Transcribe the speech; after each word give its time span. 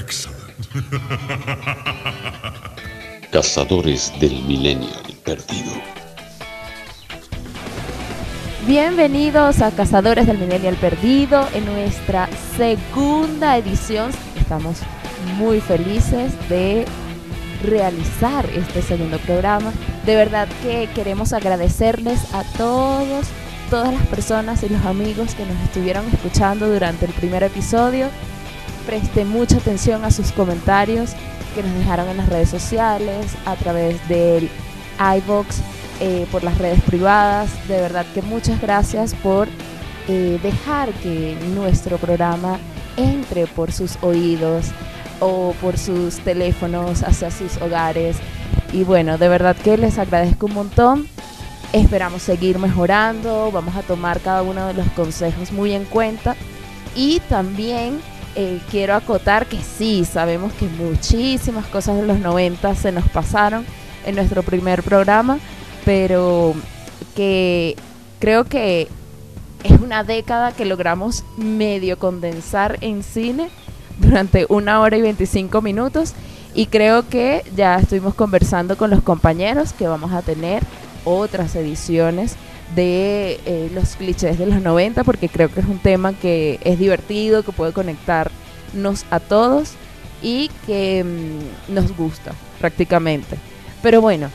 Excellent. 0.00 0.40
Cazadores 3.30 4.10
del 4.18 4.42
Millennial 4.44 5.04
Perdido. 5.22 5.72
Bienvenidos 8.66 9.60
a 9.60 9.70
Cazadores 9.72 10.26
del 10.26 10.38
Millennial 10.38 10.76
Perdido 10.76 11.46
en 11.52 11.66
nuestra 11.66 12.30
segunda 12.56 13.58
edición. 13.58 14.10
Estamos 14.38 14.78
muy 15.36 15.60
felices 15.60 16.32
de 16.48 16.86
realizar 17.62 18.46
este 18.54 18.80
segundo 18.80 19.18
programa. 19.18 19.70
De 20.06 20.16
verdad 20.16 20.48
que 20.62 20.88
queremos 20.94 21.34
agradecerles 21.34 22.20
a 22.32 22.42
todos, 22.56 23.26
todas 23.68 23.92
las 23.92 24.06
personas 24.06 24.62
y 24.62 24.70
los 24.70 24.82
amigos 24.86 25.34
que 25.34 25.44
nos 25.44 25.60
estuvieron 25.62 26.06
escuchando 26.10 26.72
durante 26.72 27.04
el 27.04 27.12
primer 27.12 27.42
episodio. 27.42 28.08
Preste 28.86 29.24
mucha 29.24 29.56
atención 29.56 30.04
a 30.04 30.10
sus 30.10 30.32
comentarios 30.32 31.12
que 31.54 31.62
nos 31.62 31.74
dejaron 31.74 32.08
en 32.08 32.16
las 32.16 32.28
redes 32.28 32.48
sociales, 32.48 33.26
a 33.44 33.56
través 33.56 34.06
del 34.08 34.48
iBox, 34.98 35.58
eh, 36.00 36.26
por 36.30 36.44
las 36.44 36.58
redes 36.58 36.80
privadas. 36.82 37.50
De 37.68 37.80
verdad 37.80 38.06
que 38.14 38.22
muchas 38.22 38.60
gracias 38.60 39.14
por 39.14 39.48
eh, 40.08 40.38
dejar 40.42 40.92
que 40.94 41.36
nuestro 41.54 41.98
programa 41.98 42.58
entre 42.96 43.46
por 43.46 43.72
sus 43.72 43.98
oídos 44.02 44.66
o 45.20 45.54
por 45.60 45.78
sus 45.78 46.18
teléfonos 46.20 47.02
hacia 47.02 47.30
sus 47.30 47.56
hogares. 47.58 48.16
Y 48.72 48.84
bueno, 48.84 49.18
de 49.18 49.28
verdad 49.28 49.56
que 49.56 49.76
les 49.76 49.98
agradezco 49.98 50.46
un 50.46 50.54
montón. 50.54 51.08
Esperamos 51.72 52.22
seguir 52.22 52.58
mejorando, 52.58 53.50
vamos 53.52 53.76
a 53.76 53.82
tomar 53.82 54.20
cada 54.20 54.42
uno 54.42 54.66
de 54.68 54.74
los 54.74 54.88
consejos 54.92 55.52
muy 55.52 55.72
en 55.72 55.84
cuenta. 55.84 56.34
Y 56.96 57.20
también 57.28 58.00
eh, 58.36 58.60
quiero 58.70 58.94
acotar 58.94 59.46
que 59.46 59.58
sí, 59.60 60.04
sabemos 60.04 60.52
que 60.54 60.66
muchísimas 60.66 61.66
cosas 61.66 61.96
de 61.96 62.06
los 62.06 62.18
90 62.18 62.74
se 62.74 62.92
nos 62.92 63.08
pasaron 63.08 63.64
en 64.06 64.14
nuestro 64.14 64.42
primer 64.42 64.82
programa, 64.82 65.38
pero 65.84 66.54
que 67.14 67.76
creo 68.18 68.44
que 68.44 68.88
es 69.64 69.80
una 69.80 70.04
década 70.04 70.52
que 70.52 70.64
logramos 70.64 71.24
medio 71.36 71.98
condensar 71.98 72.78
en 72.80 73.02
cine 73.02 73.50
durante 73.98 74.46
una 74.48 74.80
hora 74.80 74.96
y 74.96 75.02
25 75.02 75.60
minutos 75.60 76.14
y 76.54 76.66
creo 76.66 77.08
que 77.08 77.44
ya 77.54 77.76
estuvimos 77.76 78.14
conversando 78.14 78.76
con 78.76 78.90
los 78.90 79.02
compañeros 79.02 79.72
que 79.72 79.86
vamos 79.86 80.12
a 80.12 80.22
tener 80.22 80.62
otras 81.04 81.54
ediciones 81.54 82.36
de 82.74 83.40
eh, 83.46 83.70
los 83.74 83.96
clichés 83.96 84.38
de 84.38 84.46
los 84.46 84.62
90 84.62 85.04
porque 85.04 85.28
creo 85.28 85.52
que 85.52 85.60
es 85.60 85.66
un 85.66 85.78
tema 85.78 86.12
que 86.12 86.60
es 86.64 86.78
divertido, 86.78 87.42
que 87.42 87.52
puede 87.52 87.72
conectarnos 87.72 89.04
a 89.10 89.20
todos 89.20 89.72
y 90.22 90.50
que 90.66 91.04
mm, 91.04 91.74
nos 91.74 91.96
gusta 91.96 92.32
prácticamente. 92.60 93.36
Pero 93.82 94.00
bueno, 94.00 94.28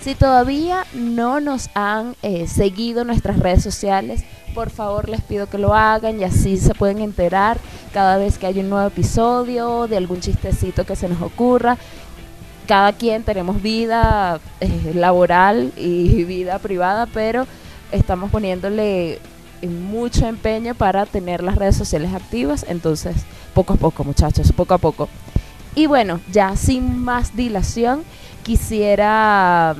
si 0.00 0.14
todavía 0.14 0.86
no 0.94 1.40
nos 1.40 1.68
han 1.74 2.16
eh, 2.22 2.46
seguido 2.48 3.04
nuestras 3.04 3.38
redes 3.38 3.62
sociales, 3.62 4.24
por 4.54 4.70
favor 4.70 5.08
les 5.08 5.20
pido 5.20 5.46
que 5.48 5.58
lo 5.58 5.74
hagan 5.74 6.20
y 6.20 6.24
así 6.24 6.56
se 6.56 6.74
pueden 6.74 7.00
enterar 7.00 7.58
cada 7.92 8.16
vez 8.16 8.38
que 8.38 8.46
hay 8.46 8.60
un 8.60 8.70
nuevo 8.70 8.88
episodio, 8.88 9.86
de 9.86 9.96
algún 9.96 10.20
chistecito 10.20 10.84
que 10.84 10.96
se 10.96 11.08
nos 11.08 11.20
ocurra. 11.22 11.76
Cada 12.66 12.92
quien 12.92 13.24
tenemos 13.24 13.62
vida 13.62 14.40
eh, 14.60 14.92
laboral 14.94 15.72
y 15.76 16.24
vida 16.24 16.58
privada, 16.58 17.06
pero 17.06 17.46
estamos 17.92 18.30
poniéndole 18.30 19.18
mucho 19.62 20.26
empeño 20.26 20.74
para 20.74 21.06
tener 21.06 21.42
las 21.42 21.56
redes 21.56 21.76
sociales 21.76 22.14
activas, 22.14 22.64
entonces 22.68 23.16
poco 23.54 23.74
a 23.74 23.76
poco 23.76 24.04
muchachos, 24.04 24.52
poco 24.52 24.74
a 24.74 24.78
poco. 24.78 25.08
Y 25.74 25.86
bueno, 25.86 26.20
ya 26.32 26.56
sin 26.56 26.98
más 26.98 27.36
dilación, 27.36 28.02
quisiera 28.42 29.76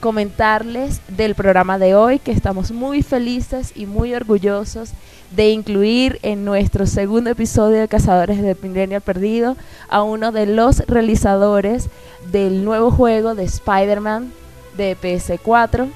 comentarles 0.00 1.00
del 1.08 1.34
programa 1.34 1.78
de 1.78 1.94
hoy 1.94 2.18
que 2.18 2.30
estamos 2.30 2.72
muy 2.72 3.02
felices 3.02 3.72
y 3.74 3.86
muy 3.86 4.14
orgullosos 4.14 4.90
de 5.34 5.50
incluir 5.50 6.18
en 6.22 6.44
nuestro 6.44 6.86
segundo 6.86 7.30
episodio 7.30 7.80
de 7.80 7.88
Cazadores 7.88 8.42
de 8.42 8.54
Millennial 8.62 9.00
Perdido 9.00 9.56
a 9.88 10.02
uno 10.02 10.30
de 10.30 10.46
los 10.46 10.80
realizadores 10.80 11.88
del 12.30 12.64
nuevo 12.64 12.90
juego 12.90 13.34
de 13.34 13.44
Spider-Man 13.44 14.30
de 14.76 14.96
PS4, 14.96 15.88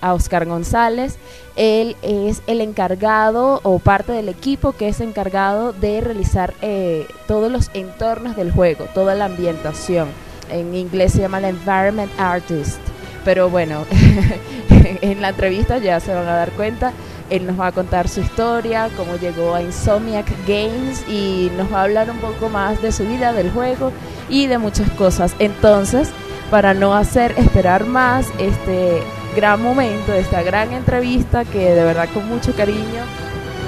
a 0.00 0.14
Oscar 0.14 0.46
González. 0.46 1.16
Él 1.56 1.96
es 2.02 2.42
el 2.46 2.60
encargado 2.60 3.60
o 3.62 3.78
parte 3.78 4.12
del 4.12 4.28
equipo 4.28 4.72
que 4.72 4.88
es 4.88 5.00
encargado 5.00 5.72
de 5.72 6.00
realizar 6.00 6.54
eh, 6.62 7.06
todos 7.26 7.50
los 7.50 7.70
entornos 7.74 8.36
del 8.36 8.52
juego, 8.52 8.86
toda 8.94 9.14
la 9.14 9.26
ambientación. 9.26 10.08
En 10.50 10.74
inglés 10.74 11.12
se 11.12 11.20
llama 11.20 11.38
el 11.38 11.44
Environment 11.46 12.10
Artist. 12.18 12.80
Pero 13.24 13.50
bueno, 13.50 13.84
en 15.02 15.20
la 15.20 15.30
entrevista 15.30 15.78
ya 15.78 16.00
se 16.00 16.14
van 16.14 16.26
a 16.26 16.34
dar 16.34 16.50
cuenta. 16.52 16.92
Él 17.28 17.46
nos 17.46 17.60
va 17.60 17.68
a 17.68 17.72
contar 17.72 18.08
su 18.08 18.20
historia, 18.20 18.88
cómo 18.96 19.16
llegó 19.16 19.54
a 19.54 19.62
Insomniac 19.62 20.26
Games 20.48 21.08
y 21.08 21.50
nos 21.56 21.72
va 21.72 21.80
a 21.80 21.84
hablar 21.84 22.10
un 22.10 22.18
poco 22.18 22.48
más 22.48 22.82
de 22.82 22.90
su 22.90 23.04
vida, 23.04 23.32
del 23.32 23.52
juego 23.52 23.92
y 24.28 24.46
de 24.46 24.58
muchas 24.58 24.90
cosas. 24.92 25.36
Entonces, 25.38 26.10
para 26.50 26.74
no 26.74 26.94
hacer 26.94 27.32
esperar 27.38 27.84
más 27.84 28.26
este 28.38 29.02
gran 29.34 29.62
momento, 29.62 30.12
esta 30.12 30.42
gran 30.42 30.72
entrevista 30.72 31.44
que 31.44 31.70
de 31.70 31.84
verdad 31.84 32.08
con 32.12 32.28
mucho 32.28 32.54
cariño 32.54 33.04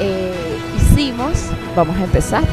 eh, 0.01 0.59
hicimos, 0.77 1.47
vamos 1.77 1.97
a 1.97 2.05
empezar. 2.05 2.45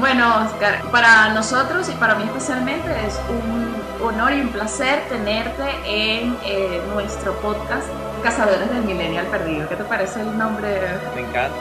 Bueno, 0.00 0.44
Oscar, 0.46 0.90
para 0.90 1.34
nosotros 1.34 1.88
y 1.88 1.92
para 1.92 2.14
mí 2.14 2.24
especialmente 2.24 2.88
es 3.06 3.20
un 3.28 3.79
honor 4.02 4.32
y 4.32 4.40
un 4.40 4.48
placer 4.48 5.08
tenerte 5.08 5.62
en 5.84 6.36
eh, 6.44 6.80
nuestro 6.92 7.34
podcast 7.40 7.86
Cazadores 8.22 8.70
del 8.70 8.82
Millennial 8.82 9.26
Perdido. 9.26 9.68
¿Qué 9.68 9.76
te 9.76 9.84
parece 9.84 10.20
el 10.20 10.36
nombre? 10.36 10.80
Me 11.14 11.22
encanta. 11.22 11.56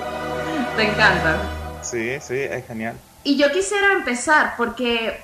¿Te 0.76 0.84
encanta? 0.84 1.38
Sí, 1.82 2.18
sí, 2.22 2.36
es 2.36 2.66
genial. 2.68 2.96
Y 3.24 3.38
yo 3.38 3.52
quisiera 3.52 3.94
empezar 3.94 4.54
porque 4.58 5.20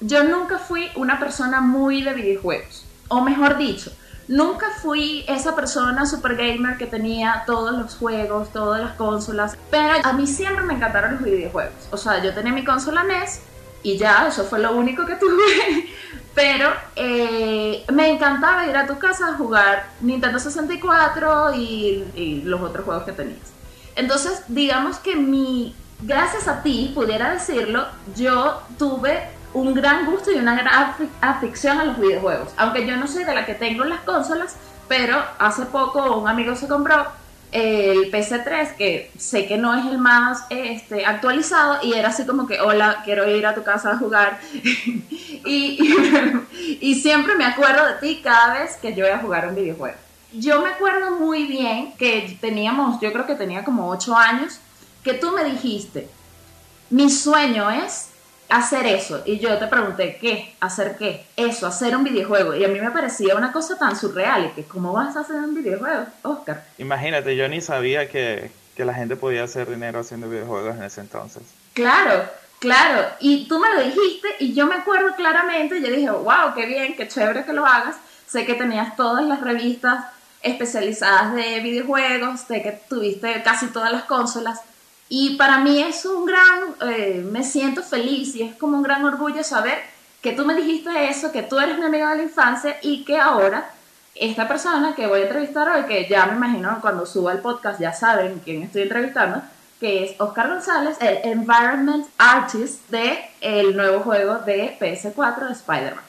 yo 0.00 0.24
nunca 0.24 0.58
fui 0.58 0.88
una 0.96 1.18
persona 1.18 1.60
muy 1.60 2.02
de 2.02 2.14
videojuegos. 2.14 2.86
O 3.08 3.20
mejor 3.20 3.56
dicho, 3.56 3.90
Nunca 4.30 4.70
fui 4.80 5.24
esa 5.26 5.56
persona 5.56 6.06
super 6.06 6.36
gamer 6.36 6.78
que 6.78 6.86
tenía 6.86 7.42
todos 7.46 7.76
los 7.76 7.96
juegos, 7.96 8.52
todas 8.52 8.80
las 8.80 8.94
consolas, 8.94 9.56
pero 9.72 9.94
a 10.04 10.12
mí 10.12 10.24
siempre 10.28 10.64
me 10.64 10.74
encantaron 10.74 11.14
los 11.14 11.24
videojuegos. 11.24 11.88
O 11.90 11.96
sea, 11.96 12.22
yo 12.22 12.32
tenía 12.32 12.52
mi 12.52 12.64
consola 12.64 13.02
NES 13.02 13.40
y 13.82 13.98
ya, 13.98 14.28
eso 14.28 14.44
fue 14.44 14.60
lo 14.60 14.76
único 14.76 15.04
que 15.04 15.16
tuve. 15.20 15.88
Pero 16.34 16.70
eh, 16.96 17.84
me 17.92 18.08
encantaba 18.08 18.66
ir 18.66 18.76
a 18.76 18.86
tu 18.86 18.98
casa 18.98 19.28
a 19.28 19.34
jugar 19.34 19.86
Nintendo 20.00 20.38
64 20.38 21.54
y, 21.54 22.42
los 22.44 22.60
otros 22.60 22.84
juegos 22.84 23.04
que 23.04 23.12
tenías. 23.12 23.52
Entonces, 23.96 24.42
digamos 24.48 24.98
que 24.98 25.16
mi, 25.16 25.74
gracias 26.00 26.46
a 26.46 26.62
ti, 26.62 26.92
pudiera 26.94 27.32
decirlo, 27.32 27.86
yo 28.14 28.62
tuve 28.78 29.28
un 29.52 29.74
gran 29.74 30.06
gusto 30.06 30.30
y 30.30 30.36
una 30.36 30.54
gran 30.54 30.94
afición 31.20 31.80
a 31.80 31.84
los 31.84 31.98
videojuegos. 31.98 32.50
Aunque 32.56 32.86
yo 32.86 32.96
no 32.96 33.08
soy 33.08 33.24
de 33.24 33.34
la 33.34 33.44
que 33.44 33.54
tengo 33.54 33.84
las 33.84 34.00
consolas, 34.00 34.56
pero 34.86 35.22
hace 35.38 35.66
poco 35.66 36.18
un 36.18 36.28
amigo 36.28 36.54
se 36.54 36.68
compró 36.68 37.06
el 37.52 38.10
PC3, 38.12 38.76
que 38.76 39.10
sé 39.18 39.46
que 39.46 39.58
no 39.58 39.74
es 39.74 39.86
el 39.86 39.98
más 39.98 40.44
este, 40.50 41.04
actualizado, 41.04 41.78
y 41.82 41.94
era 41.94 42.08
así 42.08 42.24
como 42.24 42.46
que, 42.46 42.60
hola, 42.60 43.02
quiero 43.04 43.28
ir 43.28 43.46
a 43.46 43.54
tu 43.54 43.62
casa 43.62 43.92
a 43.92 43.98
jugar. 43.98 44.38
y, 44.52 45.78
y, 46.80 46.94
siempre 46.96 47.34
me 47.34 47.44
acuerdo 47.44 47.86
de 47.86 47.94
ti 47.94 48.20
cada 48.22 48.60
vez 48.60 48.76
que 48.76 48.94
yo 48.94 49.04
voy 49.04 49.14
a 49.14 49.18
jugar 49.18 49.48
un 49.48 49.54
videojuego. 49.54 49.96
Yo 50.32 50.62
me 50.62 50.68
acuerdo 50.68 51.16
muy 51.16 51.44
bien 51.44 51.92
que 51.98 52.38
teníamos, 52.40 53.00
yo 53.00 53.12
creo 53.12 53.26
que 53.26 53.34
tenía 53.34 53.64
como 53.64 53.88
8 53.88 54.16
años, 54.16 54.60
que 55.02 55.14
tú 55.14 55.32
me 55.32 55.44
dijiste, 55.44 56.08
mi 56.90 57.10
sueño 57.10 57.70
es 57.70 58.09
hacer 58.50 58.86
eso. 58.86 59.22
Y 59.24 59.38
yo 59.38 59.56
te 59.58 59.66
pregunté, 59.66 60.18
¿qué? 60.20 60.54
¿Hacer 60.60 60.96
qué? 60.96 61.24
Eso, 61.36 61.66
hacer 61.66 61.96
un 61.96 62.04
videojuego. 62.04 62.54
Y 62.54 62.64
a 62.64 62.68
mí 62.68 62.80
me 62.80 62.90
parecía 62.90 63.36
una 63.36 63.52
cosa 63.52 63.78
tan 63.78 63.96
surreal. 63.96 64.52
Que, 64.54 64.64
¿cómo 64.64 64.92
vas 64.92 65.16
a 65.16 65.20
hacer 65.20 65.36
un 65.36 65.54
videojuego, 65.54 66.06
Oscar? 66.22 66.64
Imagínate, 66.78 67.36
yo 67.36 67.48
ni 67.48 67.60
sabía 67.60 68.08
que, 68.08 68.50
que 68.76 68.84
la 68.84 68.94
gente 68.94 69.16
podía 69.16 69.44
hacer 69.44 69.68
dinero 69.70 70.00
haciendo 70.00 70.28
videojuegos 70.28 70.76
en 70.76 70.82
ese 70.82 71.00
entonces. 71.00 71.42
Claro, 71.72 72.24
claro. 72.58 73.08
Y 73.20 73.46
tú 73.48 73.58
me 73.58 73.72
lo 73.72 73.82
dijiste 73.82 74.28
y 74.40 74.52
yo 74.52 74.66
me 74.66 74.74
acuerdo 74.74 75.14
claramente. 75.14 75.80
Yo 75.80 75.88
dije, 75.88 76.10
wow, 76.10 76.54
qué 76.54 76.66
bien, 76.66 76.96
qué 76.96 77.08
chévere 77.08 77.44
que 77.44 77.52
lo 77.52 77.64
hagas. 77.64 77.96
Sé 78.26 78.44
que 78.44 78.54
tenías 78.54 78.96
todas 78.96 79.24
las 79.24 79.40
revistas 79.40 80.04
especializadas 80.42 81.34
de 81.34 81.60
videojuegos, 81.60 82.40
sé 82.40 82.62
que 82.62 82.72
tuviste 82.88 83.42
casi 83.42 83.66
todas 83.66 83.92
las 83.92 84.04
consolas. 84.04 84.60
Y 85.12 85.34
para 85.34 85.58
mí 85.58 85.82
es 85.82 86.04
un 86.04 86.24
gran 86.24 86.76
eh, 86.88 87.20
me 87.28 87.42
siento 87.42 87.82
feliz 87.82 88.36
y 88.36 88.44
es 88.44 88.54
como 88.54 88.76
un 88.76 88.84
gran 88.84 89.04
orgullo 89.04 89.42
saber 89.42 89.76
que 90.22 90.30
tú 90.30 90.46
me 90.46 90.54
dijiste 90.54 91.10
eso, 91.10 91.32
que 91.32 91.42
tú 91.42 91.58
eres 91.58 91.78
mi 91.78 91.84
amiga 91.84 92.10
de 92.10 92.18
la 92.18 92.22
infancia 92.22 92.76
y 92.80 93.04
que 93.04 93.18
ahora 93.18 93.68
esta 94.14 94.46
persona 94.46 94.94
que 94.94 95.08
voy 95.08 95.20
a 95.20 95.22
entrevistar 95.24 95.68
hoy, 95.68 95.82
que 95.86 96.08
ya 96.08 96.26
me 96.26 96.36
imagino 96.36 96.78
cuando 96.80 97.06
suba 97.06 97.32
el 97.32 97.40
podcast 97.40 97.80
ya 97.80 97.92
saben 97.92 98.40
quién 98.44 98.62
estoy 98.62 98.82
entrevistando, 98.82 99.42
que 99.80 100.04
es 100.04 100.20
Oscar 100.20 100.48
González, 100.48 100.96
el 101.00 101.18
Environment 101.24 102.06
Artist 102.16 102.88
de 102.90 103.18
nuevo 103.74 104.04
juego 104.04 104.38
de 104.38 104.78
PS4 104.78 105.48
de 105.48 105.52
Spider-Man. 105.54 106.04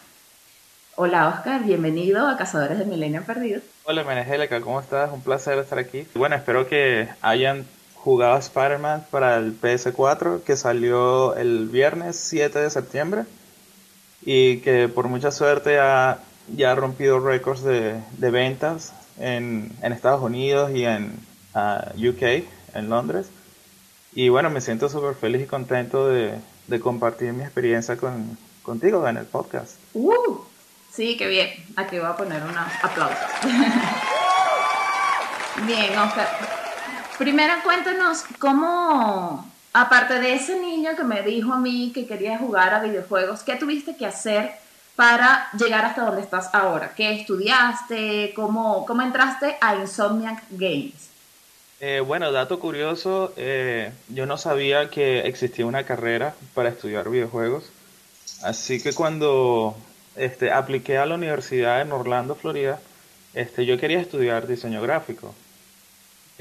Hola 0.95 1.27
Oscar, 1.29 1.63
bienvenido 1.63 2.27
a 2.27 2.37
Cazadores 2.37 2.77
de 2.77 2.85
Milenio 2.85 3.23
Perdido. 3.23 3.61
Hola 3.85 4.03
Menegélica, 4.03 4.61
¿cómo 4.61 4.79
estás? 4.79 5.11
Un 5.11 5.23
placer 5.23 5.57
estar 5.57 5.79
aquí. 5.79 6.05
Bueno, 6.13 6.35
espero 6.35 6.67
que 6.67 7.09
hayan 7.23 7.65
jugado 8.03 8.37
Spider-Man 8.37 9.05
para 9.11 9.37
el 9.37 9.59
PS4 9.59 10.41
que 10.41 10.57
salió 10.57 11.35
el 11.35 11.67
viernes 11.67 12.15
7 12.17 12.57
de 12.57 12.69
septiembre 12.71 13.25
y 14.23 14.57
que 14.57 14.87
por 14.87 15.07
mucha 15.07 15.31
suerte 15.31 15.79
ha, 15.79 16.19
ya 16.47 16.71
ha 16.71 16.75
rompido 16.75 17.19
récords 17.19 17.63
de, 17.63 18.01
ventas 18.17 18.93
en, 19.19 19.71
Estados 19.83 20.23
Unidos 20.23 20.71
y 20.73 20.85
en 20.85 21.13
ah, 21.53 21.91
UK, 21.95 22.43
en 22.73 22.89
Londres. 22.89 23.27
Y 24.13 24.29
bueno, 24.29 24.49
me 24.49 24.61
siento 24.61 24.89
súper 24.89 25.13
feliz 25.15 25.43
y 25.43 25.45
contento 25.45 26.07
de, 26.07 26.39
compartir 26.81 27.33
mi 27.33 27.43
experiencia 27.43 27.97
con, 27.97 28.37
contigo 28.63 29.07
en 29.07 29.17
el 29.17 29.25
podcast. 29.25 29.75
Uh, 29.93 30.39
sí, 30.91 31.17
qué 31.17 31.27
bien. 31.27 31.49
Aquí 31.75 31.99
voy 31.99 32.07
a 32.07 32.15
poner 32.15 32.41
un 32.41 32.57
aplauso. 32.57 33.15
bien, 35.67 35.99
Oscar. 35.99 36.60
Primero 37.21 37.53
cuéntanos 37.63 38.23
cómo, 38.39 39.47
aparte 39.73 40.15
de 40.15 40.33
ese 40.33 40.59
niño 40.59 40.95
que 40.97 41.03
me 41.03 41.21
dijo 41.21 41.53
a 41.53 41.59
mí 41.59 41.91
que 41.93 42.07
quería 42.07 42.39
jugar 42.39 42.73
a 42.73 42.81
videojuegos, 42.81 43.43
¿qué 43.43 43.57
tuviste 43.57 43.95
que 43.95 44.07
hacer 44.07 44.53
para 44.95 45.47
llegar 45.51 45.85
hasta 45.85 46.03
donde 46.03 46.23
estás 46.23 46.49
ahora? 46.51 46.95
¿Qué 46.95 47.13
estudiaste? 47.13 48.33
¿Cómo, 48.35 48.87
cómo 48.87 49.03
entraste 49.03 49.55
a 49.61 49.75
Insomniac 49.75 50.45
Games? 50.49 51.11
Eh, 51.79 51.99
bueno, 51.99 52.31
dato 52.31 52.59
curioso, 52.59 53.33
eh, 53.37 53.91
yo 54.07 54.25
no 54.25 54.39
sabía 54.39 54.89
que 54.89 55.19
existía 55.19 55.67
una 55.67 55.83
carrera 55.83 56.33
para 56.55 56.69
estudiar 56.69 57.07
videojuegos, 57.07 57.65
así 58.41 58.81
que 58.81 58.93
cuando 58.93 59.77
este, 60.15 60.51
apliqué 60.51 60.97
a 60.97 61.05
la 61.05 61.13
universidad 61.13 61.81
en 61.81 61.91
Orlando, 61.91 62.33
Florida, 62.33 62.79
este, 63.35 63.67
yo 63.67 63.79
quería 63.79 63.99
estudiar 63.99 64.47
diseño 64.47 64.81
gráfico. 64.81 65.35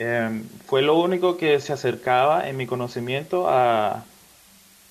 Em, 0.00 0.44
fue 0.64 0.80
lo 0.80 0.98
único 0.98 1.36
que 1.36 1.60
se 1.60 1.74
acercaba 1.74 2.48
en 2.48 2.56
mi 2.56 2.66
conocimiento 2.66 3.50
a, 3.50 4.04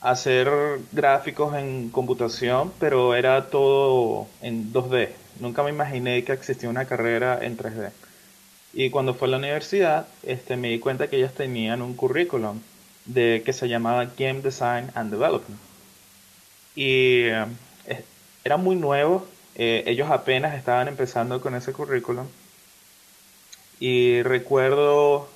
hacer 0.01 0.47
gráficos 0.91 1.55
en 1.55 1.89
computación, 1.89 2.71
pero 2.79 3.15
era 3.15 3.49
todo 3.49 4.27
en 4.41 4.71
2D. 4.71 5.09
Nunca 5.39 5.63
me 5.63 5.71
imaginé 5.71 6.23
que 6.23 6.33
existía 6.33 6.69
una 6.69 6.85
carrera 6.85 7.39
en 7.41 7.57
3D. 7.57 7.91
Y 8.73 8.91
cuando 8.91 9.15
fue 9.15 9.27
a 9.27 9.31
la 9.31 9.37
universidad, 9.37 10.07
este, 10.23 10.57
me 10.57 10.69
di 10.69 10.79
cuenta 10.79 11.07
que 11.09 11.17
ellos 11.17 11.33
tenían 11.33 11.81
un 11.81 11.95
currículum 11.95 12.59
de 13.05 13.41
que 13.45 13.51
se 13.51 13.67
llamaba 13.67 14.05
Game 14.17 14.41
Design 14.41 14.91
and 14.93 15.11
Development. 15.11 15.59
Y 16.75 17.23
eh, 17.25 17.45
era 18.43 18.57
muy 18.57 18.75
nuevo, 18.75 19.25
eh, 19.55 19.83
ellos 19.87 20.09
apenas 20.11 20.55
estaban 20.55 20.87
empezando 20.87 21.41
con 21.41 21.55
ese 21.55 21.73
currículum. 21.73 22.27
Y 23.79 24.21
recuerdo, 24.23 25.27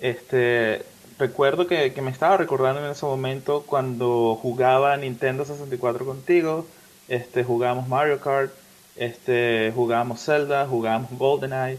este, 0.00 0.84
recuerdo 1.18 1.66
que, 1.66 1.92
que, 1.92 2.02
me 2.02 2.10
estaba 2.10 2.36
recordando 2.36 2.84
en 2.84 2.90
ese 2.90 3.06
momento 3.06 3.64
cuando 3.66 4.38
jugaba 4.40 4.96
Nintendo 4.96 5.44
64 5.44 6.04
contigo, 6.04 6.66
este, 7.08 7.44
jugábamos 7.44 7.88
Mario 7.88 8.20
Kart, 8.20 8.52
este, 8.96 9.72
jugábamos 9.74 10.24
Zelda, 10.24 10.66
jugábamos 10.66 11.10
GoldenEye. 11.18 11.78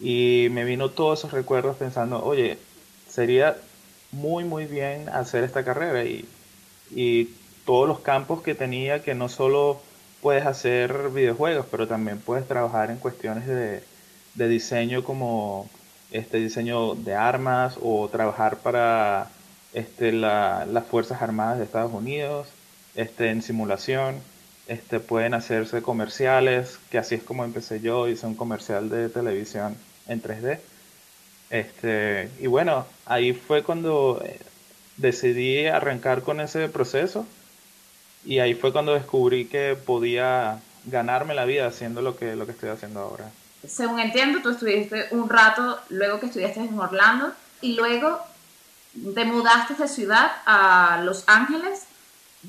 Y 0.00 0.48
me 0.50 0.64
vino 0.64 0.90
todos 0.90 1.18
esos 1.18 1.32
recuerdos 1.32 1.76
pensando, 1.76 2.24
oye, 2.24 2.58
sería 3.08 3.56
muy, 4.12 4.44
muy 4.44 4.66
bien 4.66 5.08
hacer 5.10 5.44
esta 5.44 5.64
carrera. 5.64 6.04
Y, 6.04 7.36
todos 7.66 7.86
los 7.86 8.00
campos 8.00 8.42
que 8.42 8.54
tenía 8.54 9.02
que 9.02 9.14
no 9.14 9.28
solo 9.28 9.80
puedes 10.22 10.44
hacer 10.46 11.10
videojuegos, 11.10 11.66
pero 11.70 11.86
también 11.86 12.18
puedes 12.18 12.48
trabajar 12.48 12.90
en 12.90 12.96
cuestiones 12.96 13.46
de, 13.46 13.82
diseño 14.34 15.04
como 15.04 15.68
este 16.10 16.38
diseño 16.38 16.94
de 16.94 17.14
armas 17.14 17.76
o 17.80 18.08
trabajar 18.08 18.58
para 18.58 19.30
este, 19.72 20.12
las 20.12 20.84
Fuerzas 20.86 21.22
Armadas 21.22 21.58
de 21.58 21.64
Estados 21.64 21.92
Unidos, 21.92 22.48
este, 22.94 23.30
en 23.30 23.42
simulación, 23.42 24.16
este, 24.66 25.00
pueden 25.00 25.34
hacerse 25.34 25.82
comerciales, 25.82 26.78
que 26.90 26.98
así 26.98 27.16
es 27.16 27.22
como 27.22 27.44
empecé 27.44 27.80
yo, 27.80 28.08
hice 28.08 28.26
un 28.26 28.34
comercial 28.34 28.88
de 28.88 29.08
televisión 29.08 29.76
en 30.08 30.22
3D. 30.22 30.58
Este, 31.50 32.30
y 32.40 32.46
bueno, 32.46 32.86
ahí 33.06 33.32
fue 33.32 33.62
cuando 33.64 34.22
eh, 34.24 34.38
decidí 34.96 35.66
arrancar 35.66 36.22
con 36.22 36.40
ese 36.40 36.68
proceso 36.68 37.26
y 38.24 38.38
ahí 38.38 38.54
fue 38.54 38.72
cuando 38.72 38.94
descubrí 38.94 39.46
que 39.46 39.76
podía 39.76 40.60
ganarme 40.86 41.34
la 41.34 41.44
vida 41.44 41.66
haciendo 41.66 42.02
lo 42.02 42.16
que, 42.16 42.36
lo 42.36 42.46
que 42.46 42.52
estoy 42.52 42.70
haciendo 42.70 43.00
ahora. 43.00 43.30
Según 43.66 44.00
entiendo, 44.00 44.40
tú 44.42 44.50
estuviste 44.50 45.08
un 45.10 45.28
rato 45.28 45.78
luego 45.90 46.18
que 46.18 46.26
estudiaste 46.26 46.60
en 46.60 46.78
Orlando 46.78 47.32
y 47.60 47.74
luego 47.74 48.18
te 49.14 49.24
mudaste 49.24 49.74
de 49.74 49.88
ciudad 49.88 50.30
a 50.46 51.00
Los 51.04 51.24
Ángeles 51.26 51.86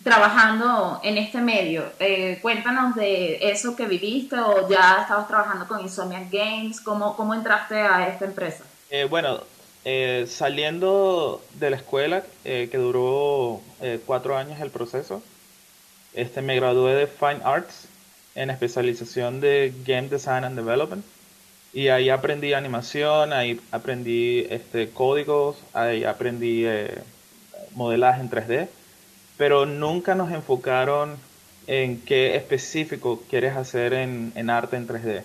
trabajando 0.03 1.01
en 1.03 1.17
este 1.17 1.39
medio. 1.39 1.91
Eh, 1.99 2.39
cuéntanos 2.41 2.95
de 2.95 3.51
eso 3.51 3.75
que 3.75 3.85
viviste 3.85 4.39
o 4.39 4.69
ya 4.69 5.01
estabas 5.01 5.27
trabajando 5.27 5.67
con 5.67 5.81
Insomniac 5.81 6.31
Games. 6.31 6.79
¿Cómo, 6.79 7.15
cómo 7.17 7.33
entraste 7.33 7.75
a 7.75 8.07
esta 8.07 8.25
empresa? 8.25 8.63
Eh, 8.89 9.05
bueno, 9.09 9.41
eh, 9.83 10.25
saliendo 10.29 11.41
de 11.55 11.69
la 11.71 11.75
escuela, 11.75 12.23
que 12.43 12.69
duró 12.71 13.61
cuatro 14.05 14.37
años 14.37 14.61
el 14.61 14.69
proceso, 14.69 15.21
este, 16.13 16.41
me 16.41 16.55
gradué 16.55 16.95
de 16.95 17.07
Fine 17.07 17.41
Arts 17.43 17.87
en 18.35 18.49
especialización 18.49 19.39
de 19.41 19.73
Game 19.85 20.09
Design 20.09 20.43
and 20.43 20.55
Development. 20.55 21.03
Y 21.73 21.87
ahí 21.87 22.09
aprendí 22.09 22.53
animación, 22.53 23.33
ahí 23.33 23.59
aprendí 23.71 24.45
este, 24.49 24.89
códigos, 24.89 25.57
ahí 25.73 26.03
aprendí 26.03 26.65
modelaje 27.75 28.21
en 28.21 28.29
3D 28.29 28.67
pero 29.41 29.65
nunca 29.65 30.13
nos 30.13 30.31
enfocaron 30.31 31.17
en 31.65 31.99
qué 31.99 32.35
específico 32.35 33.23
quieres 33.27 33.57
hacer 33.57 33.91
en, 33.91 34.49
arte 34.51 34.77
en 34.77 34.87
3D. 34.87 35.23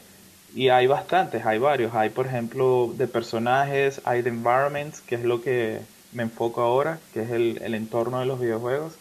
Y 0.54 0.70
hay 0.70 0.86
bastantes, 0.86 1.44
hay 1.44 1.58
varios. 1.58 1.94
Hay, 1.94 2.08
por 2.08 2.24
ejemplo, 2.24 2.94
de 2.96 3.08
personajes, 3.08 4.00
hay 4.04 4.22
de 4.22 4.30
environments, 4.30 5.02
que 5.02 5.16
es 5.16 5.22
lo 5.22 5.42
que 5.42 5.80
me 6.12 6.22
enfoco 6.22 6.62
ahora, 6.62 6.98
que 7.12 7.24
es 7.24 7.30
el, 7.30 7.74
entorno 7.74 8.20
de 8.20 8.24
los 8.24 8.40
videojuegos. 8.40 8.94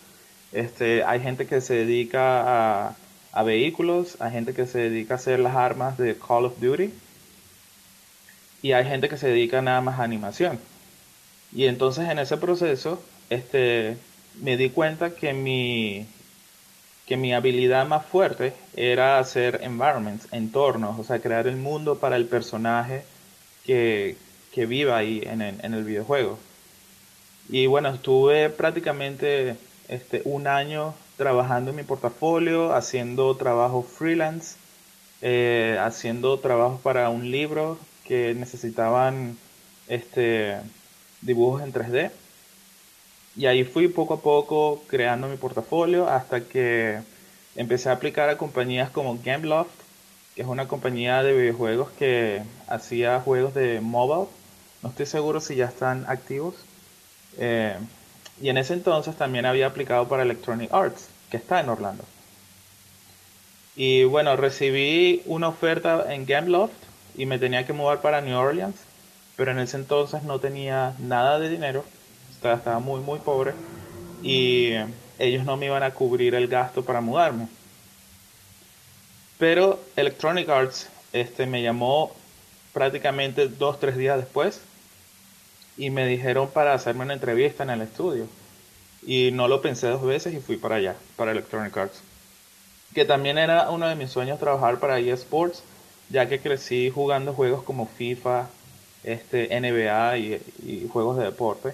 Este, 0.52 1.06
hay 1.06 1.22
gente 1.22 1.48
que 1.48 1.62
se 1.62 1.76
dedica 1.76 2.88
a, 2.88 2.96
a, 3.36 3.44
vehículos, 3.44 4.18
hay 4.20 4.32
gente 4.32 4.54
que 4.54 4.66
se 4.66 4.80
dedica 4.80 5.14
a 5.14 5.18
hacer 5.18 5.40
las 5.40 5.56
armas 5.56 5.98
de 5.98 6.18
Call 6.18 6.46
of 6.46 6.60
Duty 6.60 6.92
y 8.62 8.72
hay 8.72 8.86
gente 8.86 9.10
que 9.10 9.18
se 9.18 9.28
dedica 9.28 9.62
nada 9.62 9.82
más 9.82 10.00
a 10.00 10.04
animación. 10.04 10.60
Y 11.54 11.66
entonces 11.66 12.10
en 12.10 12.20
ese 12.20 12.38
proceso, 12.38 13.02
este, 13.30 13.98
me 14.42 14.58
di 14.58 14.70
cuenta 14.70 15.12
que 15.12 15.34
mi, 15.34 16.08
que 17.06 17.18
mi 17.18 17.34
habilidad 17.34 17.86
más 17.86 18.06
fuerte 18.06 18.54
era 18.76 19.20
hacer 19.20 19.60
environments, 19.64 20.28
entornos, 20.32 21.00
o 21.00 21.04
sea, 21.04 21.20
crear 21.20 21.48
el 21.48 21.58
mundo 21.58 22.00
para 22.00 22.16
el 22.16 22.26
personaje 22.26 23.04
que, 23.66 24.18
que 24.52 24.66
viva 24.66 24.98
ahí 24.98 25.22
en 25.26 25.42
el, 25.42 25.64
en 25.64 25.74
el, 25.74 25.84
videojuego. 25.84 26.40
Y 27.50 27.68
bueno, 27.68 27.90
estuve 27.90 28.50
prácticamente 28.50 29.56
este, 29.88 30.22
un 30.26 30.48
año 30.48 30.96
trabajando 31.18 31.72
en 31.72 31.78
mi 31.78 31.84
portafolio, 31.84 32.74
haciendo 32.74 33.36
trabajo 33.36 33.84
freelance, 33.84 34.58
eh, 35.22 35.78
haciendo 35.82 36.40
trabajos 36.40 36.82
para 36.82 37.10
un 37.10 37.32
libro 37.32 37.78
que 38.06 38.34
necesitaban 38.36 39.38
este, 39.88 40.58
dibujos 41.22 41.62
en 41.64 41.74
3D. 41.74 42.12
Y 43.36 43.48
ahí 43.48 43.64
fui 43.64 43.88
poco 43.88 44.16
a 44.16 44.22
poco 44.22 44.84
creando 44.88 45.28
mi 45.28 45.38
portafolio 45.38 46.08
hasta 46.08 46.42
que 46.42 47.00
empecé 47.56 47.90
a 47.90 47.94
aplicar 47.94 48.30
a 48.30 48.38
compañías 48.38 48.90
como 48.90 49.20
Gameloft, 49.24 49.72
que 50.36 50.42
es 50.42 50.48
una 50.48 50.68
compañía 50.68 51.24
de 51.24 51.34
videojuegos 51.34 51.92
que 51.92 52.44
hacía 52.68 53.20
juegos 53.22 53.54
de 53.54 53.82
mobile. 53.82 54.30
No 54.82 54.90
estoy 54.90 55.06
seguro 55.06 55.42
si 55.42 55.56
ya 55.56 55.66
están 55.66 56.06
activos. 56.08 56.56
Eh, 57.38 57.76
y 58.42 58.50
en 58.50 58.58
ese 58.58 58.74
entonces 58.74 59.16
también 59.16 59.46
había 59.46 59.68
aplicado 59.68 60.08
para 60.08 60.24
Electronic 60.24 60.74
Arts, 60.74 61.10
que 61.30 61.38
está 61.38 61.60
en 61.60 61.70
Orlando. 61.70 62.04
Y 63.76 64.04
bueno, 64.06 64.36
recibí 64.36 65.22
una 65.26 65.50
oferta 65.50 66.14
en 66.14 66.26
Gameloft 66.26 66.74
y 67.16 67.26
me 67.26 67.40
tenía 67.40 67.66
que 67.66 67.74
mudar 67.74 68.02
para 68.02 68.22
New 68.22 68.38
Orleans, 68.38 68.76
pero 69.36 69.52
en 69.52 69.60
ese 69.60 69.78
entonces 69.78 70.24
no 70.24 70.40
tenía 70.40 70.94
nada 71.00 71.40
de 71.40 71.50
dinero 71.50 71.84
sea, 72.46 72.54
estaba 72.56 72.80
muy, 72.80 73.02
muy 73.02 73.20
pobre 73.20 73.54
y 74.22 74.74
ellos 75.18 75.46
no 75.46 75.58
me 75.58 75.66
iban 75.68 75.84
a 75.84 75.92
cubrir 75.92 76.36
el 76.36 76.48
gasto 76.48 76.84
para 76.86 77.02
mudarme. 77.02 77.48
Pero 79.38 79.80
Electronic 79.96 80.48
Arts 80.50 80.90
este, 81.12 81.46
me 81.46 81.62
llamó 81.62 82.12
prácticamente 82.74 83.48
dos, 83.48 83.80
tres 83.80 83.98
días 83.98 84.18
después 84.18 84.62
y 85.78 85.90
me 85.90 86.06
dijeron 86.06 86.50
para 86.50 86.74
hacerme 86.74 87.04
una 87.04 87.14
entrevista 87.14 87.64
en 87.64 87.70
el 87.70 87.82
estudio. 87.82 88.28
Y 89.06 89.32
no 89.32 89.48
lo 89.48 89.62
pensé 89.62 89.88
dos 89.88 90.04
veces 90.04 90.34
y 90.34 90.40
fui 90.40 90.58
para 90.58 90.76
allá, 90.76 90.96
para 91.16 91.32
Electronic 91.32 91.76
Arts. 91.78 92.02
Que 92.94 93.06
también 93.06 93.38
era 93.38 93.70
uno 93.70 93.88
de 93.88 93.96
mis 93.96 94.10
sueños 94.10 94.40
trabajar 94.40 94.80
para 94.80 95.00
eSports, 95.00 95.64
ya 96.10 96.28
que 96.28 96.40
crecí 96.40 96.90
jugando 96.90 97.34
juegos 97.34 97.64
como 97.64 97.88
FIFA, 97.88 98.48
este, 99.04 99.60
NBA 99.60 100.18
y, 100.18 100.90
juegos 100.92 101.18
de 101.18 101.26
deporte. 101.26 101.74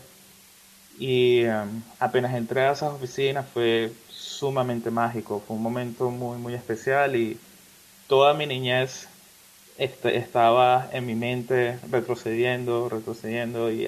Y 1.00 1.46
um, 1.46 1.82
apenas 2.00 2.36
entré 2.36 2.62
a 2.62 2.74
esas 2.74 2.94
oficinas 2.94 3.46
fue 3.54 3.92
sumamente 4.10 4.92
mágico, 4.92 5.42
fue 5.46 5.56
un 5.56 5.64
momento 5.64 6.10
muy, 6.10 6.38
muy 6.38 6.54
especial 6.54 7.16
y 7.16 7.40
toda 8.08 8.34
mi 8.34 8.46
niñez 8.46 9.08
este, 9.78 10.18
estaba 10.18 10.90
en 10.94 11.06
mi 11.06 11.16
mente 11.16 11.80
retrocediendo, 11.90 12.90
retrocediendo 12.90 13.72
y, 13.72 13.88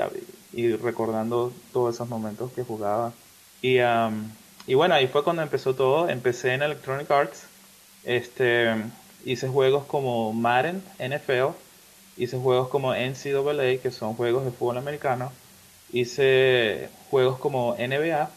y, 0.53 0.75
recordando 0.75 1.51
todos 1.71 1.95
esos 1.95 2.09
momentos 2.09 2.51
que 2.53 2.63
jugaba. 2.63 3.13
Y, 3.61 3.79
um, 3.79 4.29
y 4.67 4.73
bueno, 4.75 4.95
ahí 4.95 5.07
fue 5.07 5.23
cuando 5.23 5.41
empezó 5.41 5.75
todo. 5.75 6.09
Empecé 6.09 6.53
en 6.53 6.63
Electronic 6.63 7.09
Arts. 7.11 7.45
Este, 8.03 8.73
hice 9.25 9.47
juegos 9.47 9.85
como 9.85 10.33
Madden, 10.33 10.83
NFL. 10.99 11.55
Hice 12.17 12.37
juegos 12.37 12.69
como 12.69 12.93
NCAA, 12.93 13.81
que 13.81 13.91
son 13.91 14.15
juegos 14.15 14.45
de 14.45 14.51
fútbol 14.51 14.77
americano. 14.77 15.31
Hice 15.91 16.89
juegos 17.09 17.39
como 17.39 17.75
NBA. 17.75 18.29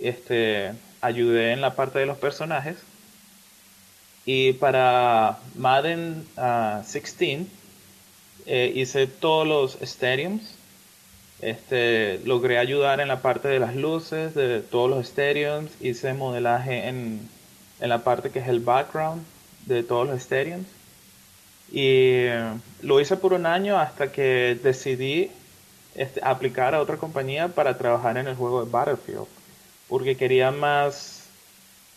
Este, 0.00 0.72
ayudé 1.00 1.52
en 1.52 1.60
la 1.60 1.74
parte 1.74 1.98
de 1.98 2.06
los 2.06 2.18
personajes 2.18 2.76
y 4.26 4.54
para 4.54 5.38
Madden 5.54 6.26
16 6.36 7.40
uh, 7.40 7.46
eh, 8.46 8.72
hice 8.74 9.06
todos 9.06 9.46
los 9.46 9.78
stadiums. 9.82 10.56
Este, 11.40 12.20
logré 12.24 12.58
ayudar 12.58 13.00
en 13.00 13.08
la 13.08 13.20
parte 13.20 13.48
de 13.48 13.58
las 13.58 13.76
luces 13.76 14.34
de 14.34 14.60
todos 14.60 14.88
los 14.88 15.06
stadiums. 15.06 15.70
Hice 15.80 16.14
modelaje 16.14 16.88
en, 16.88 17.28
en 17.80 17.88
la 17.88 18.02
parte 18.02 18.30
que 18.30 18.38
es 18.38 18.48
el 18.48 18.60
background 18.60 19.22
de 19.66 19.82
todos 19.82 20.08
los 20.08 20.22
stadiums. 20.22 20.66
Y 21.70 22.28
eh, 22.28 22.52
lo 22.82 23.00
hice 23.00 23.16
por 23.16 23.34
un 23.34 23.44
año 23.44 23.78
hasta 23.78 24.10
que 24.10 24.58
decidí 24.62 25.30
este, 25.94 26.20
aplicar 26.22 26.74
a 26.74 26.80
otra 26.80 26.96
compañía 26.96 27.48
para 27.48 27.76
trabajar 27.76 28.16
en 28.16 28.28
el 28.28 28.36
juego 28.36 28.64
de 28.64 28.70
Battlefield. 28.70 29.26
Porque 29.88 30.16
quería 30.16 30.50
más, 30.50 31.24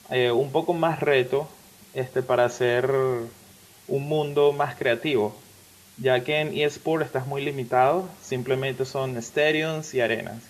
eh, 0.09 0.31
un 0.31 0.51
poco 0.51 0.73
más 0.73 0.99
reto 0.99 1.47
este, 1.97 2.21
para 2.21 2.45
hacer 2.45 2.91
un 3.87 4.07
mundo 4.07 4.51
más 4.51 4.75
creativo, 4.75 5.35
ya 5.97 6.23
que 6.23 6.41
en 6.41 6.55
eSport 6.55 7.03
estás 7.03 7.25
muy 7.25 7.43
limitado, 7.43 8.07
simplemente 8.21 8.85
son 8.85 9.19
stadiums 9.19 9.95
y 9.95 10.01
arenas. 10.01 10.43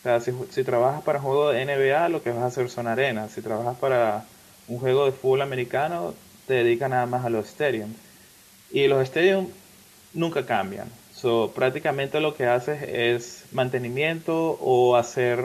O 0.00 0.02
sea, 0.02 0.20
si, 0.20 0.64
trabajas 0.64 1.02
para 1.02 1.18
un 1.18 1.26
juego 1.26 1.50
de 1.50 1.66
NBA, 1.66 2.08
lo 2.08 2.22
que 2.22 2.30
vas 2.30 2.44
a 2.44 2.46
hacer 2.46 2.70
son 2.70 2.86
arenas. 2.86 3.32
Si 3.32 3.42
trabajas 3.42 3.76
para 3.76 4.24
un 4.68 4.78
juego 4.78 5.04
de 5.04 5.12
fútbol 5.12 5.42
americano, 5.42 6.14
te 6.46 6.54
dedicas 6.54 6.88
nada 6.88 7.04
más 7.04 7.26
a 7.26 7.30
los 7.30 7.46
stadiums. 7.46 7.94
Y 8.70 8.88
los 8.88 9.06
stadiums 9.06 9.50
nunca 10.14 10.46
cambian. 10.46 10.88
So, 11.14 11.52
prácticamente 11.54 12.20
lo 12.20 12.34
que 12.34 12.46
haces 12.46 12.82
es 12.82 13.44
mantenimiento 13.52 14.52
o 14.62 14.96
hacer 14.96 15.44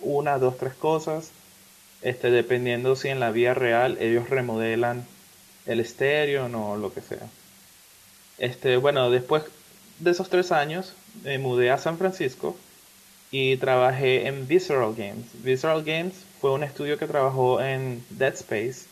una, 0.00 0.38
dos, 0.38 0.58
tres 0.58 0.74
cosas 0.74 1.30
este, 2.04 2.30
dependiendo 2.30 2.94
si 2.94 3.08
en 3.08 3.18
la 3.18 3.32
vía 3.32 3.54
real 3.54 3.96
ellos 3.98 4.28
remodelan 4.28 5.06
el 5.66 5.80
estéreo 5.80 6.44
o 6.46 6.76
lo 6.76 6.92
que 6.92 7.00
sea. 7.00 7.26
Este, 8.36 8.76
bueno, 8.76 9.10
después 9.10 9.44
de 9.98 10.10
esos 10.10 10.28
tres 10.28 10.52
años 10.52 10.94
me 11.24 11.38
mudé 11.38 11.70
a 11.70 11.78
San 11.78 11.96
Francisco 11.96 12.56
y 13.30 13.56
trabajé 13.56 14.28
en 14.28 14.46
Visceral 14.46 14.94
Games. 14.94 15.26
Visceral 15.42 15.82
Games 15.82 16.14
fue 16.40 16.52
un 16.52 16.62
estudio 16.62 16.98
que 16.98 17.06
trabajó 17.06 17.62
en 17.62 18.04
Dead 18.10 18.34
Space, 18.34 18.86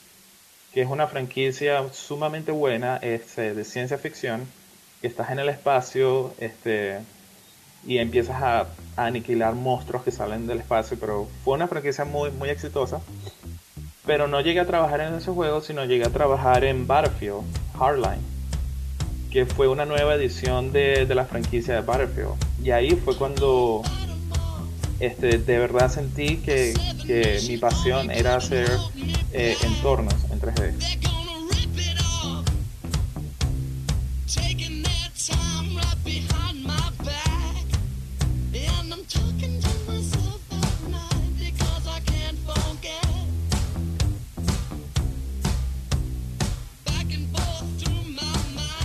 que 0.73 0.81
es 0.81 0.89
una 0.89 1.07
franquicia 1.07 1.93
sumamente 1.93 2.51
buena 2.51 2.97
este, 2.97 3.53
de 3.53 3.65
ciencia 3.65 3.99
ficción, 3.99 4.49
que 5.03 5.07
estás 5.07 5.31
en 5.31 5.39
el 5.39 5.51
espacio, 5.51 6.35
este, 6.39 7.01
y 7.87 7.99
empiezas 7.99 8.43
a, 8.43 8.67
aniquilar 8.95 9.55
monstruos 9.55 10.03
que 10.03 10.11
salen 10.11 10.47
del 10.47 10.59
espacio, 10.59 10.99
pero 11.01 11.27
fue 11.45 11.55
una 11.55 11.67
franquicia 11.67 12.05
muy, 12.05 12.31
muy 12.31 12.51
exitosa. 12.51 13.01
Pero 14.05 14.29
no 14.29 14.41
llegué 14.41 14.61
a 14.61 14.67
trabajar 14.67 15.01
en 15.01 15.15
ese 15.15 15.31
juego, 15.31 15.61
sino 15.61 15.85
llegué 15.85 16.05
a 16.05 16.11
trabajar 16.11 16.65
en 16.65 16.87
Battlefield 16.87 17.43
Hardline, 17.79 18.21
que 19.31 19.47
fue 19.47 19.69
una 19.69 19.87
nueva 19.87 20.15
edición 20.15 20.73
de, 20.73 21.07
la 21.07 21.25
franquicia 21.25 21.75
de 21.75 21.81
Battlefield. 21.81 22.35
Y 22.63 22.71
ahí 22.73 22.91
fue 22.91 23.17
cuando 23.17 23.83
este, 25.01 25.39
de 25.39 25.59
verdad 25.59 25.91
sentí 25.91 26.37
que, 26.37 26.75
mi 27.49 27.57
pasión 27.57 28.11
era 28.11 28.37
hacer 28.37 28.69
eh, 29.33 29.57
entornos 29.63 30.17
en 30.31 30.41
3D. 30.41 31.12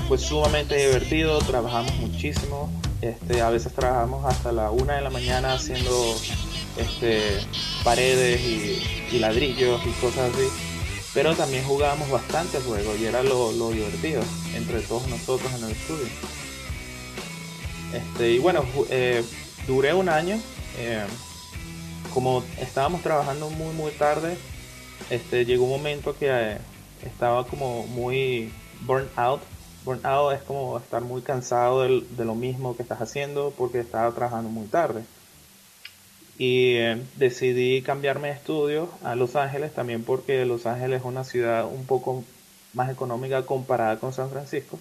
Fue 0.07 0.17
sumamente 0.17 0.77
divertido, 0.77 1.37
trabajamos 1.39 1.93
muchísimo, 1.97 2.71
este, 3.01 3.41
a 3.41 3.49
veces 3.49 3.73
trabajamos 3.73 4.23
hasta 4.25 4.53
la 4.53 4.71
una 4.71 4.95
de 4.95 5.01
la 5.01 5.09
mañana 5.09 5.53
haciendo 5.53 6.15
este, 6.77 7.39
paredes 7.83 8.39
y, 9.11 9.19
ladrillos 9.19 9.81
y 9.85 9.89
cosas 9.99 10.33
así, 10.33 10.47
pero 11.13 11.35
también 11.35 11.65
jugábamos 11.65 12.09
bastante 12.09 12.59
juego 12.59 12.95
y 12.95 13.05
era 13.05 13.21
lo, 13.21 13.51
divertido 13.71 14.21
entre 14.55 14.79
todos 14.81 15.07
nosotros 15.07 15.51
en 15.57 15.65
el 15.65 15.71
estudio. 15.71 16.07
Este, 17.93 18.31
y 18.31 18.39
bueno, 18.39 18.63
eh, 18.89 19.23
duré 19.67 19.93
un 19.93 20.07
año, 20.07 20.39
eh, 20.77 21.05
como 22.13 22.43
estábamos 22.59 23.01
trabajando 23.01 23.49
muy 23.49 23.73
muy 23.73 23.91
tarde, 23.91 24.37
este, 25.09 25.43
llegó 25.43 25.65
un 25.65 25.71
momento 25.71 26.15
que 26.17 26.27
eh, 26.29 26.57
estaba 27.05 27.45
como 27.45 27.85
muy 27.87 28.53
burnt 28.85 29.09
out 29.17 29.41
burnout 29.87 30.33
es 30.33 30.41
como 30.43 30.77
estar 30.77 31.01
muy 31.01 31.21
cansado 31.21 31.83
de, 31.83 32.25
lo 32.25 32.35
mismo 32.35 32.75
que 32.75 32.83
estás 32.83 33.01
haciendo 33.01 33.53
porque 33.57 33.79
estaba 33.79 34.11
trabajando 34.11 34.49
muy 34.49 34.67
tarde. 34.67 35.03
Y 36.37 36.75
eh, 36.75 37.01
decidí 37.15 37.81
cambiarme 37.81 38.27
de 38.27 38.35
estudio 38.35 38.89
a 39.03 39.15
Los 39.15 39.35
Ángeles 39.35 39.73
también 39.73 40.03
porque 40.03 40.45
Los 40.45 40.67
Ángeles 40.67 40.99
es 40.99 41.05
una 41.05 41.23
ciudad 41.23 41.65
un 41.65 41.85
poco 41.85 42.23
más 42.73 42.91
económica 42.91 43.43
comparada 43.43 43.97
con 43.97 44.13
San 44.13 44.29
Francisco. 44.29 44.77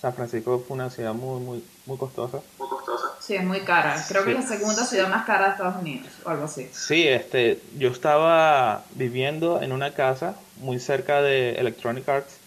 San 0.00 0.14
Francisco 0.14 0.62
fue 0.66 0.74
una 0.74 0.90
ciudad 0.90 1.14
muy, 1.14 1.40
muy, 1.40 1.64
muy 1.86 1.96
costosa. 1.96 2.40
Muy 2.58 2.68
costosa. 2.68 3.04
Sí, 3.20 3.36
es 3.36 3.44
muy 3.44 3.60
cara. 3.60 4.02
Creo 4.08 4.24
que 4.24 4.32
es 4.32 4.36
la 4.36 4.46
segunda 4.46 4.84
ciudad 4.84 5.08
más 5.08 5.24
cara 5.24 5.44
de 5.44 5.50
Estados 5.52 5.76
Unidos 5.80 6.08
o 6.24 6.30
algo 6.30 6.44
así. 6.44 6.68
Sí, 6.72 7.06
este, 7.06 7.60
yo 7.78 7.90
estaba 7.90 8.84
viviendo 8.96 9.62
en 9.62 9.72
una 9.72 9.92
casa 9.92 10.34
muy 10.56 10.80
cerca 10.80 11.22
de 11.22 11.52
Electronic 11.52 12.08
Arts 12.08 12.43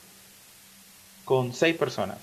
con 1.27 1.53
seis 1.53 1.75
personas. 1.75 2.19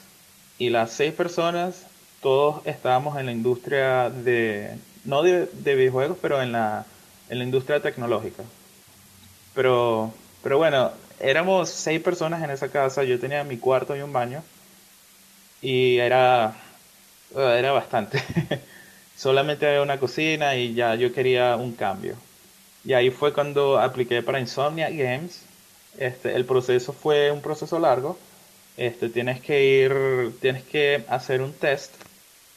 Y 0.58 0.70
las 0.70 0.90
seis 0.92 1.12
personas, 1.12 1.84
todos 2.22 2.66
estábamos 2.66 3.18
en 3.18 3.26
la 3.26 3.32
industria 3.32 4.08
de, 4.08 4.78
no 5.04 5.22
de, 5.22 5.46
videojuegos, 5.62 6.16
pero 6.22 6.40
en 6.40 6.52
la, 6.52 6.86
en 7.28 7.38
la 7.38 7.44
industria 7.44 7.82
tecnológica. 7.82 8.42
Pero, 9.54 10.10
pero 10.42 10.56
bueno, 10.56 10.90
éramos 11.20 11.68
seis 11.68 12.00
personas 12.00 12.42
en 12.42 12.48
esa 12.48 12.68
casa, 12.70 13.04
yo 13.04 13.20
tenía 13.20 13.44
mi 13.44 13.58
cuarto 13.58 13.94
y 13.94 14.00
un 14.00 14.14
baño. 14.14 14.42
Y 15.60 15.98
era, 15.98 16.56
era 17.36 17.72
bastante. 17.72 18.22
Solamente 19.18 19.66
había 19.66 19.82
una 19.82 20.00
cocina 20.00 20.56
y 20.56 20.72
ya 20.72 20.94
yo 20.94 21.12
quería 21.12 21.56
un 21.56 21.74
cambio. 21.74 22.16
Y 22.86 22.94
ahí 22.94 23.10
fue 23.10 23.34
cuando 23.34 23.78
apliqué 23.78 24.22
para 24.22 24.40
Insomnia 24.40 24.88
Games. 24.88 25.42
Este, 25.98 26.34
el 26.34 26.46
proceso 26.46 26.94
fue 26.94 27.30
un 27.30 27.42
proceso 27.42 27.78
largo 27.78 28.18
este, 28.76 29.08
tienes 29.08 29.40
que 29.40 29.64
ir, 29.64 30.32
tienes 30.40 30.62
que 30.64 31.04
hacer 31.08 31.42
un 31.42 31.52
test. 31.52 31.94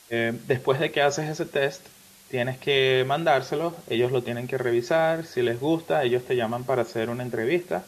Eh, 0.09 0.33
después 0.47 0.79
de 0.79 0.91
que 0.91 1.01
haces 1.01 1.29
ese 1.29 1.45
test, 1.45 1.85
tienes 2.29 2.57
que 2.57 3.03
mandárselo, 3.07 3.75
ellos 3.89 4.11
lo 4.11 4.23
tienen 4.23 4.47
que 4.47 4.57
revisar, 4.57 5.25
si 5.25 5.41
les 5.41 5.59
gusta, 5.59 6.03
ellos 6.03 6.23
te 6.23 6.35
llaman 6.35 6.63
para 6.63 6.81
hacer 6.83 7.09
una 7.09 7.23
entrevista. 7.23 7.83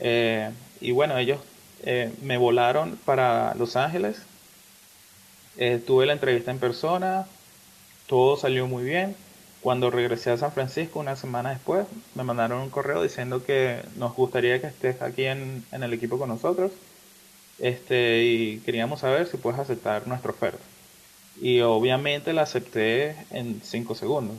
Eh, 0.00 0.50
y 0.80 0.92
bueno, 0.92 1.18
ellos 1.18 1.40
eh, 1.84 2.12
me 2.22 2.36
volaron 2.36 2.98
para 3.04 3.54
Los 3.54 3.76
Ángeles, 3.76 4.22
tuve 5.86 6.06
la 6.06 6.14
entrevista 6.14 6.50
en 6.50 6.58
persona, 6.58 7.26
todo 8.06 8.36
salió 8.36 8.66
muy 8.66 8.84
bien. 8.84 9.14
Cuando 9.60 9.90
regresé 9.90 10.30
a 10.30 10.38
San 10.38 10.52
Francisco 10.52 11.00
una 11.00 11.16
semana 11.16 11.50
después, 11.50 11.86
me 12.14 12.24
mandaron 12.24 12.62
un 12.62 12.70
correo 12.70 13.02
diciendo 13.02 13.44
que 13.44 13.82
nos 13.96 14.14
gustaría 14.14 14.58
que 14.60 14.68
estés 14.68 15.02
aquí 15.02 15.26
en, 15.26 15.64
en 15.70 15.82
el 15.82 15.92
equipo 15.92 16.18
con 16.18 16.30
nosotros. 16.30 16.72
Este, 17.60 18.24
y 18.24 18.58
queríamos 18.60 19.00
saber 19.00 19.26
si 19.26 19.36
puedes 19.36 19.60
aceptar 19.60 20.06
nuestra 20.08 20.30
oferta. 20.30 20.58
Y 21.40 21.60
obviamente 21.60 22.32
la 22.32 22.42
acepté 22.42 23.16
en 23.30 23.60
5 23.62 23.94
segundos. 23.94 24.36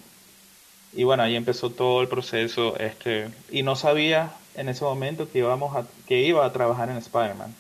Y 0.94 1.04
bueno, 1.04 1.24
ahí 1.24 1.36
empezó 1.36 1.70
todo 1.70 2.02
el 2.02 2.08
proceso. 2.08 2.78
Este, 2.78 3.30
y 3.52 3.64
no 3.64 3.76
sabía 3.76 4.32
en 4.56 4.70
ese 4.70 4.84
momento 4.84 5.30
que, 5.32 5.40
íbamos 5.40 5.76
a, 5.76 5.86
que 6.08 6.22
iba 6.22 6.46
a 6.46 6.54
trabajar 6.54 6.90
en 6.90 6.98
Spider-Man. 6.98 7.56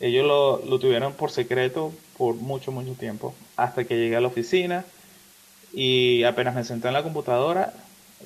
Ellos 0.00 0.26
lo, 0.26 0.64
lo 0.64 0.78
tuvieron 0.78 1.12
por 1.12 1.30
secreto 1.30 1.92
por 2.16 2.34
mucho, 2.34 2.72
mucho 2.72 2.94
tiempo. 2.94 3.34
Hasta 3.56 3.84
que 3.84 3.96
llegué 3.96 4.16
a 4.16 4.20
la 4.20 4.28
oficina 4.28 4.84
y 5.72 6.24
apenas 6.24 6.54
me 6.54 6.64
senté 6.64 6.88
en 6.88 6.94
la 6.94 7.02
computadora, 7.02 7.72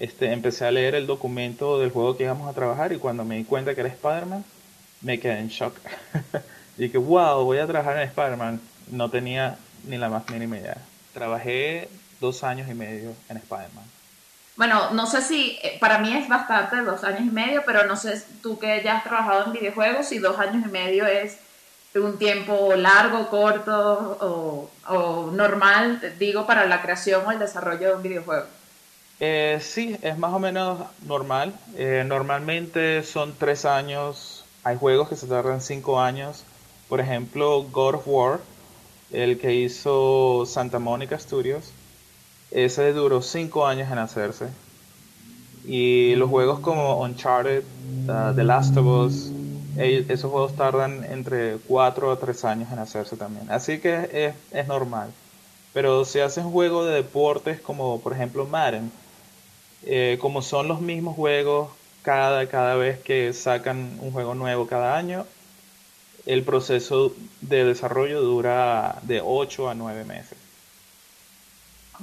este, 0.00 0.32
empecé 0.32 0.66
a 0.66 0.70
leer 0.70 0.94
el 0.94 1.06
documento 1.06 1.78
del 1.78 1.90
juego 1.90 2.16
que 2.16 2.24
íbamos 2.24 2.48
a 2.48 2.54
trabajar 2.54 2.92
y 2.92 2.98
cuando 2.98 3.24
me 3.24 3.36
di 3.36 3.44
cuenta 3.44 3.74
que 3.74 3.80
era 3.80 3.90
Spider-Man, 3.90 4.44
me 5.02 5.20
quedé 5.20 5.38
en 5.38 5.48
shock. 5.48 5.74
y 6.76 6.84
dije, 6.84 6.98
wow, 6.98 7.44
voy 7.44 7.58
a 7.58 7.66
trabajar 7.66 7.96
en 7.96 8.08
Spider-Man. 8.08 8.60
No 8.90 9.10
tenía 9.10 9.56
ni 9.84 9.96
la 9.96 10.08
más 10.08 10.28
mínima 10.30 10.58
idea. 10.58 10.78
Trabajé 11.14 11.88
dos 12.20 12.44
años 12.44 12.68
y 12.70 12.74
medio 12.74 13.14
en 13.28 13.36
Spider-Man. 13.38 13.84
Bueno, 14.56 14.90
no 14.92 15.06
sé 15.06 15.20
si, 15.20 15.58
eh, 15.62 15.76
para 15.80 15.98
mí 15.98 16.16
es 16.16 16.28
bastante 16.28 16.76
dos 16.82 17.04
años 17.04 17.20
y 17.20 17.30
medio, 17.30 17.62
pero 17.66 17.86
no 17.86 17.96
sé 17.96 18.22
tú 18.42 18.58
que 18.58 18.82
ya 18.82 18.96
has 18.96 19.04
trabajado 19.04 19.46
en 19.46 19.52
videojuegos, 19.52 20.06
si 20.06 20.18
dos 20.18 20.38
años 20.38 20.64
y 20.66 20.70
medio 20.70 21.06
es 21.06 21.38
un 21.94 22.18
tiempo 22.18 22.74
largo, 22.74 23.28
corto 23.28 24.70
o, 24.88 25.30
normal, 25.32 26.00
digo, 26.18 26.46
para 26.46 26.66
la 26.66 26.82
creación 26.82 27.24
o 27.26 27.32
el 27.32 27.38
desarrollo 27.38 27.88
de 27.88 27.94
un 27.94 28.02
videojuego. 28.02 28.46
Eh, 29.18 29.58
sí, 29.62 29.96
es 30.02 30.18
más 30.18 30.32
o 30.32 30.38
menos 30.38 30.78
normal. 31.06 31.54
Eh, 31.76 32.04
normalmente 32.06 33.02
son 33.02 33.34
tres 33.38 33.64
años. 33.64 34.44
Hay 34.62 34.76
juegos 34.76 35.08
que 35.08 35.16
se 35.16 35.26
tardan 35.26 35.60
cinco 35.60 36.00
años. 36.00 36.44
Por 36.88 37.00
ejemplo, 37.00 37.64
God 37.72 37.96
of 37.96 38.02
War, 38.06 38.40
el 39.10 39.38
que 39.38 39.54
hizo 39.54 40.44
Santa 40.46 40.78
Monica 40.78 41.18
Studios, 41.18 41.72
ese 42.50 42.92
duró 42.92 43.22
cinco 43.22 43.66
años 43.66 43.90
en 43.90 43.98
hacerse. 43.98 44.48
Y 45.66 46.14
los 46.14 46.30
juegos 46.30 46.60
como 46.60 47.00
Uncharted, 47.02 47.64
uh, 48.08 48.34
The 48.34 48.44
Last 48.44 48.76
of 48.76 48.86
Us, 48.86 49.32
esos 49.76 50.30
juegos 50.30 50.54
tardan 50.54 51.04
entre 51.04 51.58
4 51.68 52.12
a 52.12 52.18
3 52.18 52.44
años 52.44 52.72
en 52.72 52.78
hacerse 52.78 53.16
también. 53.16 53.50
Así 53.50 53.78
que 53.78 54.34
es, 54.52 54.66
normal. 54.66 55.10
Pero 55.74 56.04
si 56.04 56.20
haces 56.20 56.44
un 56.44 56.52
juego 56.52 56.84
de 56.84 56.94
deportes 56.94 57.60
como 57.60 58.00
por 58.00 58.14
ejemplo 58.14 58.46
Madden, 58.46 58.90
eh, 59.84 60.16
como 60.20 60.40
son 60.40 60.68
los 60.68 60.80
mismos 60.80 61.14
juegos 61.16 61.68
cada, 62.02 62.48
cada 62.48 62.76
vez 62.76 62.98
que 63.00 63.32
sacan 63.32 63.98
un 64.00 64.12
juego 64.12 64.34
nuevo 64.34 64.66
cada 64.66 64.96
año, 64.96 65.26
el 66.26 66.42
proceso 66.42 67.14
de 67.40 67.64
desarrollo 67.64 68.20
dura 68.20 68.98
de 69.02 69.22
8 69.24 69.70
a 69.70 69.74
9 69.74 70.04
meses. 70.04 70.36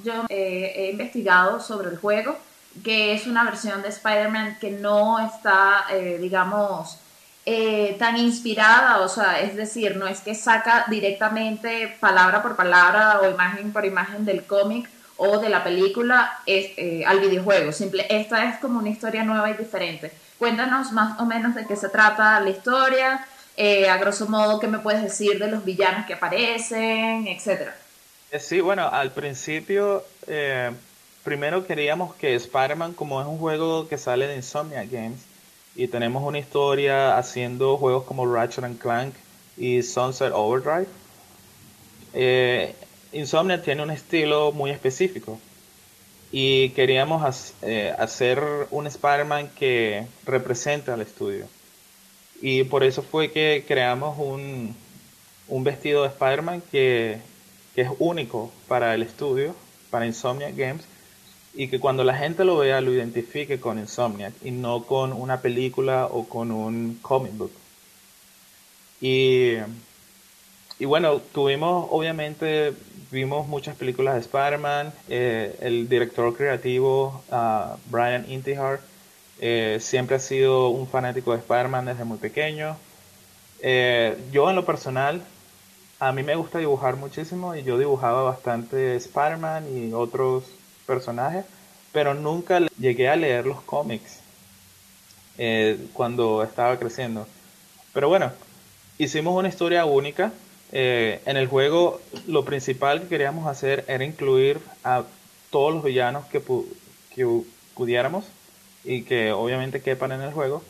Yo 0.03 0.25
eh, 0.29 0.73
he 0.75 0.91
investigado 0.91 1.59
sobre 1.59 1.89
el 1.89 1.97
juego, 1.97 2.35
que 2.83 3.13
es 3.13 3.27
una 3.27 3.43
versión 3.43 3.81
de 3.81 3.89
Spider-Man 3.89 4.57
que 4.59 4.71
no 4.71 5.19
está, 5.19 5.85
eh, 5.91 6.17
digamos, 6.19 6.97
eh, 7.45 7.97
tan 7.99 8.15
inspirada, 8.15 9.01
o 9.01 9.09
sea, 9.09 9.41
es 9.41 9.57
decir, 9.57 9.97
no 9.97 10.07
es 10.07 10.21
que 10.21 10.33
saca 10.33 10.85
directamente 10.87 11.93
palabra 11.99 12.41
por 12.41 12.55
palabra 12.55 13.19
o 13.19 13.29
imagen 13.29 13.73
por 13.73 13.85
imagen 13.85 14.23
del 14.23 14.45
cómic 14.45 14.89
o 15.17 15.39
de 15.39 15.49
la 15.49 15.61
película 15.61 16.39
es, 16.45 16.71
eh, 16.77 17.03
al 17.05 17.19
videojuego. 17.19 17.73
Simple, 17.73 18.05
esta 18.09 18.45
es 18.45 18.59
como 18.59 18.79
una 18.79 18.89
historia 18.89 19.25
nueva 19.25 19.49
y 19.49 19.55
diferente. 19.55 20.13
Cuéntanos 20.39 20.93
más 20.93 21.19
o 21.19 21.25
menos 21.25 21.53
de 21.53 21.67
qué 21.67 21.75
se 21.75 21.89
trata 21.89 22.39
la 22.39 22.49
historia, 22.49 23.25
eh, 23.57 23.87
a 23.89 23.97
grosso 23.97 24.27
modo, 24.27 24.59
qué 24.59 24.67
me 24.67 24.79
puedes 24.79 25.01
decir 25.01 25.39
de 25.39 25.47
los 25.47 25.63
villanos 25.63 26.05
que 26.05 26.13
aparecen, 26.13 27.27
etcétera. 27.27 27.75
Sí, 28.39 28.61
bueno, 28.61 28.89
al 28.89 29.11
principio, 29.11 30.03
primero 31.23 31.67
queríamos 31.67 32.15
que 32.15 32.33
Spider-Man, 32.33 32.93
como 32.93 33.21
es 33.21 33.27
un 33.27 33.37
juego 33.37 33.87
que 33.87 33.97
sale 33.97 34.27
de 34.27 34.37
Insomnia 34.37 34.83
Games, 34.85 35.19
y 35.75 35.87
tenemos 35.87 36.23
una 36.23 36.39
historia 36.39 37.17
haciendo 37.17 37.77
juegos 37.77 38.03
como 38.03 38.31
Ratchet 38.31 38.63
and 38.63 38.79
Clank 38.79 39.13
y 39.57 39.81
Sunset 39.81 40.31
Overdrive. 40.33 40.87
Eh, 42.13 42.75
Insomnia 43.11 43.61
tiene 43.61 43.81
un 43.81 43.91
estilo 43.91 44.51
muy 44.51 44.71
específico 44.71 45.39
y 46.31 46.69
queríamos 46.69 47.53
eh, 47.61 47.93
hacer 47.97 48.43
un 48.71 48.87
Spider-Man 48.87 49.49
que 49.57 50.05
represente 50.25 50.91
al 50.91 51.01
estudio. 51.01 51.47
Y 52.45 52.65
por 52.65 52.83
eso 52.83 53.01
fue 53.03 53.31
que 53.31 53.63
creamos 53.65 54.19
un, 54.19 54.75
un 55.47 55.63
vestido 55.63 56.03
de 56.03 56.09
Spider-Man 56.09 56.61
que, 56.69 57.19
es 57.77 57.89
único 57.99 58.51
para 58.67 58.93
el 58.93 59.01
estudio, 59.01 59.55
para 59.89 60.05
Insomnia 60.05 60.51
Games, 60.51 60.83
y 61.53 61.69
que 61.69 61.79
cuando 61.79 62.03
la 62.03 62.17
gente 62.17 62.43
lo 62.43 62.57
vea 62.57 62.81
lo 62.81 62.91
identifique 62.91 63.61
con 63.61 63.79
Insomniac 63.79 64.33
y 64.43 64.51
no 64.51 64.83
con 64.83 65.13
una 65.13 65.39
película 65.39 66.07
o 66.07 66.27
con 66.27 66.51
un 66.51 66.99
comic 67.01 67.31
book. 67.37 67.51
Y, 68.99 69.53
y 70.79 70.85
bueno, 70.85 71.21
tuvimos, 71.21 71.87
obviamente, 71.91 72.73
vimos 73.09 73.47
muchas 73.47 73.77
películas 73.77 74.15
de 74.15 74.19
Spider-Man. 74.19 74.91
Eh, 75.07 75.55
el 75.61 75.87
director 75.87 76.35
creativo, 76.35 77.23
uh, 77.31 77.77
Brian 77.89 78.29
Intihar, 78.29 78.81
eh, 79.45 79.79
siempre 79.81 80.15
ha 80.15 80.19
sido 80.19 80.69
un 80.69 80.87
fanático 80.87 81.33
de 81.33 81.39
Spider-Man 81.39 81.83
desde 81.83 82.05
muy 82.05 82.17
pequeño. 82.17 82.77
Eh, 83.59 84.17
yo 84.31 84.49
en 84.49 84.55
lo 84.55 84.63
personal, 84.65 85.21
a 85.99 86.13
mí 86.13 86.23
me 86.23 86.37
gusta 86.37 86.59
dibujar 86.59 86.95
muchísimo 86.95 87.53
y 87.53 87.63
yo 87.63 87.77
dibujaba 87.77 88.23
bastante 88.23 88.95
Spider-Man 88.95 89.65
y 89.77 89.91
otros 89.91 90.45
personajes, 90.87 91.43
pero 91.91 92.13
nunca 92.13 92.61
llegué 92.79 93.09
a 93.09 93.17
leer 93.17 93.45
los 93.45 93.61
cómics 93.63 94.21
eh, 95.37 95.77
cuando 95.91 96.41
estaba 96.41 96.79
creciendo. 96.79 97.27
Pero 97.91 98.07
bueno, 98.07 98.31
hicimos 98.97 99.37
una 99.37 99.49
historia 99.49 99.83
única. 99.83 100.31
En 100.71 101.35
el 101.35 101.47
juego 101.47 101.99
lo 102.27 102.45
principal 102.45 103.01
que 103.01 103.09
queríamos 103.09 103.45
hacer 103.45 103.83
era 103.89 104.05
incluir 104.05 104.61
a 104.85 105.03
todos 105.51 105.73
los 105.73 105.83
villanos 105.83 106.25
que, 106.27 106.41
que 107.13 107.41
pudiéramos 107.75 108.23
y 108.83 109.03
que 109.03 109.31
obviamente 109.31 109.81
quepan 109.81 110.11
en 110.11 110.21
el 110.21 110.31
juego. 110.31 110.63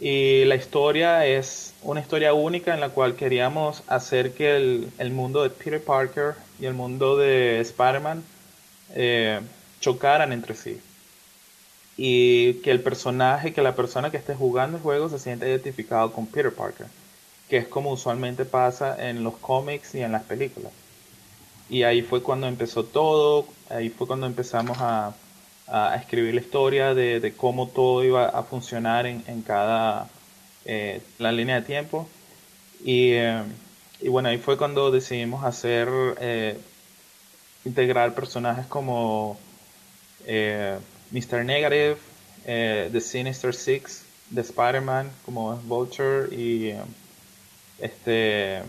Y 0.00 0.44
la 0.46 0.56
historia 0.56 1.26
es 1.26 1.74
una 1.82 2.00
historia 2.00 2.32
única 2.34 2.74
en 2.74 2.80
la 2.80 2.88
cual 2.88 3.14
queríamos 3.14 3.82
hacer 3.86 4.32
que 4.32 4.56
el, 4.56 4.92
el 4.98 5.10
mundo 5.10 5.42
de 5.42 5.50
Peter 5.50 5.82
Parker 5.82 6.34
y 6.58 6.66
el 6.66 6.74
mundo 6.74 7.16
de 7.16 7.60
Spider-Man 7.60 8.24
eh, 8.94 9.40
chocaran 9.80 10.32
entre 10.32 10.54
sí. 10.54 10.80
Y 11.96 12.54
que 12.62 12.70
el 12.70 12.80
personaje, 12.80 13.52
que 13.52 13.62
la 13.62 13.76
persona 13.76 14.10
que 14.10 14.16
esté 14.16 14.34
jugando 14.34 14.78
el 14.78 14.82
juego 14.82 15.08
se 15.08 15.18
sienta 15.18 15.46
identificado 15.46 16.12
con 16.12 16.26
Peter 16.26 16.52
Parker, 16.52 16.86
que 17.48 17.58
es 17.58 17.68
como 17.68 17.92
usualmente 17.92 18.44
pasa 18.44 19.08
en 19.08 19.22
los 19.22 19.36
cómics 19.36 19.94
y 19.94 20.00
en 20.00 20.12
las 20.12 20.22
películas. 20.22 20.72
Y 21.68 21.84
ahí 21.84 22.02
fue 22.02 22.22
cuando 22.22 22.46
empezó 22.46 22.84
todo, 22.84 23.46
ahí 23.70 23.88
fue 23.88 24.06
cuando 24.06 24.26
empezamos 24.26 24.78
a, 24.80 25.14
escribir 25.96 26.34
la 26.34 26.40
historia 26.40 26.94
de, 26.94 27.34
cómo 27.36 27.68
todo 27.68 28.04
iba 28.04 28.26
a 28.26 28.42
funcionar 28.42 29.06
en, 29.06 29.42
cada 29.42 30.08
eh, 30.64 31.00
la 31.18 31.32
línea 31.32 31.60
de 31.60 31.66
tiempo. 31.66 32.08
Y, 32.84 33.12
eh, 33.12 33.42
y, 34.00 34.08
bueno, 34.08 34.28
ahí 34.28 34.38
fue 34.38 34.56
cuando 34.56 34.90
decidimos 34.90 35.44
hacer 35.44 35.88
integrar 37.64 38.14
personajes 38.14 38.66
como 38.66 39.38
eh, 40.26 40.78
Mr. 41.10 41.44
Negative, 41.44 41.96
eh, 42.44 42.88
The 42.92 43.00
Sinister 43.00 43.54
Six, 43.54 44.04
de 44.30 44.40
Spider-Man, 44.40 45.10
como 45.24 45.56
Vulture 45.56 46.34
y 46.34 46.68
eh, 46.70 46.82
este 47.78 48.62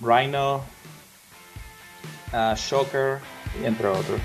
Rhino, 0.00 0.62
uh, 2.32 2.54
Shocker, 2.54 3.18
entre 3.64 3.88
otros. 3.88 4.20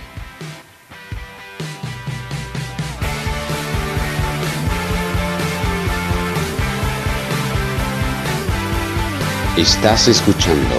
Estás 9.58 10.08
escuchando 10.08 10.76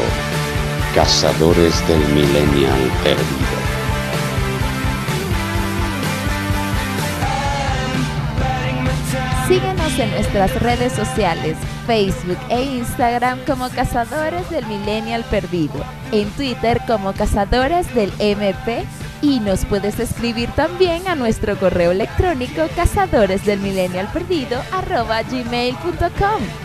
Cazadores 0.96 1.86
del 1.86 2.00
Millennial 2.08 2.90
Perdido. 3.04 3.54
Síguenos 9.46 9.96
en 9.96 10.10
nuestras 10.10 10.60
redes 10.60 10.92
sociales, 10.92 11.56
Facebook 11.86 12.38
e 12.48 12.64
Instagram 12.64 13.38
como 13.46 13.70
Cazadores 13.70 14.50
del 14.50 14.66
Millennial 14.66 15.22
Perdido, 15.30 15.84
en 16.10 16.28
Twitter 16.30 16.80
como 16.88 17.12
Cazadores 17.12 17.94
del 17.94 18.12
MP 18.18 18.84
y 19.22 19.38
nos 19.38 19.64
puedes 19.66 20.00
escribir 20.00 20.50
también 20.50 21.06
a 21.06 21.14
nuestro 21.14 21.56
correo 21.60 21.92
electrónico 21.92 22.62
cazadores 22.74 23.46
del 23.46 23.60
millennial 23.60 24.08
perdido 24.12 24.60
gmail.com. 25.30 26.63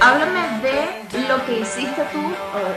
Háblame 0.00 0.60
de 0.62 1.28
lo 1.28 1.44
que 1.44 1.60
hiciste 1.60 2.02
tú. 2.12 2.32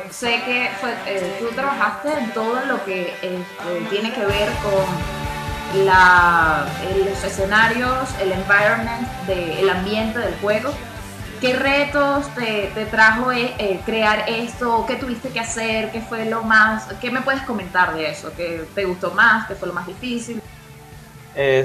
sé 0.10 0.42
que 0.44 0.70
fue, 0.80 0.92
eh, 1.06 1.38
tú 1.40 1.54
trabajaste 1.54 2.14
en 2.14 2.32
todo 2.32 2.66
lo 2.66 2.84
que 2.84 3.14
este, 3.22 3.90
tiene 3.90 4.12
que 4.12 4.26
ver 4.26 4.50
con 4.64 5.86
la, 5.86 6.66
los 7.06 7.24
escenarios, 7.24 8.10
el 8.20 8.32
environment, 8.32 9.08
el 9.30 9.70
ambiente 9.70 10.20
del 10.20 10.34
juego. 10.36 10.74
¿Qué 11.40 11.54
retos 11.54 12.28
te, 12.36 12.86
trajo 12.90 13.32
eh, 13.32 13.54
eh, 13.58 13.80
crear 13.86 14.26
esto? 14.28 14.86
¿Qué 14.88 14.96
tuviste 14.96 15.30
que 15.30 15.40
hacer? 15.40 15.92
¿Qué 15.92 16.02
fue 16.02 16.26
lo 16.26 16.44
más? 16.44 16.88
¿Qué 17.02 17.12
me 17.12 17.22
puedes 17.22 17.42
comentar 17.44 17.94
de 17.96 18.10
eso? 18.10 18.32
¿Qué 18.36 18.64
te 18.74 18.86
gustó 18.86 19.12
más? 19.12 19.48
¿Qué 19.48 19.56
fue 19.56 19.68
lo 19.68 19.74
más 19.74 19.86
difícil? 19.86 20.42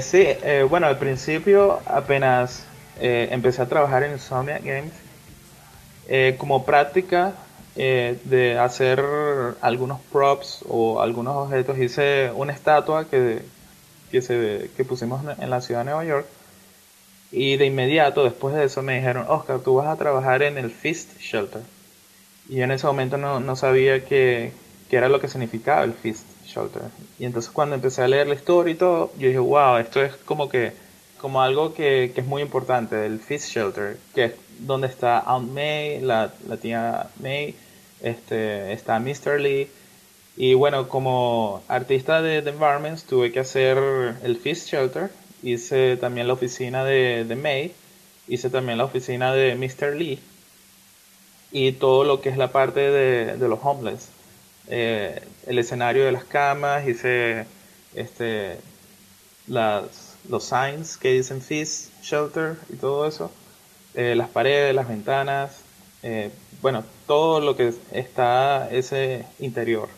sí, 0.01 0.27
bueno, 0.69 0.87
al 0.87 0.97
principio 0.97 1.81
apenas 1.85 2.65
empecé 2.99 3.61
a 3.61 3.65
trabajar 3.67 4.03
en 4.03 4.13
Insomnia 4.13 4.59
Games, 4.59 4.93
eh, 6.07 6.35
como 6.37 6.65
práctica 6.65 7.33
eh, 7.75 8.17
de 8.23 8.57
hacer 8.57 9.03
algunos 9.61 9.99
props 10.11 10.63
o 10.67 11.01
algunos 11.01 11.35
objetos, 11.35 11.77
hice 11.77 12.31
una 12.33 12.53
estatua 12.53 13.09
que, 13.09 13.41
que, 14.11 14.21
se, 14.21 14.71
que 14.75 14.85
pusimos 14.85 15.21
en 15.37 15.49
la 15.49 15.61
ciudad 15.61 15.81
de 15.81 15.85
Nueva 15.85 16.05
York. 16.05 16.25
Y 17.31 17.57
de 17.57 17.65
inmediato, 17.65 18.23
después 18.23 18.55
de 18.55 18.63
eso, 18.63 18.81
me 18.81 18.95
dijeron, 18.95 19.25
Oscar, 19.27 19.59
tú 19.59 19.75
vas 19.75 19.87
a 19.87 19.97
trabajar 19.97 20.43
en 20.43 20.57
el 20.57 20.71
Feast 20.71 21.19
Shelter. 21.19 21.61
Y 22.49 22.61
en 22.61 22.71
ese 22.71 22.87
momento 22.87 23.17
no, 23.17 23.41
no 23.41 23.55
sabía 23.55 24.05
qué 24.05 24.53
era 24.89 25.09
lo 25.09 25.19
que 25.19 25.27
significaba 25.27 25.83
el 25.83 25.93
Feast 25.93 26.25
Shelter. 26.45 26.83
Y 27.19 27.25
entonces 27.25 27.51
cuando 27.51 27.75
empecé 27.75 28.01
a 28.01 28.07
leer 28.07 28.27
la 28.27 28.35
historia 28.35 28.73
y 28.73 28.77
todo, 28.77 29.11
yo 29.17 29.27
dije, 29.27 29.39
wow, 29.39 29.77
esto 29.77 30.01
es 30.01 30.15
como 30.15 30.47
que 30.49 30.71
como 31.19 31.41
algo 31.41 31.73
que, 31.73 32.11
que 32.13 32.21
es 32.21 32.27
muy 32.27 32.41
importante, 32.41 33.05
el 33.05 33.19
Feast 33.19 33.49
Shelter, 33.49 33.97
que 34.13 34.25
es 34.25 34.33
donde 34.59 34.87
está 34.87 35.19
Aunt 35.19 35.51
May, 35.51 35.99
la, 36.01 36.31
tía 36.61 37.09
May, 37.21 37.55
este, 38.01 38.73
está 38.73 38.99
Mr. 38.99 39.39
Lee. 39.39 39.69
Y 40.35 40.53
bueno, 40.53 40.87
como 40.87 41.63
artista 41.67 42.21
de 42.21 42.41
The 42.41 42.51
Environments 42.51 43.03
tuve 43.03 43.31
que 43.31 43.39
hacer 43.39 43.77
el 44.23 44.37
Feast 44.37 44.67
Shelter, 44.67 45.09
hice 45.41 45.97
también 45.97 46.27
la 46.27 46.33
oficina 46.33 46.83
de, 46.83 47.25
May, 47.41 47.73
hice 48.27 48.49
también 48.49 48.77
la 48.77 48.85
oficina 48.85 49.33
de 49.33 49.55
Mr. 49.55 49.95
Lee 49.95 50.19
y 51.51 51.71
todo 51.71 52.03
lo 52.03 52.21
que 52.21 52.29
es 52.29 52.37
la 52.37 52.51
parte 52.51 52.79
de, 52.79 53.37
de 53.37 53.47
los 53.47 53.59
homeless. 53.63 54.09
Eh, 54.69 55.21
el 55.45 55.59
escenario 55.59 56.05
de 56.05 56.11
las 56.11 56.25
camas, 56.25 56.87
hice 56.87 57.45
este, 57.95 58.57
las, 59.47 60.17
los 60.29 60.43
signs 60.43 60.97
que 60.97 61.13
dicen 61.13 61.41
Feast 61.41 61.91
Shelter 62.01 62.57
y 62.69 62.75
todo 62.75 63.07
eso. 63.07 63.31
Eh, 63.93 64.15
las 64.15 64.29
paredes, 64.29 64.75
las 64.75 64.87
ventanas, 64.87 65.61
eh, 66.03 66.31
bueno, 66.61 66.83
todo 67.05 67.39
lo 67.39 67.55
que 67.55 67.73
está 67.91 68.69
ese 68.69 69.25
interior. 69.39 69.89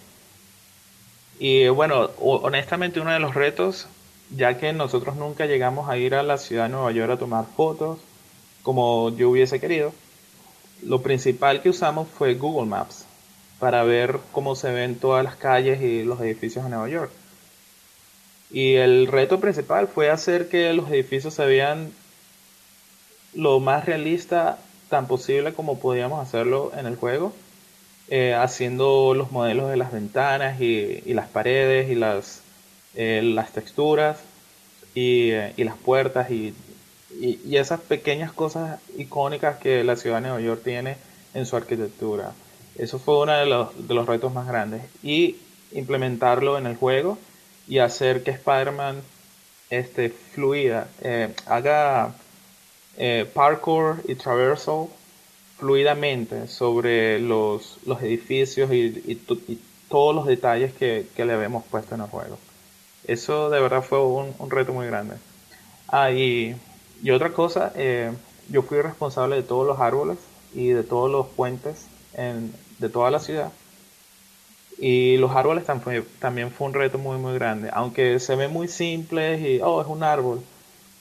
Y 1.39 1.67
bueno, 1.69 2.10
honestamente 2.19 2.99
uno 2.99 3.12
de 3.12 3.19
los 3.19 3.34
retos, 3.34 3.88
ya 4.36 4.58
que 4.58 4.73
nosotros 4.73 5.15
nunca 5.15 5.45
llegamos 5.45 5.89
a 5.89 5.97
ir 5.97 6.15
a 6.15 6.23
la 6.23 6.38
ciudad 6.38 6.63
de 6.63 6.69
Nueva 6.69 6.91
York 6.91 7.12
a 7.12 7.17
tomar 7.17 7.45
fotos 7.45 7.99
como 8.63 9.15
yo 9.15 9.30
hubiese 9.30 9.60
querido, 9.60 9.93
lo 10.84 11.02
principal 11.02 11.62
que 11.62 11.69
usamos 11.69 12.08
fue 12.08 12.36
Google 12.36 12.67
Maps 12.67 13.06
para 13.60 13.84
ver 13.84 14.19
cómo 14.32 14.56
se 14.56 14.71
ven 14.71 14.95
todas 14.95 15.23
las 15.23 15.36
calles 15.36 15.82
y 15.82 16.04
los 16.04 16.19
edificios 16.21 16.63
de 16.63 16.71
Nueva 16.71 16.89
York. 16.89 17.12
Y 18.52 18.75
el 18.75 19.08
reto 19.08 19.39
principal 19.39 19.88
fue 19.88 20.10
hacer 20.10 20.49
que 20.49 20.73
los 20.73 20.89
edificios 20.89 21.34
se 21.34 21.45
vean 21.45 21.91
lo 23.34 23.60
más 23.60 23.86
realista 23.86 24.58
tan 24.89 25.08
posible 25.08 25.54
como 25.54 25.80
podíamos 25.80 26.26
hacerlo 26.26 26.72
en 26.78 26.86
el 26.86 26.96
juego, 26.96 27.34
eh, 28.10 28.34
haciendo 28.34 29.13
los 29.13 29.32
modelos 29.32 29.70
de 29.70 29.78
las 29.78 29.92
ventanas 29.92 30.60
y, 30.60 31.02
las 31.13 31.28
paredes 31.28 31.89
y 31.92 31.96
las, 31.96 32.42
eh, 32.96 33.22
las 33.24 33.52
texturas 33.52 34.18
y, 34.96 35.30
eh, 35.30 35.54
y, 35.58 35.63
las 35.63 35.78
puertas 35.78 36.32
y, 36.32 36.56
y, 37.12 37.56
esas 37.58 37.80
pequeñas 37.80 38.32
cosas 38.32 38.80
icónicas 38.98 39.58
que 39.58 39.84
la 39.84 39.96
ciudad 39.96 40.18
de 40.18 40.22
Nueva 40.22 40.42
York 40.42 40.62
tiene 40.63 40.98
en 41.36 41.46
su 41.46 41.56
arquitectura. 41.56 42.32
Eso 42.76 42.98
fue 42.98 43.20
uno 43.20 43.34
de 43.34 43.46
los, 43.46 43.88
de 43.88 43.94
los 43.94 44.08
retos 44.08 44.34
más 44.34 44.48
grandes. 44.48 44.82
Y 45.04 45.36
implementarlo 45.72 46.58
en 46.58 46.65
el 46.65 46.76
juego 46.76 47.20
y 47.68 47.78
hacer 47.78 48.24
que 48.24 48.32
Spider-Man 48.32 49.02
este, 49.70 50.10
fluida, 50.10 50.88
haga 51.46 52.15
eh, 52.99 53.25
parkour 53.33 54.03
y 54.07 54.15
traversal 54.15 54.88
fluidamente 55.57 56.47
sobre 56.47 57.19
los, 57.19 57.77
los 57.85 58.01
edificios 58.01 58.71
y, 58.71 59.15
todos 59.89 60.13
los 60.13 60.27
detalles 60.27 60.71
que, 60.73 61.07
le 61.17 61.33
habíamos 61.33 61.63
puesto 61.63 61.95
en 61.95 62.01
el 62.01 62.07
juego. 62.07 62.38
Eso 63.05 63.49
de 63.49 63.59
verdad 63.59 63.81
fue 63.81 64.05
un, 64.05 64.35
reto 64.49 64.71
muy 64.71 64.85
grande. 64.85 65.15
Ah, 65.88 66.12
y, 66.12 66.55
otra 67.12 67.31
cosa, 67.31 67.71
eh, 67.75 68.12
yo 68.49 68.62
fui 68.62 68.81
responsable 68.81 69.38
de 69.38 69.43
todos 69.43 69.65
los 69.65 69.79
árboles 69.79 70.19
y 70.53 70.67
de 70.67 70.83
todos 70.83 71.09
los 71.09 71.25
puentes 71.27 71.88
de 72.79 72.89
toda 72.89 73.09
la 73.09 73.19
ciudad. 73.19 73.51
Y 74.77 75.17
los 75.17 75.31
árboles 75.35 75.65
también, 75.65 76.05
también 76.19 76.51
fue 76.51 76.67
un 76.67 76.73
reto 76.73 76.97
muy, 76.97 77.17
muy 77.17 77.33
grande. 77.33 77.69
Aunque 77.73 78.19
se 78.19 78.35
ven 78.35 78.51
muy 78.51 78.67
simples 78.67 79.41
y, 79.41 79.62
oh, 79.62 79.81
es 79.81 79.88
un 79.88 80.03
árbol. 80.03 80.41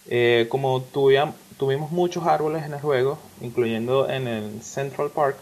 Eh, 0.06 0.46
como 0.48 0.80
tuvimos, 0.82 1.34
tuvimos 1.58 1.90
muchos 1.90 2.26
árboles 2.26 2.64
en 2.64 2.72
el 2.72 2.80
juego, 2.80 3.18
incluyendo 3.40 4.08
en 4.08 4.28
el 4.28 4.62
Central 4.62 5.10
Park. 5.10 5.36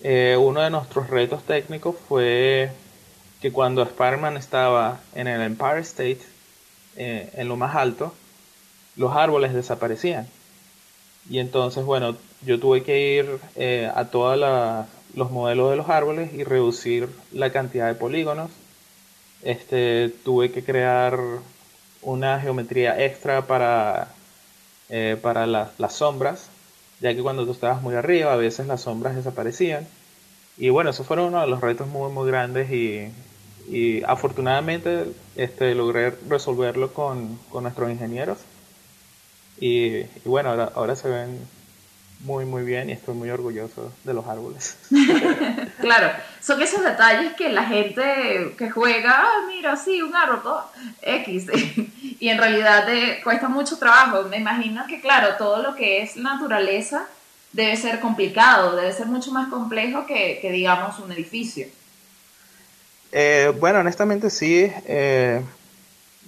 Eh, 0.00 0.36
uno 0.40 0.62
de 0.62 0.70
nuestros 0.70 1.10
retos 1.10 1.42
técnicos 1.44 1.94
fue 2.08 2.70
que 3.40 3.52
cuando 3.52 3.82
Spider-Man 3.82 4.36
estaba 4.36 5.00
en 5.14 5.28
el 5.28 5.42
Empire 5.42 5.80
State, 5.80 6.20
eh, 6.96 7.30
en 7.34 7.48
lo 7.48 7.56
más 7.56 7.76
alto, 7.76 8.14
los 8.96 9.14
árboles 9.14 9.52
desaparecían. 9.52 10.26
Y 11.28 11.40
entonces, 11.40 11.84
bueno, 11.84 12.16
yo 12.42 12.58
tuve 12.58 12.82
que 12.82 13.16
ir 13.18 13.38
eh, 13.54 13.90
a 13.94 14.06
todos 14.06 14.38
los 15.14 15.30
modelos 15.30 15.70
de 15.70 15.76
los 15.76 15.88
árboles 15.90 16.32
y 16.32 16.42
reducir 16.42 17.08
la 17.32 17.52
cantidad 17.52 17.86
de 17.86 17.94
polígonos. 17.94 18.50
Este, 19.42 20.08
tuve 20.24 20.50
que 20.50 20.64
crear 20.64 21.18
una 22.02 22.40
geometría 22.40 23.04
extra 23.04 23.46
para 23.46 24.08
eh, 24.88 25.18
para 25.20 25.46
las 25.46 25.92
sombras, 25.92 26.48
ya 27.00 27.14
que 27.14 27.22
cuando 27.22 27.44
tú 27.44 27.52
estabas 27.52 27.82
muy 27.82 27.94
arriba 27.94 28.32
a 28.32 28.36
veces 28.36 28.66
las 28.66 28.82
sombras 28.82 29.16
desaparecían. 29.16 29.86
Y 30.56 30.70
bueno, 30.70 30.90
eso 30.90 31.04
fueron 31.04 31.26
uno 31.26 31.40
de 31.40 31.46
los 31.46 31.60
retos 31.60 31.86
muy, 31.86 32.10
muy 32.10 32.26
grandes 32.26 32.70
y, 32.70 33.12
y 33.70 34.02
afortunadamente 34.04 35.04
este, 35.36 35.74
logré 35.74 36.14
resolverlo 36.28 36.92
con, 36.92 37.38
con 37.50 37.64
nuestros 37.64 37.90
ingenieros. 37.90 38.38
Y, 39.60 40.04
bueno, 40.24 40.50
ahora, 40.50 40.72
ahora 40.74 40.96
se 40.96 41.08
ven 41.08 41.38
muy, 42.20 42.44
muy 42.44 42.64
bien 42.64 42.90
y 42.90 42.92
estoy 42.92 43.14
muy 43.14 43.30
orgulloso 43.30 43.92
de 44.04 44.14
los 44.14 44.26
árboles. 44.26 44.76
claro, 45.80 46.10
son 46.40 46.60
esos 46.60 46.82
detalles 46.82 47.34
que 47.34 47.48
la 47.48 47.64
gente 47.64 48.54
que 48.58 48.70
juega, 48.70 49.22
ah, 49.22 49.44
mira, 49.46 49.76
sí, 49.76 50.02
un 50.02 50.14
árbol, 50.14 50.62
X, 51.02 51.46
y 52.20 52.28
en 52.28 52.38
realidad 52.38 52.86
te 52.86 53.22
cuesta 53.22 53.48
mucho 53.48 53.78
trabajo. 53.78 54.24
Me 54.24 54.38
imagino 54.38 54.84
que, 54.86 55.00
claro, 55.00 55.36
todo 55.36 55.62
lo 55.62 55.74
que 55.74 56.02
es 56.02 56.16
naturaleza 56.16 57.06
debe 57.52 57.76
ser 57.76 58.00
complicado, 58.00 58.76
debe 58.76 58.92
ser 58.92 59.06
mucho 59.06 59.30
más 59.30 59.48
complejo 59.48 60.04
que, 60.06 60.40
digamos, 60.52 60.98
un 60.98 61.12
edificio. 61.12 61.66
Eh, 63.12 63.52
bueno, 63.58 63.78
honestamente 63.78 64.28
sí. 64.28 64.70
Eh, 64.86 65.42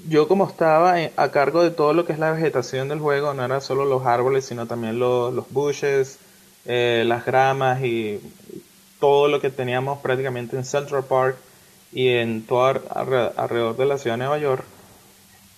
yo 0.09 0.29
como 0.29 0.47
estaba 0.47 0.97
a 1.17 1.31
cargo 1.31 1.63
de 1.63 1.71
todo 1.71 1.93
lo 1.93 2.07
que 2.07 2.13
es 2.13 2.19
la 2.19 2.33
vegetación 2.33 2.89
del 2.89 3.01
juego, 3.01 3.35
no 3.35 3.45
era 3.45 3.61
solo 3.61 3.85
los 3.85 4.07
árboles, 4.07 4.45
sino 4.45 4.67
también 4.67 4.99
los, 4.99 5.33
los 5.33 5.51
bushes, 5.51 6.19
eh, 6.67 7.05
las 7.07 7.25
gramas 7.25 7.83
y 7.83 8.21
todo 8.99 9.29
lo 9.29 9.41
que 9.41 9.51
teníamos 9.51 9.99
prácticamente 10.01 10.57
en 10.57 10.65
Central 10.65 11.05
Park 11.05 11.37
y 11.93 12.09
en 12.09 12.47
todo 12.47 12.83
alrededor 12.95 13.77
de 13.77 13.87
la 13.87 13.99
ciudad 13.99 14.15
de 14.15 14.25
Nueva 14.25 14.39
York. 14.39 14.65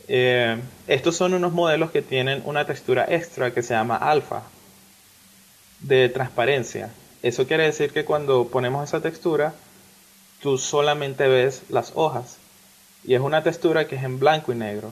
Eh, 0.08 0.60
estos 0.86 1.16
son 1.16 1.34
unos 1.34 1.52
modelos 1.52 1.90
que 1.90 2.02
tienen 2.02 2.42
una 2.44 2.66
textura 2.66 3.06
extra 3.08 3.52
que 3.52 3.62
se 3.62 3.74
llama 3.74 3.96
alfa 3.96 4.42
de 5.80 6.08
transparencia 6.08 6.90
Eso 7.22 7.46
quiere 7.46 7.64
decir 7.64 7.92
que 7.92 8.04
cuando 8.04 8.48
ponemos 8.48 8.88
esa 8.88 9.00
textura, 9.00 9.54
tú 10.40 10.58
solamente 10.58 11.28
ves 11.28 11.62
las 11.68 11.92
hojas. 11.94 12.38
Y 13.04 13.14
es 13.14 13.20
una 13.20 13.42
textura 13.42 13.86
que 13.86 13.96
es 13.96 14.04
en 14.04 14.18
blanco 14.18 14.52
y 14.52 14.56
negro. 14.56 14.90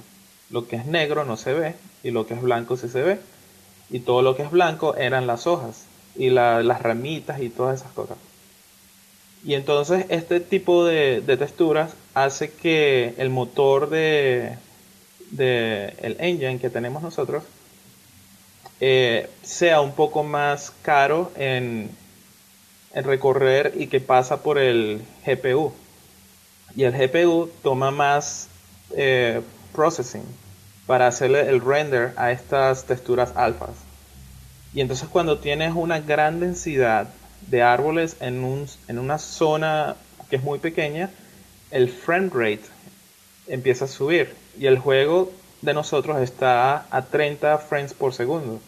Lo 0.50 0.66
que 0.66 0.76
es 0.76 0.86
negro 0.86 1.24
no 1.24 1.36
se 1.36 1.54
ve 1.54 1.74
y 2.02 2.10
lo 2.10 2.26
que 2.26 2.34
es 2.34 2.42
blanco 2.42 2.76
sí 2.76 2.88
se 2.88 3.02
ve. 3.02 3.18
Y 3.88 4.00
todo 4.00 4.22
lo 4.22 4.36
que 4.36 4.42
es 4.42 4.50
blanco 4.50 4.96
eran 4.96 5.26
las 5.26 5.46
hojas 5.46 5.84
y 6.16 6.30
las 6.30 6.82
ramitas 6.82 7.40
y 7.40 7.50
todas 7.50 7.80
esas 7.80 7.92
cosas. 7.92 8.18
Y 9.44 9.54
entonces 9.54 10.04
este 10.10 10.40
tipo 10.40 10.84
de, 10.84 11.22
texturas 11.38 11.92
hace 12.14 12.50
que 12.50 13.14
el 13.16 13.30
motor 13.30 13.88
de, 13.88 14.58
el 15.38 16.16
engine 16.18 16.58
que 16.58 16.68
tenemos 16.68 17.02
nosotros 17.02 17.44
eh, 18.80 19.30
sea 19.42 19.80
un 19.80 19.92
poco 19.92 20.24
más 20.24 20.72
caro 20.82 21.32
en, 21.36 21.90
en 22.92 23.04
recorrer 23.04 23.72
y 23.76 23.86
que 23.86 24.00
pasa 24.00 24.42
por 24.42 24.58
el 24.58 25.02
GPU. 25.24 25.72
Y 26.76 26.84
el 26.84 26.92
GPU 26.92 27.50
toma 27.62 27.90
más 27.90 28.48
eh, 28.96 29.42
processing 29.72 30.24
para 30.86 31.06
hacerle 31.06 31.48
el 31.48 31.60
render 31.60 32.12
a 32.16 32.32
estas 32.32 32.84
texturas 32.84 33.32
alfas. 33.36 33.70
Y 34.74 34.80
entonces 34.80 35.08
cuando 35.08 35.38
tienes 35.38 35.72
una 35.74 36.00
gran 36.00 36.40
densidad 36.40 37.08
de 37.48 37.62
árboles 37.62 38.16
en, 38.20 38.44
un, 38.44 38.66
en 38.88 38.98
una 38.98 39.18
zona 39.18 39.96
que 40.28 40.36
es 40.36 40.42
muy 40.42 40.58
pequeña, 40.58 41.10
el 41.70 41.88
frame 41.88 42.30
rate 42.32 42.64
empieza 43.46 43.84
a 43.84 43.88
subir 43.88 44.34
y 44.58 44.66
el 44.66 44.78
juego 44.78 45.32
de 45.62 45.74
nosotros 45.74 46.20
está 46.20 46.86
a 46.90 47.02
30 47.02 47.58
frames 47.58 47.94
por 47.94 48.14
segundo. 48.14 48.60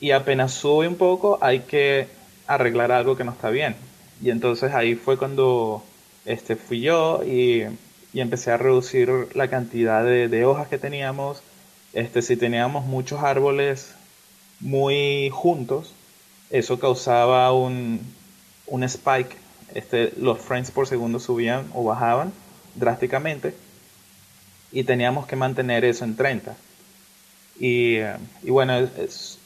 Y 0.00 0.12
apenas 0.12 0.52
sube 0.52 0.88
un 0.88 0.96
poco 0.96 1.38
hay 1.40 1.60
que 1.60 2.08
arreglar 2.46 2.92
algo 2.92 3.16
que 3.16 3.24
no 3.24 3.32
está 3.32 3.50
bien. 3.50 3.76
Y 4.22 4.30
entonces 4.30 4.72
ahí 4.72 4.94
fue 4.94 5.16
cuando 5.16 5.84
este, 6.24 6.56
fui 6.56 6.80
yo 6.80 7.22
y, 7.24 7.64
empecé 8.14 8.50
a 8.50 8.56
reducir 8.56 9.28
la 9.34 9.48
cantidad 9.48 10.04
de, 10.04 10.44
hojas 10.44 10.68
que 10.68 10.78
teníamos. 10.78 11.42
Este, 11.92 12.22
si 12.22 12.36
teníamos 12.36 12.84
muchos 12.84 13.22
árboles 13.22 13.94
muy 14.60 15.30
juntos, 15.32 15.92
eso 16.50 16.78
causaba 16.78 17.52
un, 17.52 18.00
un 18.66 18.84
spike. 18.84 19.36
Este, 19.74 20.12
los 20.16 20.38
frames 20.38 20.70
por 20.70 20.86
segundo 20.88 21.20
subían 21.20 21.70
o 21.74 21.84
bajaban 21.84 22.32
drásticamente 22.74 23.54
y 24.72 24.84
teníamos 24.84 25.26
que 25.26 25.36
mantener 25.36 25.84
eso 25.84 26.04
en 26.04 26.16
30. 26.16 26.56
Y, 27.58 27.98
y 28.42 28.50
bueno, 28.50 28.88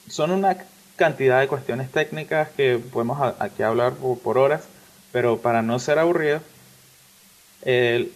son 0.08 0.30
una 0.30 0.56
cantidad 0.96 1.40
de 1.40 1.48
cuestiones 1.48 1.90
técnicas 1.90 2.48
que 2.50 2.78
podemos 2.78 3.34
aquí 3.38 3.62
hablar 3.62 3.94
por, 3.94 4.38
horas, 4.38 4.64
pero 5.12 5.38
para 5.38 5.62
no 5.62 5.78
ser 5.78 5.98
aburrido, 5.98 6.40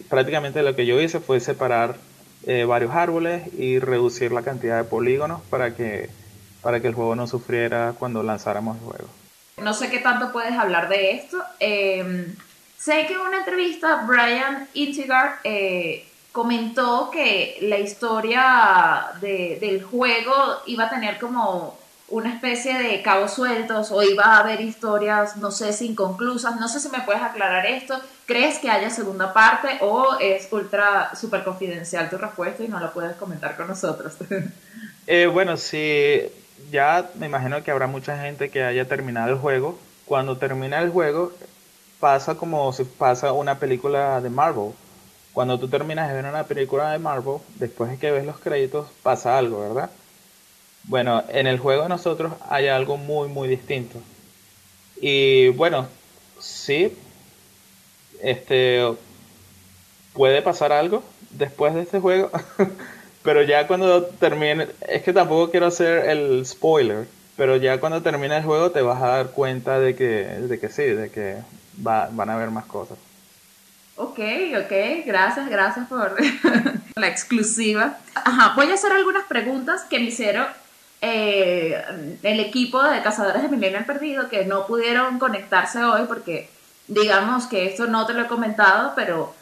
prácticamente 0.09 0.61
lo 0.61 0.75
que 0.75 0.85
yo 0.85 1.01
hice 1.01 1.19
fue 1.19 1.39
separar 1.39 1.95
eh, 2.47 2.63
varios 2.63 2.95
árboles 2.95 3.53
y 3.57 3.79
reducir 3.79 4.31
la 4.31 4.43
cantidad 4.43 4.77
de 4.77 4.85
polígonos 4.85 5.41
para 5.49 5.75
que, 5.75 6.09
para 6.61 6.79
que 6.79 6.87
el 6.87 6.93
juego 6.93 7.15
no 7.15 7.27
sufriera 7.27 7.93
cuando 7.99 8.23
lanzáramos 8.23 8.77
el 8.77 8.83
juego. 8.83 9.09
No 9.57 9.73
sé 9.73 9.89
qué 9.89 9.99
tanto 9.99 10.31
puedes 10.31 10.53
hablar 10.53 10.87
de 10.87 11.11
esto. 11.11 11.37
Em, 11.59 12.33
sé 12.77 13.05
que 13.07 13.13
en 13.13 13.19
una 13.19 13.39
entrevista 13.39 14.05
Brian 14.07 14.69
Intigar 14.73 15.39
eh, 15.43 16.07
comentó 16.31 17.11
que 17.11 17.57
la 17.61 17.77
historia 17.77 19.11
del 19.19 19.83
juego 19.83 20.33
iba 20.65 20.85
a 20.85 20.89
tener 20.89 21.19
como 21.19 21.77
una 22.07 22.33
especie 22.33 22.79
de 22.79 23.01
cabos 23.01 23.33
sueltos 23.33 23.91
o 23.91 24.01
iba 24.01 24.23
a 24.23 24.39
haber 24.39 24.61
historias, 24.61 25.37
no 25.37 25.51
sé 25.51 25.85
inconclusas, 25.85 26.59
no 26.59 26.67
sé 26.67 26.79
si 26.79 26.89
me 26.89 27.01
puedes 27.01 27.21
aclarar 27.21 27.65
esto, 27.65 27.99
¿crees 28.29 28.59
que 28.59 28.69
haya 28.69 28.91
segunda 28.91 29.33
parte 29.33 29.79
o 29.81 30.19
es 30.19 30.47
ultra 30.51 31.15
super 31.15 31.43
confidencial 31.43 32.11
tu 32.11 32.17
respuesta 32.19 32.63
y 32.63 32.67
no 32.67 32.79
lo 32.79 32.93
puedes 32.93 33.15
comentar 33.15 33.57
con 33.57 33.67
nosotros? 33.67 34.15
Eh, 35.11 35.25
bueno, 35.25 35.57
sí, 35.57 36.21
ya 36.69 37.09
me 37.15 37.25
imagino 37.25 37.63
que 37.63 37.71
habrá 37.71 37.87
mucha 37.87 38.15
gente 38.21 38.51
que 38.51 38.63
haya 38.63 38.87
terminado 38.87 39.31
el 39.31 39.39
juego. 39.39 39.79
Cuando 40.05 40.37
termina 40.37 40.79
el 40.81 40.91
juego 40.91 41.31
pasa 41.99 42.35
como 42.35 42.71
si 42.73 42.83
pasa 42.83 43.33
una 43.33 43.57
película 43.57 44.21
de 44.21 44.29
Marvel. 44.29 44.73
Cuando 45.33 45.59
tú 45.59 45.67
terminas 45.67 46.07
de 46.07 46.13
ver 46.13 46.25
una 46.25 46.43
película 46.43 46.91
de 46.91 46.99
Marvel, 46.99 47.37
después 47.55 47.89
de 47.89 47.97
que 47.97 48.11
ves 48.11 48.23
los 48.23 48.37
créditos, 48.37 48.87
pasa 49.01 49.35
algo, 49.35 49.61
¿verdad? 49.61 49.89
Bueno, 50.83 51.23
en 51.29 51.47
el 51.47 51.57
juego 51.57 51.81
de 51.81 51.89
nosotros 51.89 52.33
hay 52.47 52.67
algo 52.67 52.97
muy, 52.97 53.29
muy 53.29 53.47
distinto. 53.47 53.99
Y 55.01 55.47
bueno, 55.49 55.87
sí, 56.39 56.95
este, 58.21 58.85
puede 60.13 60.41
pasar 60.41 60.71
algo 60.71 61.03
después 61.31 61.73
de 61.73 61.81
este 61.81 61.99
juego, 61.99 62.29
pero 63.23 63.43
ya 63.43 63.67
cuando 63.67 64.05
termine, 64.05 64.67
es 64.87 65.03
que 65.03 65.13
tampoco 65.13 65.51
quiero 65.51 65.67
hacer 65.67 66.09
el 66.09 66.45
spoiler, 66.45 67.07
pero 67.37 67.55
ya 67.55 67.79
cuando 67.79 68.01
termine 68.01 68.37
el 68.37 68.43
juego 68.43 68.71
te 68.71 68.81
vas 68.81 69.01
a 69.01 69.07
dar 69.07 69.27
cuenta 69.31 69.79
de 69.79 69.95
que, 69.95 70.25
de 70.25 70.59
que 70.59 70.69
sí, 70.69 70.83
de 70.83 71.09
que 71.09 71.37
va, 71.85 72.09
van 72.11 72.29
a 72.29 72.35
haber 72.35 72.49
más 72.51 72.65
cosas. 72.65 72.97
Ok, 73.95 74.19
ok, 74.57 75.05
gracias, 75.05 75.49
gracias 75.49 75.87
por 75.89 76.15
la 76.95 77.07
exclusiva. 77.07 77.97
Ajá, 78.15 78.53
voy 78.55 78.71
a 78.71 78.75
hacer 78.75 78.93
algunas 78.93 79.25
preguntas 79.25 79.83
que 79.89 79.99
me 79.99 80.05
hicieron 80.05 80.47
eh, 81.01 81.81
el 82.23 82.39
equipo 82.39 82.81
de 82.81 83.01
cazadores 83.01 83.41
de 83.41 83.49
Milenio 83.49 83.85
Perdido 83.85 84.29
que 84.29 84.45
no 84.45 84.67
pudieron 84.67 85.19
conectarse 85.19 85.83
hoy 85.83 86.03
porque 86.07 86.49
digamos 86.89 87.47
que 87.47 87.65
esto 87.65 87.87
no 87.87 88.05
te 88.05 88.13
lo 88.13 88.23
he 88.23 88.27
comentado, 88.27 88.93
pero 88.95 89.33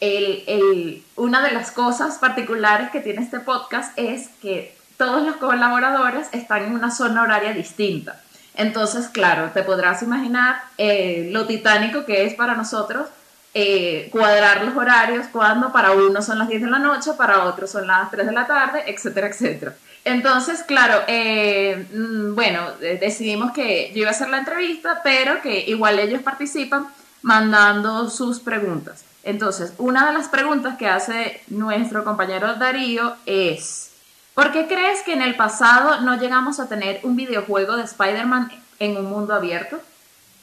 el, 0.00 1.04
una 1.16 1.42
de 1.42 1.52
las 1.52 1.70
cosas 1.70 2.18
particulares 2.18 2.90
que 2.90 3.00
tiene 3.00 3.22
este 3.22 3.40
podcast 3.40 3.96
es 3.96 4.28
que 4.40 4.76
todos 4.96 5.22
los 5.24 5.36
colaboradores 5.36 6.28
están 6.32 6.64
en 6.64 6.74
una 6.74 6.90
zona 6.90 7.22
horaria 7.22 7.52
distinta. 7.52 8.20
Entonces, 8.54 9.08
claro, 9.08 9.50
te 9.52 9.62
podrás 9.62 10.02
imaginar 10.02 10.62
eh, 10.76 11.28
lo 11.32 11.46
titánico 11.46 12.04
que 12.04 12.24
es 12.24 12.34
para 12.34 12.54
nosotros 12.54 13.08
eh, 13.54 14.08
cuadrar 14.10 14.64
los 14.64 14.76
horarios 14.76 15.26
cuando 15.30 15.72
para 15.72 15.92
uno 15.92 16.22
son 16.22 16.38
las 16.38 16.48
10 16.48 16.62
de 16.62 16.70
la 16.70 16.78
noche, 16.78 17.12
para 17.16 17.44
otros 17.44 17.70
son 17.70 17.86
las 17.86 18.10
3 18.10 18.26
de 18.26 18.32
la 18.32 18.46
tarde, 18.46 18.82
etcétera, 18.86 19.28
etcétera. 19.28 19.74
Entonces, 20.04 20.64
claro, 20.64 21.00
eh, 21.06 21.86
mm, 21.92 22.34
bueno, 22.34 22.72
decidimos 22.80 23.52
que 23.52 23.92
yo 23.94 24.00
iba 24.00 24.08
a 24.08 24.12
hacer 24.12 24.28
la 24.28 24.38
entrevista, 24.38 25.00
pero 25.04 25.40
que 25.40 25.60
igual 25.68 25.98
ellos 25.98 26.22
participan 26.22 26.88
mandando 27.22 28.10
sus 28.10 28.40
preguntas. 28.40 29.04
Entonces, 29.22 29.74
una 29.78 30.06
de 30.06 30.12
las 30.12 30.28
preguntas 30.28 30.76
que 30.76 30.88
hace 30.88 31.40
nuestro 31.46 32.02
compañero 32.02 32.54
Darío 32.54 33.14
es, 33.26 33.92
¿por 34.34 34.50
qué 34.50 34.66
crees 34.66 35.02
que 35.02 35.12
en 35.12 35.22
el 35.22 35.36
pasado 35.36 36.00
no 36.00 36.18
llegamos 36.18 36.58
a 36.58 36.68
tener 36.68 36.98
un 37.04 37.14
videojuego 37.14 37.76
de 37.76 37.84
Spider-Man 37.84 38.50
en 38.80 38.96
un 38.96 39.04
mundo 39.04 39.34
abierto? 39.34 39.78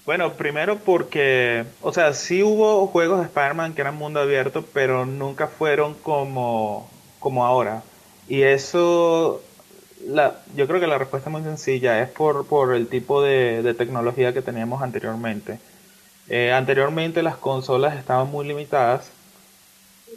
Bueno, 0.05 0.33
primero 0.33 0.79
porque, 0.79 1.65
o 1.81 1.91
sea, 1.91 2.13
sí 2.13 2.41
hubo 2.41 2.87
juegos 2.87 3.19
de 3.19 3.25
Spider-Man 3.25 3.73
que 3.73 3.81
eran 3.81 3.97
mundo 3.97 4.21
abierto, 4.21 4.65
pero 4.73 5.05
nunca 5.05 5.47
fueron 5.47 5.93
como, 5.95 6.89
como 7.19 7.45
ahora. 7.45 7.83
Y 8.29 8.43
eso 8.43 9.41
yo 10.55 10.67
creo 10.67 10.79
que 10.79 10.87
la 10.87 10.97
respuesta 10.97 11.29
es 11.29 11.31
muy 11.31 11.43
sencilla, 11.43 12.01
es 12.01 12.09
por, 12.09 12.45
por 12.45 12.73
el 12.73 12.87
tipo 12.87 13.21
de, 13.21 13.73
tecnología 13.77 14.33
que 14.33 14.41
teníamos 14.41 14.81
anteriormente. 14.81 15.59
Eh, 16.27 16.51
anteriormente 16.51 17.23
las 17.23 17.37
consolas 17.37 17.97
estaban 17.97 18.29
muy 18.29 18.47
limitadas, 18.47 19.11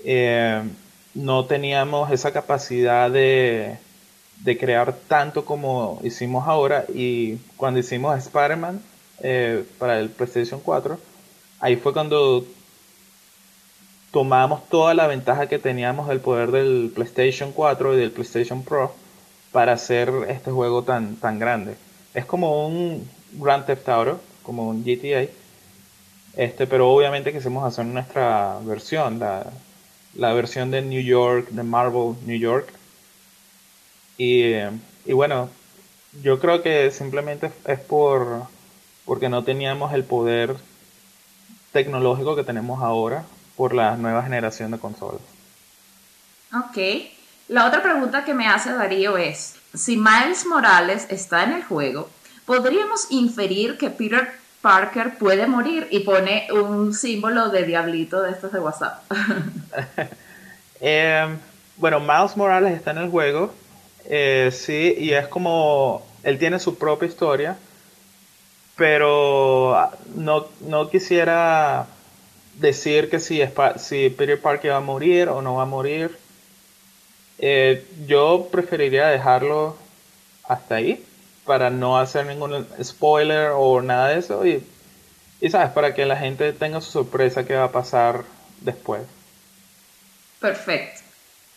eh, 0.05 0.63
no 1.15 1.45
teníamos 1.47 2.11
esa 2.11 2.33
capacidad 2.33 3.11
de, 3.11 3.79
de, 4.39 4.59
crear 4.59 4.95
tanto 5.09 5.45
como 5.45 6.01
hicimos 6.03 6.47
ahora. 6.47 6.85
Y 6.95 7.37
cuando 7.57 7.81
hicimos 7.81 8.17
Spider-Man 8.19 8.83
eh, 9.21 9.65
para 9.79 9.99
el 9.99 10.11
PlayStation 10.11 10.61
4, 10.61 10.99
ahí 11.61 11.77
fue 11.77 11.93
cuando 11.93 12.45
tomamos 14.11 14.69
toda 14.69 14.95
la 14.95 15.07
ventaja 15.07 15.49
que 15.49 15.59
teníamos 15.59 16.09
del 16.09 16.21
poder 16.21 16.51
del 16.51 16.93
PlayStation 16.95 17.53
4 17.53 17.95
y 17.95 17.97
del 17.97 18.11
PlayStation 18.11 18.63
Pro 18.63 18.95
para 19.53 19.73
hacer 19.75 20.11
este 20.29 20.51
juego 20.51 20.83
tan, 20.83 21.17
tan 21.17 21.39
grande. 21.39 21.77
Es 22.15 22.25
como 22.25 22.67
un 22.67 23.09
Grand 23.33 23.65
Theft 23.65 23.89
Auto, 23.89 24.21
como 24.43 24.69
un 24.69 24.83
GTA, 24.85 25.29
este, 26.37 26.67
pero 26.67 26.91
obviamente 26.91 27.33
quisimos 27.33 27.65
hacer 27.65 27.85
nuestra 27.85 28.59
versión, 28.65 29.19
la, 29.19 29.47
la 30.15 30.33
versión 30.33 30.71
de 30.71 30.83
New 30.83 31.03
York, 31.03 31.49
de 31.51 31.63
Marvel 31.63 32.17
New 32.27 32.39
York. 32.39 32.73
Y, 34.19 34.53
y 35.05 35.13
bueno, 35.13 35.49
yo 36.23 36.39
creo 36.39 36.63
que 36.63 36.91
simplemente 36.91 37.51
es 37.67 37.81
por 37.81 38.47
porque 39.05 39.29
no 39.29 39.45
teníamos 39.45 39.93
el 39.93 40.05
poder 40.05 40.57
tecnológico 41.73 42.37
que 42.37 42.45
tenemos 42.45 42.83
ahora 42.83 43.25
por 43.57 43.75
la 43.75 43.97
nueva 43.97 44.23
generación 44.23 44.71
de 44.71 44.79
consolas. 44.79 45.21
Ok. 46.55 46.79
La 47.49 47.67
otra 47.67 47.83
pregunta 47.83 48.25
que 48.25 48.35
me 48.35 48.49
hace 48.49 48.73
Darío 48.73 49.17
es, 49.17 49.57
si 49.75 49.97
Miles 49.97 50.47
Morales 50.47 51.07
está 51.11 51.45
en 51.45 51.53
el 51.53 51.65
juego, 51.65 52.09
¿podríamos 52.47 53.07
inferir 53.11 53.77
que 53.79 53.91
Peter 53.91 54.33
Parker 54.63 55.19
puede 55.19 55.47
morir 55.47 55.89
y 55.91 56.01
pone 56.01 56.47
un 56.53 56.95
símbolo 56.95 57.51
de 57.51 57.65
diablito 57.65 58.23
de 58.23 58.31
estos 58.31 58.53
de 58.53 58.61
WhatsApp. 58.61 59.03
Em, 60.85 61.39
bueno, 61.77 62.01
Miles 62.01 62.37
Morales 62.37 62.75
está 62.75 62.91
en 62.91 62.99
el 62.99 63.09
juego, 63.09 63.53
eh, 64.05 64.51
sí, 64.53 64.97
y 64.99 65.13
es 65.13 65.29
como 65.29 66.05
él 66.25 66.37
tiene 66.37 66.59
su 66.59 66.77
propia 66.77 67.07
historia, 67.07 67.57
pero 68.77 69.77
ah, 69.77 69.93
no, 70.17 70.49
no 70.63 70.91
quisiera 70.91 71.87
decir 72.59 73.09
que 73.11 73.21
si, 73.21 73.41
si 73.77 74.11
Peter 74.11 74.41
Parker 74.41 74.73
va 74.73 74.79
a 74.79 74.81
morir 74.81 75.29
o 75.29 75.41
no 75.41 75.55
va 75.55 75.63
a 75.63 75.67
morir. 75.67 76.19
Eh, 77.45 77.85
yo 78.07 78.49
preferiría 78.53 79.09
dejarlo 79.09 79.77
hasta 80.45 80.77
ahí 80.77 81.05
para 81.45 81.71
no 81.71 81.99
hacer 81.99 82.25
ningún 82.25 82.65
spoiler 82.81 83.51
o 83.57 83.83
nada 83.83 84.11
de 84.11 84.21
eso 84.21 84.47
y, 84.47 84.65
y 85.41 85.51
sabes, 85.51 85.71
para 85.71 85.93
que 85.93 86.07
la 86.07 86.17
gente 86.17 86.53
tenga 86.53 86.81
su 86.81 86.93
sorpresa 86.93 87.45
que 87.45 87.57
va 87.57 87.65
a 87.65 87.73
pasar 87.73 88.23
después. 88.61 89.03
Perfecto. 90.39 91.01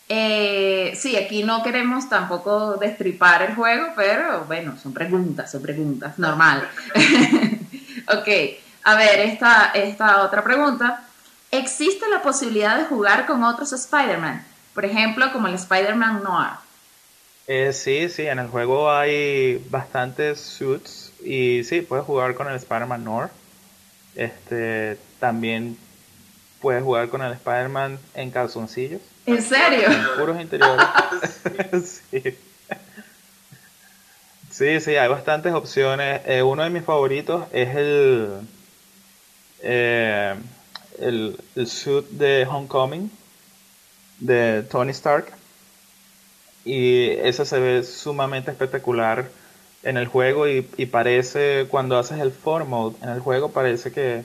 Eh, 0.08 0.92
sí, 0.96 1.16
aquí 1.16 1.44
no 1.44 1.62
queremos 1.62 2.08
tampoco 2.08 2.74
destripar 2.78 3.42
el 3.42 3.54
juego, 3.54 3.86
pero 3.94 4.44
bueno, 4.46 4.76
son 4.82 4.92
preguntas, 4.92 5.52
son 5.52 5.62
preguntas, 5.62 6.18
normal. 6.18 6.68
ok, 8.08 8.28
a 8.82 8.96
ver, 8.96 9.20
esta, 9.20 9.70
esta 9.72 10.22
otra 10.22 10.42
pregunta. 10.42 11.04
¿Existe 11.52 12.08
la 12.08 12.22
posibilidad 12.22 12.76
de 12.76 12.86
jugar 12.86 13.24
con 13.24 13.44
otros 13.44 13.72
Spider-Man? 13.72 14.55
Por 14.76 14.84
ejemplo, 14.84 15.32
como 15.32 15.48
el 15.48 15.54
Spider-Man 15.54 16.22
Noir. 16.22 16.50
Eh, 17.46 17.72
sí, 17.72 18.10
sí, 18.10 18.26
en 18.26 18.38
el 18.38 18.48
juego 18.48 18.92
hay 18.92 19.56
bastantes 19.70 20.38
suits 20.38 21.14
y 21.24 21.64
sí, 21.64 21.80
puedes 21.80 22.04
jugar 22.04 22.34
con 22.34 22.46
el 22.46 22.56
Spider-Man 22.56 23.02
Noir. 23.02 23.30
Este, 24.14 24.98
también 25.18 25.78
puedes 26.60 26.82
jugar 26.82 27.08
con 27.08 27.22
el 27.22 27.32
Spider-Man 27.32 27.98
en 28.14 28.30
calzoncillos. 28.30 29.00
¿En 29.24 29.40
serio? 29.40 29.90
En 29.90 30.04
puros 30.18 30.38
interiores. 30.38 30.86
sí. 34.50 34.78
sí. 34.80 34.96
hay 34.96 35.08
bastantes 35.08 35.54
opciones. 35.54 36.20
Eh, 36.26 36.42
uno 36.42 36.64
de 36.64 36.68
mis 36.68 36.84
favoritos 36.84 37.46
es 37.50 37.74
el, 37.74 38.46
eh, 39.62 40.34
el, 40.98 41.40
el 41.54 41.66
suit 41.66 42.06
de 42.10 42.46
Homecoming 42.46 43.10
de 44.20 44.62
Tony 44.70 44.90
Stark. 44.90 45.26
Y 46.64 47.10
ese 47.10 47.44
se 47.44 47.60
ve 47.60 47.82
sumamente 47.84 48.50
espectacular 48.50 49.28
en 49.82 49.96
el 49.96 50.06
juego 50.06 50.48
y, 50.48 50.68
y 50.76 50.86
parece, 50.86 51.66
cuando 51.68 51.98
haces 51.98 52.18
el 52.18 52.32
form 52.32 52.68
mode 52.68 52.96
en 53.02 53.10
el 53.10 53.20
juego, 53.20 53.52
parece 53.52 53.92
que 53.92 54.24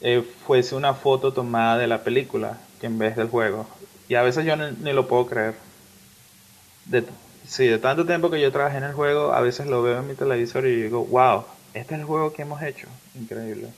eh, 0.00 0.22
fuese 0.46 0.74
una 0.74 0.94
foto 0.94 1.32
tomada 1.32 1.78
de 1.78 1.86
la 1.86 2.02
película 2.02 2.58
que 2.80 2.86
en 2.86 2.98
vez 2.98 3.16
del 3.16 3.28
juego. 3.28 3.66
Y 4.08 4.14
a 4.14 4.22
veces 4.22 4.44
yo 4.44 4.56
ni, 4.56 4.92
lo 4.92 5.08
puedo 5.08 5.26
creer. 5.26 5.54
De, 6.84 7.04
sí, 7.46 7.66
de 7.66 7.78
tanto 7.78 8.06
tiempo 8.06 8.30
que 8.30 8.40
yo 8.40 8.52
trabajé 8.52 8.78
en 8.78 8.84
el 8.84 8.92
juego, 8.92 9.32
a 9.32 9.40
veces 9.40 9.66
lo 9.66 9.82
veo 9.82 10.00
en 10.00 10.08
mi 10.08 10.14
televisor 10.14 10.66
y 10.66 10.82
digo, 10.82 11.04
wow, 11.06 11.44
este 11.74 11.94
es 11.94 12.00
el 12.00 12.06
juego 12.06 12.32
que 12.32 12.42
hemos 12.42 12.62
hecho. 12.62 12.88
Increíble. 13.14 13.68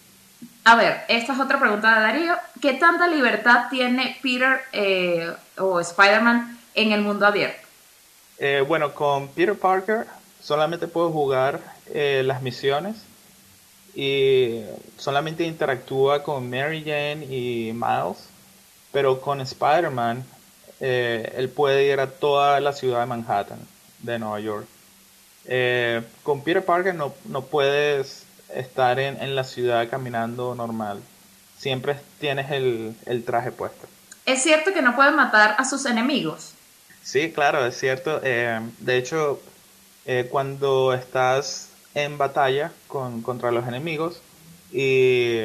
A 0.64 0.77
ver, 0.77 1.05
esta 1.09 1.33
es 1.33 1.40
otra 1.40 1.59
pregunta 1.59 1.94
de 1.94 2.01
Darío. 2.01 2.35
¿Qué 2.61 2.74
tanta 2.74 3.09
libertad 3.09 3.68
tiene 3.70 4.18
Peter 4.22 4.61
eh, 4.72 5.33
o 5.57 5.81
Spider-Man 5.81 6.59
en 6.74 6.92
el 6.92 7.01
mundo 7.01 7.27
abierto? 7.27 7.66
Eh, 8.38 8.64
bueno, 8.66 8.94
con 8.94 9.29
Peter 9.29 9.59
Parker 9.59 10.07
solamente 10.40 10.87
puedo 10.87 11.11
jugar 11.11 11.61
las 11.90 12.42
misiones 12.42 12.96
y 13.94 14.62
solamente 14.96 15.42
interactúa 15.42 16.22
con 16.22 16.48
Mary 16.48 16.85
Jane 16.85 17.24
y 17.24 17.72
Miles, 17.72 18.29
pero 18.92 19.20
con 19.20 19.40
Spider-Man 19.40 20.24
eh, 20.81 21.33
él 21.37 21.48
puede 21.48 21.92
ir 21.92 21.98
a 21.98 22.09
toda 22.09 22.61
la 22.61 22.72
ciudad 22.72 23.01
de 23.01 23.07
Manhattan, 23.07 23.59
de 24.01 24.18
Nueva 24.20 24.38
York. 24.38 24.66
Eh, 25.46 26.03
con 26.22 26.42
Peter 26.42 26.64
Parker 26.64 26.94
no, 26.94 27.12
no 27.24 27.42
puedes 27.42 28.24
estar 28.54 28.98
en, 28.98 29.20
en, 29.22 29.34
la 29.34 29.44
ciudad 29.44 29.88
caminando 29.88 30.54
normal. 30.54 31.00
Siempre 31.58 31.96
tienes 32.20 32.50
el, 32.50 32.94
el, 33.06 33.24
traje 33.24 33.50
puesto. 33.52 33.87
¿Es 34.26 34.42
cierto 34.42 34.72
que 34.72 34.82
no 34.82 34.94
puede 34.94 35.11
matar 35.11 35.56
a 35.58 35.64
sus 35.64 35.87
enemigos? 35.87 36.52
Sí, 37.02 37.32
claro, 37.32 37.64
es 37.66 37.78
cierto. 37.78 38.20
Eh, 38.22 38.61
de 38.78 38.96
hecho, 38.96 39.40
cuando 40.30 40.94
estás 40.94 41.68
en 41.94 42.16
batalla 42.16 42.72
con, 42.87 43.22
contra 43.22 43.50
los 43.50 43.66
enemigos 43.66 44.22
y 44.72 45.40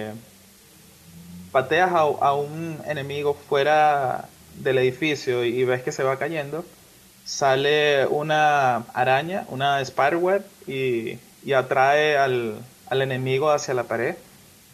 pateas 1.51 1.91
a, 1.93 2.33
un 2.33 2.79
enemigo 2.85 3.33
fuera 3.33 4.27
del 4.55 4.77
edificio 4.77 5.43
y 5.43 5.63
ves 5.63 5.83
que 5.83 5.91
se 5.91 6.03
va 6.03 6.17
cayendo, 6.17 6.65
sale 7.25 8.05
una 8.07 8.77
araña, 8.93 9.45
una 9.49 9.83
spiderweb 9.83 10.43
y, 10.67 11.19
y 11.43 11.53
atrae 11.53 12.17
al, 12.17 12.57
al, 12.93 13.01
enemigo 13.01 13.51
hacia 13.51 13.73
la 13.73 13.83
pared, 13.83 14.15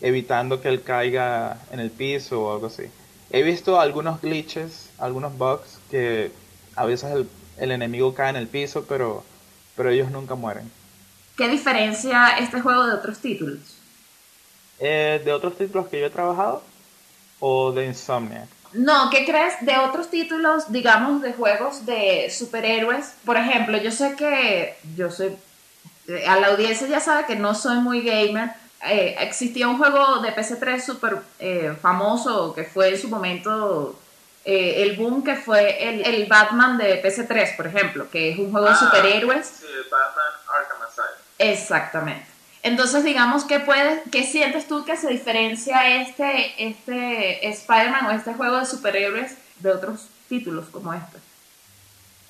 evitando 0.02 0.62
que 0.62 0.70
él 0.70 0.84
caiga 0.84 1.58
en 1.72 1.80
el 1.80 1.92
piso 1.92 2.44
o 2.44 2.54
algo 2.54 2.68
así. 2.68 2.84
He 3.32 3.44
visto 3.44 3.80
algunos 3.80 4.22
glitches, 4.22 4.90
algunos 4.98 5.38
bugs 5.38 5.80
que 5.90 6.32
a 6.76 6.86
veces 6.86 7.12
el, 7.12 7.30
el 7.58 7.72
enemigo 7.72 8.14
cae 8.14 8.30
en 8.30 8.36
el 8.36 8.48
piso, 8.48 8.86
pero, 8.88 9.24
pero 9.76 9.90
ellos 9.90 10.12
nunca 10.12 10.36
mueren. 10.36 10.72
¿Qué 11.38 11.48
diferencia 11.48 12.38
este 12.38 12.60
juego 12.62 12.86
de 12.86 12.94
otros 12.94 13.20
títulos? 13.20 13.60
Eh, 14.80 15.22
¿De 15.24 15.32
otros 15.34 15.58
títulos 15.58 15.88
que 15.88 16.00
yo 16.00 16.08
he 16.08 16.10
trabajado? 16.10 16.64
¿O 17.40 17.72
de 17.72 17.86
Insomniac? 17.86 18.48
No, 18.74 19.10
¿qué 19.10 19.26
crees 19.26 19.54
de 19.62 19.78
otros 19.78 20.10
títulos, 20.10 20.72
digamos, 20.72 21.22
de 21.22 21.34
juegos 21.34 21.86
de 21.86 22.30
superhéroes? 22.30 23.14
Por 23.26 23.38
ejemplo, 23.38 23.78
yo 23.78 23.92
sé 23.92 24.16
que 24.16 24.78
yo 24.96 25.10
soy, 25.10 25.36
a 26.28 26.39
la 26.39 26.48
audiencia 26.48 26.88
ya 26.88 27.00
sabe 27.00 27.26
que 27.26 27.36
no 27.36 27.56
soy 27.56 27.78
muy 27.78 28.02
gamer. 28.02 28.52
Eh, 28.86 29.15
existía 29.19 29.67
un 29.67 29.78
juego 29.78 30.19
de 30.19 30.34
PC3 30.34 30.80
súper 30.82 31.17
eh, 31.39 31.76
famoso 31.82 32.54
que 32.54 32.63
fue 32.63 32.89
en 32.89 32.98
su 32.98 33.10
momento 33.10 34.00
el 34.45 34.95
boom, 34.95 35.24
que 35.24 35.36
fue 35.36 35.89
el, 35.89 36.06
el, 36.08 36.26
Batman 36.26 36.78
de 36.78 37.04
PC3, 37.04 37.56
por 37.56 37.67
ejemplo, 37.67 38.10
que 38.10 38.32
es 38.32 38.39
un 38.39 38.52
juego 38.52 38.65
de 38.65 38.74
ah, 38.74 38.80
superhéroes. 38.80 39.45
Sí, 39.45 39.65
Batman 39.91 40.26
Arkham 40.48 40.80
Exactamente. 41.38 42.26
Entonces, 42.62 43.04
digamos, 43.04 43.45
¿qué, 43.45 43.60
puedes, 43.60 44.02
¿qué 44.12 44.24
sientes 44.24 44.67
tú 44.67 44.84
que 44.84 44.98
se 44.98 45.08
diferencia 45.08 46.02
este, 46.02 46.67
este 46.67 47.48
Spider-Man 47.48 48.08
o 48.08 48.12
este 48.12 48.34
juego 48.34 48.58
de 48.58 48.65
superhéroes 48.65 49.38
de 49.60 49.72
otros 49.72 50.08
títulos 50.28 50.65
como 50.69 50.93
este? 50.93 51.17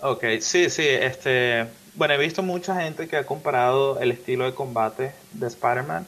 Ok, 0.01 0.23
sí, 0.39 0.69
sí. 0.69 0.87
Este, 0.87 1.65
bueno, 1.95 2.13
he 2.13 2.17
visto 2.17 2.41
mucha 2.41 2.81
gente 2.81 3.07
que 3.07 3.17
ha 3.17 3.25
comparado 3.25 3.99
el 3.99 4.11
estilo 4.11 4.45
de 4.45 4.53
combate 4.53 5.11
de 5.33 5.47
Spider-Man 5.47 6.05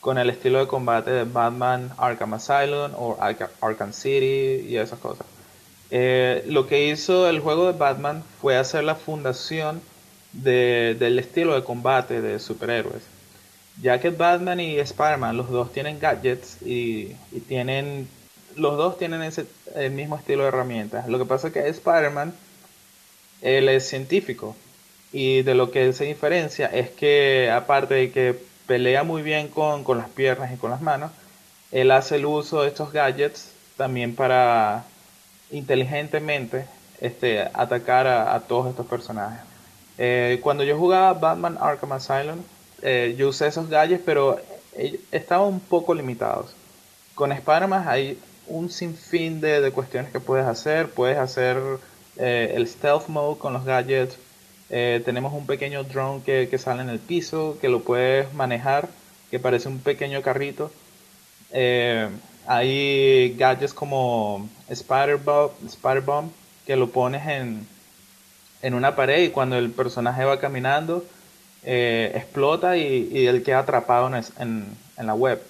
con 0.00 0.18
el 0.18 0.30
estilo 0.30 0.58
de 0.58 0.66
combate 0.66 1.12
de 1.12 1.24
Batman 1.24 1.92
Arkham 1.96 2.34
Asylum 2.34 2.92
o 2.96 3.16
Arkham 3.20 3.92
City 3.92 4.66
y 4.68 4.76
esas 4.76 4.98
cosas. 4.98 5.26
Eh, 5.92 6.42
lo 6.48 6.66
que 6.66 6.88
hizo 6.88 7.28
el 7.28 7.38
juego 7.38 7.70
de 7.70 7.78
Batman 7.78 8.24
fue 8.40 8.56
hacer 8.56 8.82
la 8.82 8.96
fundación 8.96 9.80
de, 10.32 10.96
del 10.98 11.18
estilo 11.18 11.54
de 11.54 11.62
combate 11.62 12.20
de 12.20 12.38
superhéroes. 12.38 13.02
Ya 13.80 14.00
que 14.00 14.10
Batman 14.10 14.58
y 14.58 14.78
Spider-Man, 14.78 15.36
los 15.36 15.50
dos 15.50 15.72
tienen 15.72 16.00
gadgets 16.00 16.60
y, 16.62 17.14
tienen. 17.48 18.08
Los 18.56 18.76
dos 18.76 18.98
tienen 18.98 19.22
ese, 19.22 19.46
el 19.74 19.92
mismo 19.92 20.16
estilo 20.16 20.42
de 20.42 20.48
herramientas. 20.48 21.08
Lo 21.08 21.18
que 21.18 21.24
pasa 21.24 21.48
es 21.48 21.52
que 21.52 21.68
Spider-Man, 21.68 22.34
él 23.42 23.68
es 23.68 23.88
científico. 23.88 24.56
Y 25.12 25.42
de 25.42 25.54
lo 25.54 25.70
que 25.70 25.84
él 25.84 25.94
se 25.94 26.04
diferencia 26.04 26.66
es 26.66 26.90
que, 26.90 27.50
aparte 27.50 27.94
de 27.94 28.10
que 28.10 28.34
pelea 28.66 29.02
muy 29.02 29.22
bien 29.22 29.48
con, 29.48 29.84
con 29.84 29.98
las 29.98 30.08
piernas 30.08 30.52
y 30.52 30.56
con 30.56 30.70
las 30.70 30.80
manos, 30.80 31.10
él 31.70 31.90
hace 31.90 32.16
el 32.16 32.26
uso 32.26 32.62
de 32.62 32.68
estos 32.68 32.92
gadgets 32.92 33.52
también 33.76 34.14
para 34.14 34.84
inteligentemente 35.50 36.66
este, 37.00 37.42
atacar 37.52 38.06
a 38.06 38.40
todos 38.40 38.70
estos 38.70 38.86
personajes. 38.86 39.52
Eh, 39.98 40.40
cuando 40.42 40.64
yo 40.64 40.78
jugaba 40.78 41.12
Batman 41.12 41.58
Arkham 41.60 41.92
Asylum, 41.92 42.40
eh, 42.82 43.14
yo 43.16 43.28
usé 43.28 43.46
esos 43.48 43.68
galles, 43.68 44.00
pero 44.04 44.38
eh, 44.74 44.98
estaban 45.10 45.48
un 45.48 45.60
poco 45.60 45.94
limitados. 45.94 46.54
Con 47.14 47.32
Spider-Man 47.32 47.84
hay 47.86 48.18
un 48.46 48.70
sinfín 48.70 49.40
de, 49.40 49.60
de, 49.60 49.70
cuestiones 49.70 50.10
que 50.10 50.20
puedes 50.20 50.46
hacer. 50.46 50.88
Puedes 50.90 51.18
hacer 51.18 51.58
el 52.16 52.66
stealth 52.66 53.08
mode 53.08 53.38
con 53.38 53.52
los 53.52 53.64
gadgets. 53.64 54.16
tenemos 54.68 55.32
un 55.32 55.46
pequeño 55.46 55.84
drone 55.84 56.22
que, 56.24 56.48
que, 56.50 56.58
sale 56.58 56.82
en 56.82 56.88
el 56.88 56.98
piso, 56.98 57.58
que 57.60 57.68
lo 57.68 57.80
puedes 57.80 58.32
manejar, 58.34 58.88
que 59.30 59.38
parece 59.38 59.68
un 59.68 59.78
pequeño 59.80 60.22
carrito. 60.22 60.70
hay 62.46 63.34
gadgets 63.38 63.74
como 63.74 64.48
Spider-Bomb, 64.68 65.52
Spider 65.66 66.02
que 66.66 66.76
lo 66.76 66.90
pones 66.90 67.26
en, 67.26 67.66
en 68.62 68.74
una 68.74 68.94
pared 68.94 69.22
y 69.24 69.30
cuando 69.30 69.56
el 69.56 69.70
personaje 69.70 70.24
va 70.24 70.38
caminando 70.38 71.04
eh, 71.64 72.12
explota 72.14 72.76
y, 72.76 73.08
y, 73.12 73.26
él 73.26 73.42
queda 73.42 73.60
atrapado 73.60 74.10
en, 74.38 74.66
en 74.96 75.06
la 75.06 75.14
web. 75.14 75.40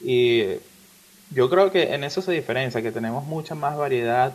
Y 0.00 0.42
yo 1.30 1.48
creo 1.48 1.70
que 1.70 1.94
en 1.94 2.04
eso 2.04 2.22
se 2.22 2.32
diferencia, 2.32 2.82
que 2.82 2.92
tenemos 2.92 3.24
mucha 3.24 3.54
más 3.54 3.76
variedad. 3.76 4.32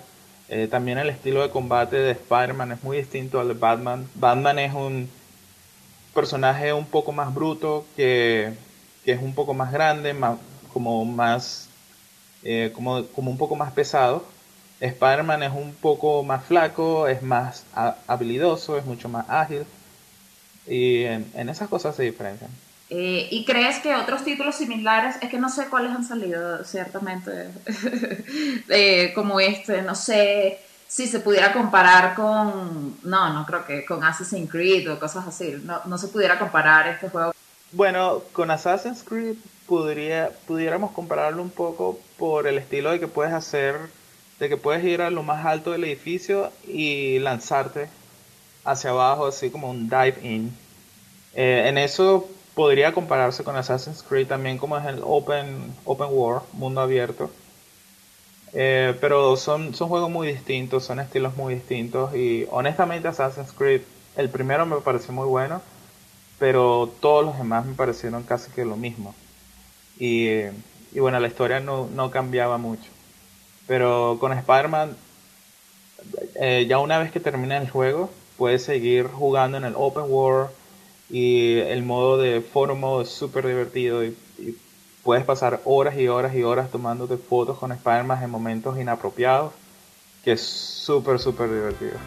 Eh, 0.50 0.68
también 0.68 0.97
el 0.97 1.10
estilo 1.10 1.41
de 1.41 1.50
combate 1.50 1.95
de 1.97 2.12
Spider-Man 2.12 2.72
es 2.72 2.84
muy 2.84 2.97
distinto 2.97 3.39
al 3.39 3.47
de 3.50 3.54
Batman. 3.54 4.10
Batman 4.16 4.60
es 4.60 4.74
un 4.74 5.10
personaje 6.14 6.74
un 6.74 6.86
poco 6.86 7.12
más 7.12 7.34
bruto, 7.34 7.86
que, 7.95 8.54
que 9.06 9.12
es 9.12 9.22
un 9.22 9.36
poco 9.36 9.54
más 9.54 9.72
grande, 9.72 10.14
más, 10.14 10.38
como 10.74 11.06
más 11.06 11.70
eh, 12.43 12.72
como, 12.74 13.06
como 13.08 13.32
un 13.32 13.38
poco 13.38 13.56
más 13.56 13.72
pesado. 13.74 14.24
Spider-Man 14.80 15.43
es 15.43 15.52
un 15.52 15.74
poco 15.74 16.24
más 16.24 16.45
flaco, 16.45 17.08
es 17.08 17.22
más 17.22 17.66
habilidoso, 18.08 18.78
es 18.78 18.86
mucho 18.86 19.10
más 19.10 19.30
ágil. 19.30 19.66
Y 20.66 21.04
en, 21.04 21.50
esas 21.50 21.68
cosas 21.70 21.95
se 21.95 22.04
diferencian. 22.04 22.52
Eh, 22.92 23.28
¿Y 23.30 23.46
crees 23.46 23.78
que 23.80 23.96
otros 23.96 24.24
títulos 24.24 24.56
similares, 24.56 25.16
es 25.22 25.30
que 25.30 25.38
no 25.38 25.50
sé 25.50 25.68
cuáles 25.70 25.92
han 25.92 26.04
salido 26.04 26.64
ciertamente, 26.64 27.52
eh, 28.70 29.12
como 29.14 29.40
este, 29.40 29.84
no 29.84 29.94
sé 29.94 30.60
si 30.88 31.06
se 31.06 31.20
pudiera 31.20 31.54
comparar 31.54 32.16
con, 32.16 32.98
no, 33.04 33.32
no 33.32 33.46
creo 33.46 33.64
que 33.64 33.86
con 33.86 34.04
Assassin's 34.04 34.50
Creed 34.50 34.92
o 34.92 35.00
cosas 35.00 35.28
así, 35.28 35.56
no, 35.64 35.80
no 35.86 36.00
se 36.00 36.08
pudiera 36.08 36.40
comparar 36.40 36.88
este 36.88 37.10
juego. 37.10 37.32
Bueno, 37.72 38.24
con 38.34 38.50
Assassin's 38.50 39.04
Creed 39.04 39.36
podría, 39.68 40.32
pudiéramos 40.48 40.90
compararlo 40.90 41.44
un 41.44 41.52
poco 41.52 42.00
por 42.18 42.48
el 42.48 42.58
estilo 42.58 42.90
de 42.90 43.00
que 43.00 43.08
puedes 43.08 43.34
hacer, 43.34 43.76
de 44.40 44.50
que 44.50 44.58
puedes 44.58 44.84
ir 44.84 45.04
a 45.04 45.12
lo 45.12 45.22
más 45.22 45.46
alto 45.46 45.74
del 45.74 45.84
edificio 45.84 46.52
y 46.68 47.20
lanzarte 47.20 47.88
hacia 48.66 48.90
abajo, 48.90 49.28
así 49.28 49.52
como 49.52 49.70
un 49.70 49.88
dive 49.88 50.18
in. 50.24 50.58
Eh, 51.36 51.66
en 51.68 51.78
eso 51.78 52.28
podría 52.60 52.91
compararse 52.91 53.45
con 53.45 53.55
Assassin's 53.55 54.03
Creed 54.03 54.28
también 54.28 54.57
como 54.57 54.78
es 54.78 54.86
el 54.86 54.99
Open, 55.01 55.74
open 55.86 56.10
World, 56.12 56.43
mundo 56.51 56.82
abierto. 56.82 57.32
Eh, 58.51 58.97
pero 58.99 59.38
son, 59.38 59.74
son 59.74 59.88
juegos 59.88 60.10
muy 60.10 60.28
distintos, 60.28 60.84
son 60.84 60.99
estilos 60.99 61.38
muy 61.38 61.55
distintos 61.55 62.14
y 62.14 62.47
honestamente 62.51 63.07
Assassin's 63.07 63.53
Creed, 63.53 63.84
el 64.18 64.28
primero 64.28 64.66
me 64.66 64.76
pareció 64.82 65.14
muy 65.14 65.26
bueno, 65.26 65.62
pero 66.38 66.91
todos 66.99 67.24
los 67.24 67.38
demás 67.38 67.66
me 67.66 67.76
parecieron 67.76 68.24
casi 68.24 68.51
que 68.51 68.66
lo 68.66 68.76
mismo. 68.76 69.16
Y, 69.97 70.41
bueno, 70.99 71.18
la 71.22 71.30
historia 71.30 71.62
no, 71.62 72.12
cambiaba 72.12 72.57
mucho. 72.57 72.89
Pero 73.68 74.18
con 74.20 74.34
Spider-Man, 74.34 74.97
eh, 76.36 76.66
ya 76.68 76.80
una 76.80 76.99
vez 76.99 77.10
que 77.10 77.22
termina 77.22 77.55
el 77.55 77.70
juego, 77.70 78.10
puedes 78.38 78.64
seguir 78.66 79.07
jugando 79.07 79.57
en 79.57 79.64
el 79.64 79.76
Open 79.78 80.12
World 80.12 80.59
y 81.10 81.57
el 81.57 81.84
modo 81.84 82.18
de 82.18 82.43
mode 82.53 83.03
es 83.03 83.10
súper 83.10 83.47
divertido 83.47 84.03
y, 84.03 84.16
y, 84.38 84.55
puedes 85.03 85.26
pasar 85.26 85.62
horas 85.66 85.97
y 85.97 86.07
horas 86.07 86.36
y 86.36 86.43
horas 86.43 86.70
tomándote 86.70 87.18
fotos 87.18 87.57
con 87.57 87.72
Spider-Man 87.72 88.24
en 88.24 88.30
momentos 88.30 88.78
inapropiados, 88.80 89.53
que 90.24 90.34
es 90.34 90.41
súper, 90.41 91.20
súper 91.20 91.49
divertido. 91.51 91.97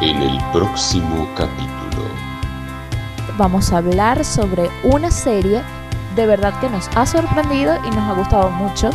En 0.00 0.16
el 0.22 0.38
próximo 0.52 1.28
capítulo 1.36 1.80
vamos 3.40 3.72
a 3.72 3.78
hablar 3.78 4.24
sobre 4.24 4.68
una 4.82 5.10
serie 5.10 5.62
de 6.14 6.26
verdad 6.26 6.58
que 6.60 6.68
nos 6.68 6.88
ha 6.94 7.06
sorprendido 7.06 7.76
y 7.86 7.90
nos 7.90 8.08
ha 8.08 8.12
gustado 8.12 8.50
mucho 8.50 8.90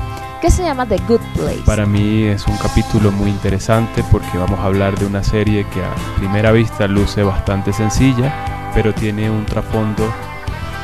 que 0.45 0.51
se 0.51 0.61
llama 0.61 0.85
The 0.85 0.97
Good 1.07 1.21
Place. 1.33 1.63
Para 1.65 1.87
mí 1.87 2.25
es 2.25 2.45
un 2.45 2.55
capítulo 2.57 3.11
muy 3.11 3.31
interesante 3.31 4.03
porque 4.11 4.37
vamos 4.37 4.59
a 4.59 4.65
hablar 4.65 4.95
de 4.95 5.07
una 5.07 5.23
serie 5.23 5.65
que 5.73 5.83
a 5.83 5.95
primera 6.19 6.51
vista 6.51 6.87
luce 6.87 7.23
bastante 7.23 7.73
sencilla, 7.73 8.71
pero 8.75 8.93
tiene 8.93 9.27
un 9.27 9.43
trasfondo 9.47 10.07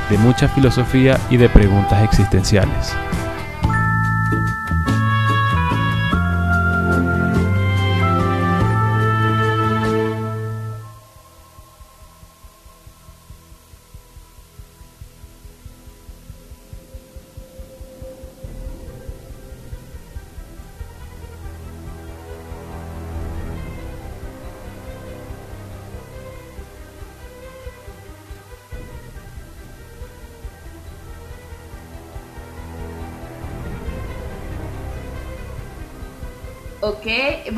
de 0.09 0.18
mucha 0.18 0.47
filosofía 0.47 1.20
y 1.30 1.38
de 1.38 1.47
preguntas 1.47 2.03
existenciales. 2.03 2.95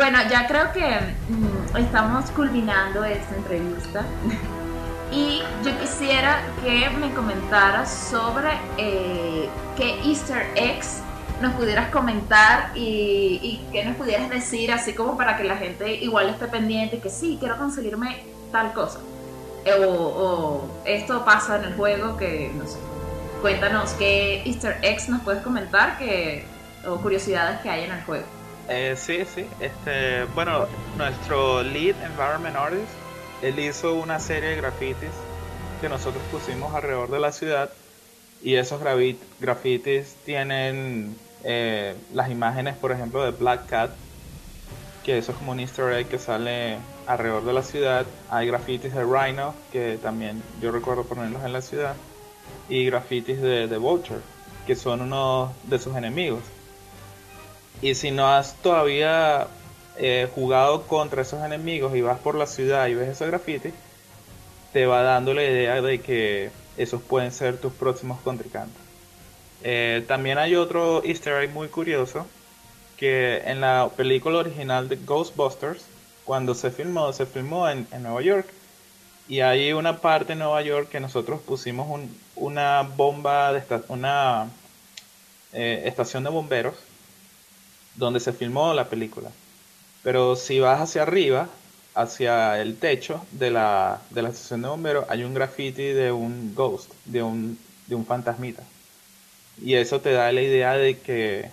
Bueno, 0.03 0.19
ya 0.29 0.47
creo 0.47 0.73
que 0.73 0.99
mm, 1.29 1.77
estamos 1.77 2.29
culminando 2.31 3.05
esta 3.05 3.35
entrevista. 3.37 4.03
y 5.13 5.41
yo 5.63 5.79
quisiera 5.79 6.41
que 6.61 6.89
me 6.89 7.13
comentaras 7.13 8.09
sobre 8.11 8.49
eh, 8.77 9.47
qué 9.77 10.01
easter 10.03 10.45
eggs 10.55 11.01
nos 11.41 11.53
pudieras 11.53 11.89
comentar 11.89 12.71
y, 12.75 13.39
y 13.41 13.65
qué 13.71 13.85
nos 13.85 13.95
pudieras 13.95 14.29
decir, 14.29 14.73
así 14.73 14.91
como 14.91 15.15
para 15.15 15.37
que 15.37 15.45
la 15.45 15.55
gente 15.55 15.95
igual 15.95 16.27
esté 16.27 16.47
pendiente, 16.47 16.99
que 16.99 17.09
sí, 17.09 17.37
quiero 17.39 17.57
conseguirme 17.57 18.25
tal 18.51 18.73
cosa. 18.73 18.99
O, 19.79 19.87
o 19.87 20.69
esto 20.83 21.23
pasa 21.23 21.55
en 21.59 21.63
el 21.63 21.75
juego, 21.75 22.17
que 22.17 22.51
no 22.53 22.67
sé. 22.67 22.77
Cuéntanos 23.41 23.91
qué 23.93 24.43
easter 24.43 24.79
eggs 24.81 25.07
nos 25.07 25.21
puedes 25.21 25.41
comentar 25.43 25.97
que, 25.97 26.43
o 26.85 26.97
curiosidades 26.97 27.61
que 27.61 27.69
hay 27.69 27.85
en 27.85 27.93
el 27.93 28.03
juego. 28.03 28.42
Eh, 28.69 28.95
sí, 28.95 29.25
sí. 29.25 29.45
Este, 29.59 30.23
bueno, 30.35 30.65
nuestro 30.97 31.63
lead 31.63 31.95
environment 32.03 32.55
artist, 32.55 32.93
él 33.41 33.59
hizo 33.59 33.95
una 33.95 34.19
serie 34.19 34.49
de 34.49 34.55
grafitis 34.55 35.11
que 35.81 35.89
nosotros 35.89 36.23
pusimos 36.31 36.73
alrededor 36.73 37.11
de 37.11 37.19
la 37.19 37.31
ciudad 37.31 37.69
y 38.41 38.55
esos 38.55 38.81
grafitis 39.39 40.15
tienen 40.25 41.15
eh, 41.43 41.95
las 42.13 42.29
imágenes, 42.29 42.75
por 42.77 42.91
ejemplo, 42.91 43.23
de 43.23 43.31
Black 43.31 43.67
Cat, 43.67 43.91
que 45.03 45.17
eso 45.17 45.33
es 45.33 45.37
como 45.37 45.51
un 45.51 45.59
easter 45.59 45.91
egg 45.93 46.07
que 46.07 46.19
sale 46.19 46.77
alrededor 47.05 47.43
de 47.45 47.53
la 47.53 47.63
ciudad. 47.63 48.05
Hay 48.29 48.47
grafitis 48.47 48.93
de 48.93 49.03
Rhino, 49.03 49.53
que 49.71 49.97
también 50.01 50.41
yo 50.61 50.71
recuerdo 50.71 51.03
ponerlos 51.03 51.43
en 51.43 51.53
la 51.53 51.61
ciudad, 51.61 51.95
y 52.69 52.85
grafitis 52.85 53.41
de, 53.41 53.67
de 53.67 53.77
Vulture, 53.77 54.21
que 54.65 54.75
son 54.75 55.01
uno 55.01 55.53
de 55.63 55.79
sus 55.79 55.95
enemigos. 55.95 56.43
Y 57.83 57.95
si 57.95 58.11
no 58.11 58.29
has 58.29 58.55
todavía 58.61 59.47
eh, 59.97 60.29
jugado 60.33 60.83
contra 60.83 61.21
esos 61.21 61.43
enemigos 61.43 61.93
y 61.97 62.01
vas 62.01 62.17
por 62.17 62.35
la 62.35 62.47
ciudad 62.47 62.87
y 62.87 62.93
ves 62.93 63.09
esos 63.09 63.27
grafitis, 63.27 63.73
te 64.71 64.85
va 64.85 65.01
dando 65.01 65.33
la 65.33 65.43
idea 65.43 65.81
de 65.81 65.99
que 65.99 66.49
esos 66.77 67.01
pueden 67.01 67.33
ser 67.33 67.57
tus 67.57 67.73
próximos 67.73 68.21
contrincantes. 68.21 68.81
Eh, 69.63 70.01
también 70.07 70.37
hay 70.37 70.55
otro 70.55 71.03
easter 71.03 71.43
egg 71.43 71.51
muy 71.51 71.67
curioso, 71.67 72.25
que 72.95 73.41
en 73.47 73.59
la 73.59 73.89
película 73.97 74.37
original 74.37 74.87
de 74.87 74.95
Ghostbusters, 74.95 75.83
cuando 76.23 76.55
se 76.55 76.71
filmó, 76.71 77.11
se 77.11 77.25
filmó 77.25 77.67
en, 77.67 77.85
Nueva 77.99 78.21
York. 78.21 78.47
Y 79.27 79.41
hay 79.41 79.73
una 79.73 79.99
parte 79.99 80.31
en 80.33 80.39
Nueva 80.39 80.61
York 80.61 80.87
que 80.87 81.01
nosotros 81.01 81.41
pusimos 81.41 81.99
una 82.37 82.83
bomba, 82.95 83.51
de 83.51 83.61
una 83.89 84.47
eh, 85.51 85.83
estación 85.85 86.23
de 86.23 86.29
bomberos 86.29 86.75
donde 87.95 88.19
se 88.19 88.33
filmó 88.33 88.73
la 88.73 88.89
película. 88.89 89.29
Pero 90.03 90.35
si 90.35 90.59
vas 90.59 90.81
hacia 90.81 91.03
arriba, 91.03 91.49
hacia 91.95 92.59
el 92.61 92.77
techo 92.77 93.25
de 93.31 93.51
la, 93.51 94.01
de 94.09 94.21
la 94.21 94.29
estación 94.29 94.61
de 94.61 94.67
bomberos, 94.67 95.05
hay 95.09 95.23
un 95.23 95.33
graffiti 95.33 95.83
de 95.83 96.11
un 96.11 96.53
ghost, 96.55 96.91
de 97.05 97.23
un, 97.23 97.57
de 97.87 97.95
un 97.95 98.05
fantasmita. 98.05 98.63
Y 99.61 99.75
eso 99.75 100.01
te 100.01 100.11
da 100.11 100.31
la 100.31 100.41
idea 100.41 100.73
de 100.73 100.99
que 100.99 101.49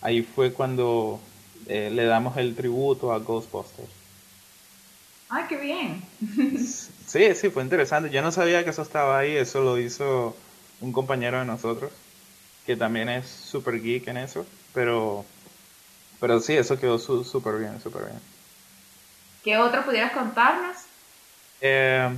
ahí 0.00 0.22
fue 0.22 0.52
cuando 0.52 1.20
eh, 1.66 1.90
le 1.92 2.06
damos 2.06 2.36
el 2.36 2.54
tributo 2.54 3.12
a 3.12 3.18
Ghostbusters. 3.18 3.88
¡Ay, 5.28 5.44
qué 5.48 5.56
bien! 5.56 6.02
sí, 7.06 7.34
sí, 7.34 7.50
fue 7.50 7.62
interesante. 7.62 8.10
Yo 8.10 8.22
no 8.22 8.32
sabía 8.32 8.64
que 8.64 8.70
eso 8.70 8.82
estaba 8.82 9.18
ahí, 9.18 9.36
eso 9.36 9.60
lo 9.62 9.78
hizo 9.78 10.36
un 10.80 10.92
compañero 10.92 11.38
de 11.40 11.44
nosotros, 11.44 11.90
que 12.64 12.76
también 12.76 13.08
es 13.08 13.26
super 13.26 13.80
geek 13.82 14.08
en 14.08 14.18
eso, 14.18 14.46
pero 14.72 15.24
pero 16.26 16.40
sí, 16.40 16.56
eso 16.56 16.76
quedó 16.76 16.98
súper 16.98 17.56
bien, 17.56 17.80
súper 17.80 18.06
bien. 18.06 18.18
¿Qué 19.44 19.56
otro 19.58 19.84
pudieras 19.84 20.10
contarnos? 20.10 20.76
Eh, 21.60 22.08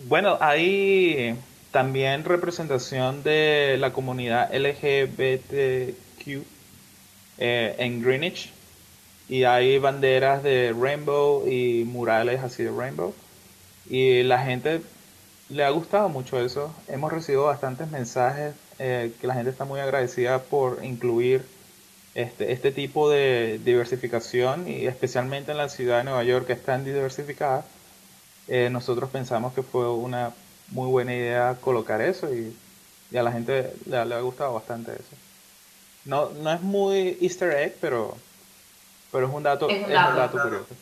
bueno, 0.00 0.36
hay 0.42 1.34
también 1.70 2.22
representación 2.26 3.22
de 3.22 3.76
la 3.78 3.94
comunidad 3.94 4.54
LGBTQ 4.54 6.44
eh, 7.38 7.74
en 7.78 8.02
Greenwich. 8.02 8.52
y 9.26 9.44
hay 9.44 9.78
banderas 9.78 10.42
de 10.42 10.74
Rainbow 10.78 11.48
y 11.48 11.84
murales 11.84 12.42
así 12.42 12.62
de 12.62 12.70
Rainbow. 12.70 13.14
Y 13.88 14.22
la 14.22 14.44
gente 14.44 14.82
le 15.48 15.64
ha 15.64 15.70
gustado 15.70 16.10
mucho 16.10 16.38
eso. 16.44 16.74
Hemos 16.88 17.10
recibido 17.10 17.44
bastantes 17.44 17.90
mensajes 17.90 18.54
eh, 18.78 19.14
que 19.18 19.26
la 19.26 19.32
gente 19.32 19.48
está 19.48 19.64
muy 19.64 19.80
agradecida 19.80 20.40
por 20.42 20.84
incluir 20.84 21.55
este, 22.16 22.50
este 22.50 22.72
tipo 22.72 23.10
de 23.10 23.60
diversificación 23.62 24.66
y 24.66 24.86
especialmente 24.86 25.52
en 25.52 25.58
la 25.58 25.68
ciudad 25.68 25.98
de 25.98 26.04
Nueva 26.04 26.24
York 26.24 26.46
que 26.46 26.54
es 26.54 26.64
tan 26.64 26.82
diversificada. 26.82 27.62
Eh, 28.48 28.70
nosotros 28.70 29.10
pensamos 29.10 29.52
que 29.52 29.62
fue 29.62 29.92
una 29.92 30.32
muy 30.68 30.88
buena 30.88 31.14
idea 31.14 31.58
colocar 31.60 32.00
eso 32.00 32.32
y, 32.34 32.56
a 33.14 33.22
la 33.22 33.32
gente 33.32 33.70
le, 33.84 33.98
ha 33.98 34.20
gustado 34.20 34.54
bastante 34.54 34.92
eso. 34.92 35.16
No, 36.06 36.30
no 36.30 36.52
es 36.52 36.62
muy 36.62 37.18
easter 37.20 37.52
egg, 37.52 37.76
pero, 37.82 38.16
pero 39.12 39.28
es 39.28 39.34
un 39.34 39.42
dato, 39.42 39.68
es 39.68 39.86
un 39.86 39.92
dato, 39.92 40.40
curioso. 40.40 40.74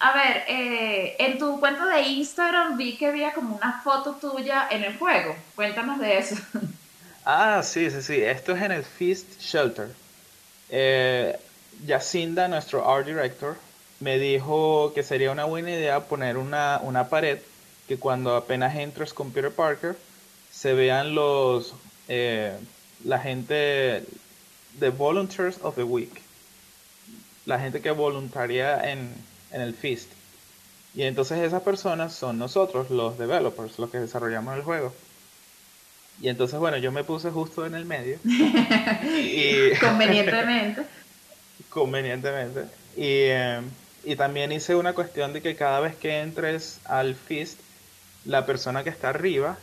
A 0.00 0.12
ver, 0.14 0.44
eh, 0.48 1.16
en 1.20 1.38
tu 1.38 1.60
cuenta 1.60 1.86
de 1.86 2.02
Instagram 2.02 2.76
vi 2.76 2.96
que 2.96 3.06
había 3.06 3.32
como 3.32 3.54
una 3.54 3.80
foto 3.82 4.16
tuya 4.20 4.66
en 4.68 4.82
el 4.82 4.98
juego. 4.98 5.36
Cuéntanos 5.54 6.00
de 6.00 6.18
eso. 6.18 6.34
Ah, 7.24 7.62
sí, 7.62 7.88
sí, 7.88 8.02
sí. 8.02 8.20
Esto 8.20 8.50
es 8.50 8.62
en 8.62 8.72
el 8.72 8.82
Feast 8.82 9.40
Shelter. 9.40 10.01
Eh, 10.74 11.38
Yacinda, 11.86 12.48
nuestro 12.48 12.90
art 12.90 13.06
director, 13.06 13.56
me 14.00 14.18
dijo 14.18 14.92
que 14.94 15.02
sería 15.02 15.30
una 15.30 15.44
buena 15.44 15.70
idea 15.70 16.00
poner 16.00 16.38
una, 16.38 16.80
una 16.82 17.08
pared 17.08 17.38
que 17.86 17.98
cuando 17.98 18.34
apenas 18.34 18.74
entres 18.74 19.12
con 19.12 19.32
Peter 19.32 19.52
Parker 19.52 19.96
se 20.50 20.72
vean 20.72 21.14
los 21.14 21.74
eh, 22.08 22.56
la 23.04 23.18
gente 23.18 24.04
de 24.78 24.90
Volunteers 24.90 25.58
of 25.62 25.74
the 25.74 25.82
Week, 25.82 26.22
la 27.44 27.58
gente 27.58 27.82
que 27.82 27.90
voluntaria 27.90 28.90
en, 28.90 29.12
en 29.50 29.60
el 29.60 29.74
Feast. 29.74 30.10
Y 30.94 31.02
entonces 31.02 31.38
esas 31.40 31.62
personas 31.62 32.14
son 32.14 32.38
nosotros, 32.38 32.90
los 32.90 33.18
developers, 33.18 33.78
los 33.78 33.90
que 33.90 33.98
desarrollamos 33.98 34.56
el 34.56 34.62
juego. 34.62 34.92
Y 36.22 36.28
entonces, 36.28 36.56
bueno, 36.60 36.76
yo 36.76 36.92
me 36.92 37.02
puse 37.02 37.32
justo 37.32 37.66
en 37.66 37.74
el 37.74 37.84
medio. 37.84 38.16
y, 38.24 39.76
convenientemente. 39.80 40.82
convenientemente. 41.68 42.66
Y, 42.96 43.24
em, 43.24 43.64
y 44.04 44.14
también 44.14 44.52
hice 44.52 44.76
una 44.76 44.92
cuestión 44.92 45.32
de 45.32 45.42
que 45.42 45.56
cada 45.56 45.80
vez 45.80 45.96
que 45.96 46.20
entres 46.20 46.78
al 46.84 47.16
Feast, 47.16 47.58
la 48.24 48.46
persona 48.46 48.84
que 48.84 48.90
está 48.90 49.08
arriba 49.08 49.58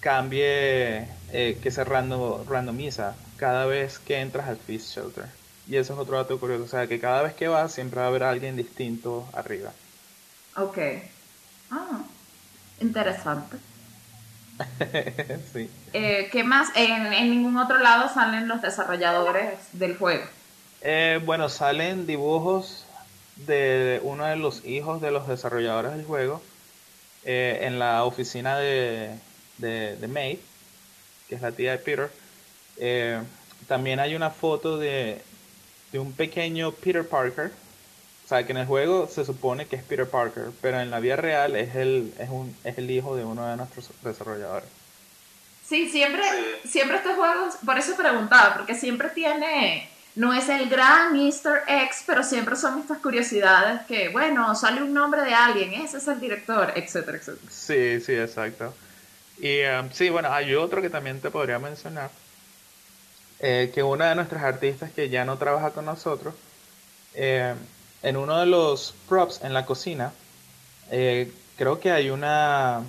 cambie, 0.00 1.06
eh, 1.32 1.56
que 1.62 1.70
se 1.70 1.84
random, 1.84 2.48
randomiza 2.48 3.14
cada 3.36 3.64
vez 3.66 4.00
que 4.00 4.20
entras 4.20 4.48
al 4.48 4.56
Feast 4.56 4.92
Shelter. 4.92 5.26
Y 5.68 5.76
eso 5.76 5.92
es 5.92 6.00
otro 6.00 6.16
dato 6.16 6.40
curioso, 6.40 6.64
o 6.64 6.68
sea 6.68 6.88
que 6.88 6.98
cada 6.98 7.22
vez 7.22 7.34
que 7.34 7.46
vas 7.46 7.72
siempre 7.72 8.00
va 8.00 8.06
a 8.06 8.08
haber 8.08 8.24
alguien 8.24 8.56
distinto 8.56 9.28
arriba. 9.34 9.70
Ok. 10.56 10.78
Ah, 11.70 12.02
interesante. 12.80 13.69
Sí. 15.52 15.70
Eh, 15.92 16.28
¿Qué 16.32 16.44
más? 16.44 16.68
En, 16.74 17.10
ningún 17.30 17.56
otro 17.56 17.78
lado 17.78 18.12
salen 18.12 18.48
los 18.48 18.62
desarrolladores 18.62 19.54
del 19.72 19.96
juego. 19.96 20.24
Eh, 20.82 21.20
bueno, 21.24 21.48
salen 21.48 22.06
dibujos 22.06 22.86
de 23.36 24.00
uno 24.02 24.26
de 24.26 24.36
los 24.36 24.64
hijos 24.64 25.00
de 25.00 25.10
los 25.10 25.26
desarrolladores 25.28 25.92
del 25.92 26.04
juego 26.04 26.42
eh, 27.24 27.60
en 27.62 27.78
la 27.78 28.04
oficina 28.04 28.58
de, 28.58 29.18
de, 29.58 29.96
de, 29.96 30.08
May, 30.08 30.38
que 31.28 31.34
es 31.34 31.42
la 31.42 31.52
tía 31.52 31.72
de 31.72 31.78
Peter. 31.78 32.10
también 33.66 34.00
hay 34.00 34.14
una 34.14 34.30
foto 34.30 34.78
de, 34.78 35.22
de 35.92 35.98
un 35.98 36.12
pequeño 36.12 36.72
Peter 36.72 37.06
Parker. 37.06 37.52
O 38.30 38.32
sea, 38.32 38.46
que 38.46 38.52
en 38.52 38.58
el 38.58 38.66
juego 38.68 39.08
se 39.08 39.24
supone 39.24 39.66
que 39.66 39.74
es 39.74 39.82
Peter 39.82 40.08
Parker, 40.08 40.52
pero 40.62 40.78
en 40.80 40.88
la 40.88 41.00
vida 41.00 41.16
real 41.16 41.56
es 41.56 41.74
el, 41.74 42.14
es 42.16 42.28
un, 42.30 42.56
es 42.62 42.78
el 42.78 42.88
hijo 42.88 43.16
de 43.16 43.24
uno 43.24 43.44
de 43.44 43.56
nuestros 43.56 43.90
desarrolladores. 44.04 44.68
Sí, 45.66 45.88
siempre, 45.88 46.22
siempre 46.64 46.98
estos 46.98 47.16
juegos, 47.16 47.56
por 47.66 47.76
eso 47.76 47.96
preguntaba, 47.96 48.54
porque 48.56 48.76
siempre 48.76 49.08
tiene, 49.08 49.90
no 50.14 50.32
es 50.32 50.48
el 50.48 50.68
gran 50.68 51.16
Easter 51.16 51.64
eggs, 51.66 52.04
pero 52.06 52.22
siempre 52.22 52.54
son 52.54 52.78
estas 52.78 52.98
curiosidades 52.98 53.80
que, 53.88 54.10
bueno, 54.10 54.54
sale 54.54 54.80
un 54.80 54.94
nombre 54.94 55.22
de 55.22 55.34
alguien, 55.34 55.74
ese 55.74 55.96
es 55.96 56.06
el 56.06 56.20
director, 56.20 56.72
etcétera, 56.76 57.18
etcétera. 57.18 57.50
Sí, 57.50 58.00
sí, 58.00 58.12
exacto. 58.12 58.72
Y 59.40 59.64
um, 59.64 59.90
sí, 59.90 60.08
bueno, 60.08 60.32
hay 60.32 60.54
otro 60.54 60.80
que 60.80 60.88
también 60.88 61.20
te 61.20 61.32
podría 61.32 61.58
mencionar, 61.58 62.12
eh, 63.40 63.72
que 63.74 63.82
una 63.82 64.10
de 64.10 64.14
nuestras 64.14 64.44
artistas 64.44 64.92
que 64.92 65.08
ya 65.08 65.24
no 65.24 65.36
trabaja 65.36 65.72
con 65.72 65.84
nosotros, 65.84 66.32
eh, 67.14 67.56
en 68.02 68.16
uno 68.16 68.38
de 68.38 68.46
los 68.46 68.94
props 69.08 69.42
en 69.42 69.54
la 69.54 69.66
cocina, 69.66 70.12
eh, 70.90 71.32
creo 71.56 71.80
que 71.80 71.90
hay 71.90 72.10
una, 72.10 72.82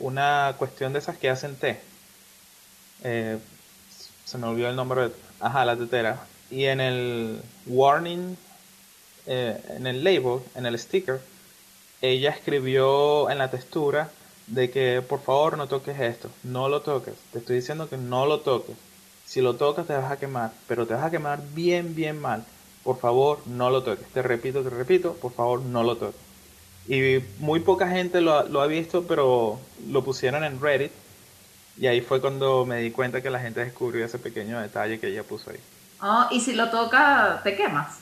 una 0.00 0.54
cuestión 0.58 0.92
de 0.92 1.00
esas 1.00 1.18
que 1.18 1.30
hacen 1.30 1.56
té. 1.56 1.80
se 3.02 4.38
me 4.38 4.46
olvidó 4.46 4.68
el 4.68 4.76
nombre 4.76 5.08
de... 5.08 5.14
Ajá, 5.40 5.64
la 5.64 5.76
tetera. 5.76 6.24
Y 6.50 6.66
en 6.66 6.80
el 6.80 7.42
warning, 7.66 8.36
en 9.26 9.86
el 9.86 10.04
label, 10.04 10.40
en 10.54 10.66
el 10.66 10.78
sticker, 10.78 11.20
ella 12.02 12.30
escribió 12.30 13.30
en 13.30 13.38
la 13.38 13.50
textura 13.50 14.10
de 14.48 14.70
que 14.70 15.02
por 15.02 15.20
favor 15.20 15.56
no 15.56 15.68
toques 15.68 15.98
esto, 16.00 16.28
no 16.42 16.68
lo 16.68 16.82
toques, 16.82 17.14
te 17.32 17.38
estoy 17.38 17.56
diciendo 17.56 17.88
que 17.88 17.96
no 17.96 18.26
lo 18.26 18.40
toques, 18.40 18.76
si 19.24 19.40
lo 19.40 19.54
tocas 19.54 19.86
te 19.86 19.94
vas 19.94 20.10
a 20.10 20.18
quemar, 20.18 20.52
pero 20.66 20.86
te 20.86 20.94
vas 20.94 21.04
a 21.04 21.10
quemar 21.10 21.40
bien, 21.54 21.94
bien 21.94 22.20
mal. 22.20 22.44
Por 22.84 22.98
favor, 22.98 23.40
no 23.46 23.70
lo 23.70 23.82
toques. 23.82 24.06
Te 24.08 24.22
repito, 24.22 24.62
te 24.62 24.70
repito, 24.70 25.14
por 25.14 25.32
favor, 25.32 25.60
no 25.60 25.82
lo 25.82 25.96
toques. 25.96 26.20
Y 26.88 27.20
muy 27.38 27.60
poca 27.60 27.88
gente 27.88 28.20
lo, 28.20 28.60
ha 28.60 28.66
visto, 28.66 29.04
pero 29.04 29.60
lo 29.88 30.02
pusieron 30.02 30.44
en 30.44 30.60
Reddit. 30.60 30.92
Y 31.78 31.86
ahí 31.86 32.00
fue 32.00 32.20
cuando 32.20 32.66
me 32.66 32.78
di 32.80 32.90
cuenta 32.90 33.22
que 33.22 33.30
la 33.30 33.38
gente 33.38 33.64
descubrió 33.64 34.04
ese 34.04 34.18
pequeño 34.18 34.60
detalle 34.60 34.98
que 34.98 35.08
ella 35.08 35.22
puso 35.22 35.50
ahí. 35.50 35.60
Oh, 36.02 36.26
¿y 36.30 36.40
si 36.40 36.54
lo 36.54 36.70
toca, 36.70 37.40
te 37.44 37.56
quemas? 37.56 37.98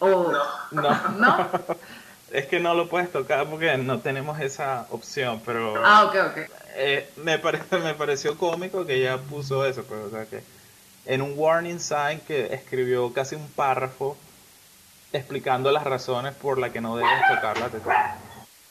¿O... 0.00 0.32
No. 0.72 1.12
¿No? 1.18 1.48
es 2.32 2.46
que 2.46 2.60
no 2.60 2.74
lo 2.74 2.88
puedes 2.88 3.10
tocar 3.12 3.48
porque 3.48 3.76
no 3.78 4.00
tenemos 4.00 4.40
esa 4.40 4.86
opción, 4.90 5.40
pero... 5.46 5.74
Ah, 5.84 6.04
ok, 6.04 6.16
ok. 6.30 6.50
Eh, 6.74 7.08
me, 7.16 7.38
parece, 7.38 7.78
me 7.84 7.94
pareció 7.94 8.36
cómico 8.36 8.84
que 8.84 8.96
ella 8.96 9.18
puso 9.18 9.64
eso, 9.64 9.84
pero 9.88 10.02
pues, 10.02 10.12
o 10.12 10.16
sea 10.16 10.26
que 10.26 10.42
en 11.06 11.22
un 11.22 11.34
warning 11.36 11.80
sign 11.80 12.20
que 12.26 12.52
escribió 12.52 13.12
casi 13.12 13.34
un 13.34 13.48
párrafo 13.48 14.16
explicando 15.12 15.72
las 15.72 15.84
razones 15.84 16.34
por 16.34 16.58
las 16.58 16.70
que 16.70 16.80
no 16.80 16.96
debes 16.96 17.12
tocar 17.34 17.58
la 17.58 18.16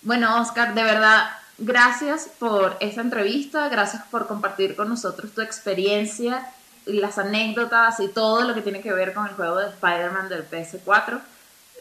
Bueno, 0.01 0.41
Oscar, 0.41 0.73
de 0.73 0.83
verdad, 0.83 1.29
gracias 1.57 2.29
por 2.39 2.77
esta 2.79 3.01
entrevista, 3.01 3.67
gracias 3.69 4.03
por 4.09 4.27
compartir 4.27 4.75
con 4.75 4.89
nosotros 4.89 5.33
tu 5.33 5.41
experiencia 5.41 6.47
y 6.85 6.93
las 6.93 7.17
anécdotas 7.17 7.99
y 7.99 8.07
todo 8.07 8.41
lo 8.41 8.53
que 8.53 8.61
tiene 8.61 8.81
que 8.81 8.93
ver 8.93 9.13
con 9.13 9.27
el 9.27 9.33
juego 9.33 9.57
de 9.57 9.69
Spider-Man 9.69 10.29
del 10.29 10.49
PS4 10.49 11.19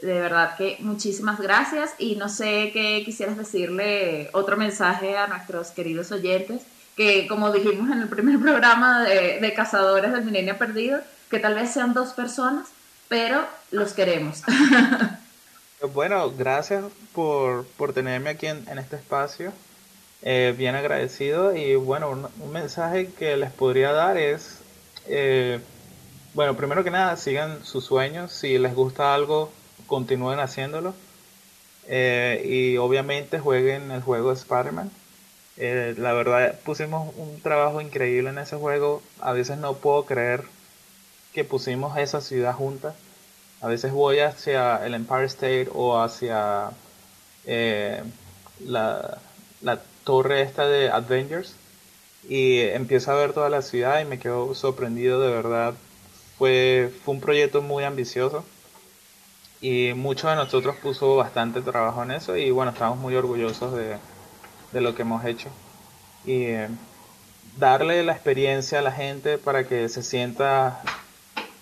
de 0.02 0.20
verdad 0.20 0.56
que 0.56 0.76
muchísimas 0.80 1.40
gracias 1.40 1.94
y 1.98 2.16
no 2.16 2.28
sé 2.28 2.70
qué 2.72 3.02
quisieras 3.04 3.36
decirle 3.36 4.30
otro 4.32 4.56
mensaje 4.56 5.16
a 5.16 5.26
nuestros 5.26 5.70
queridos 5.70 6.12
oyentes, 6.12 6.62
que 6.98 7.28
como 7.28 7.52
dijimos 7.52 7.90
en 7.92 8.02
el 8.02 8.08
primer 8.08 8.38
programa 8.42 9.04
de, 9.04 9.54
Cazadores 9.54 10.12
del 10.12 10.24
Milenio 10.24 10.58
Perdido, 10.58 11.00
que 11.30 11.38
tal 11.38 11.54
vez 11.54 11.70
sean 11.70 11.94
dos 11.94 12.12
personas, 12.12 12.68
pero 13.08 13.46
los 13.70 13.94
queremos. 13.94 14.42
Bueno, 15.94 16.32
gracias 16.36 16.82
por, 17.14 17.64
tenerme 17.94 18.30
aquí 18.30 18.48
en, 18.48 18.66
este 18.80 18.96
espacio, 18.96 19.52
eh, 20.22 20.52
bien 20.58 20.74
agradecido 20.74 21.54
y 21.54 21.76
bueno, 21.76 22.10
un, 22.10 22.52
mensaje 22.52 23.12
que 23.16 23.36
les 23.36 23.52
podría 23.52 23.92
dar 23.92 24.16
es, 24.16 24.58
eh, 25.06 25.60
bueno, 26.34 26.56
primero 26.56 26.82
que 26.82 26.90
nada, 26.90 27.16
sigan 27.16 27.64
sus 27.64 27.84
sueños, 27.84 28.32
si 28.32 28.58
les 28.58 28.74
gusta 28.74 29.14
algo, 29.14 29.52
continúen 29.86 30.40
haciéndolo. 30.40 30.94
Eh, 31.86 32.42
y 32.44 32.76
obviamente 32.78 33.38
jueguen 33.38 33.92
el 33.92 34.02
juego 34.02 34.30
de 34.30 34.34
Spider-Man. 34.34 34.90
Eh, 35.60 35.94
la 35.98 36.12
verdad 36.12 36.56
pusimos 36.64 37.12
un 37.16 37.40
trabajo 37.40 37.80
increíble 37.80 38.30
en 38.30 38.38
ese 38.38 38.56
juego. 38.56 39.02
A 39.20 39.32
veces 39.32 39.58
no 39.58 39.74
puedo 39.74 40.04
creer 40.06 40.44
que 41.34 41.44
pusimos 41.44 41.98
esa 41.98 42.20
ciudad 42.20 42.54
junta. 42.54 42.94
A 43.60 43.66
veces 43.66 43.92
voy 43.92 44.20
hacia 44.20 44.84
el 44.86 44.94
Empire 44.94 45.24
State 45.24 45.68
o 45.74 46.00
hacia 46.00 46.70
eh, 47.44 48.02
la, 48.64 49.18
la 49.60 49.80
torre 50.04 50.42
esta 50.42 50.68
de 50.68 50.90
Avengers 50.90 51.56
y 52.28 52.60
empiezo 52.60 53.10
a 53.12 53.16
ver 53.16 53.32
toda 53.32 53.50
la 53.50 53.62
ciudad 53.62 54.00
y 54.00 54.04
me 54.04 54.18
quedo 54.20 54.54
sorprendido 54.54 55.20
de 55.20 55.30
verdad. 55.30 55.74
Fue, 56.38 56.92
fue 57.04 57.14
un 57.14 57.20
proyecto 57.20 57.62
muy 57.62 57.82
ambicioso 57.82 58.44
y 59.60 59.92
muchos 59.94 60.30
de 60.30 60.36
nosotros 60.36 60.76
puso 60.76 61.16
bastante 61.16 61.60
trabajo 61.62 62.04
en 62.04 62.12
eso 62.12 62.36
y 62.36 62.52
bueno, 62.52 62.70
estamos 62.70 62.98
muy 62.98 63.16
orgullosos 63.16 63.74
de, 63.74 63.96
lo 64.72 64.94
que 64.94 65.02
hemos 65.02 65.24
hecho. 65.24 65.48
Y 66.24 66.44
eh, 66.44 66.68
darle 67.56 68.02
la 68.02 68.12
experiencia 68.12 68.78
a 68.78 68.82
la 68.82 68.92
gente 68.92 69.38
para 69.38 69.64
que 69.64 69.88
se 69.88 70.02
sienta 70.02 70.80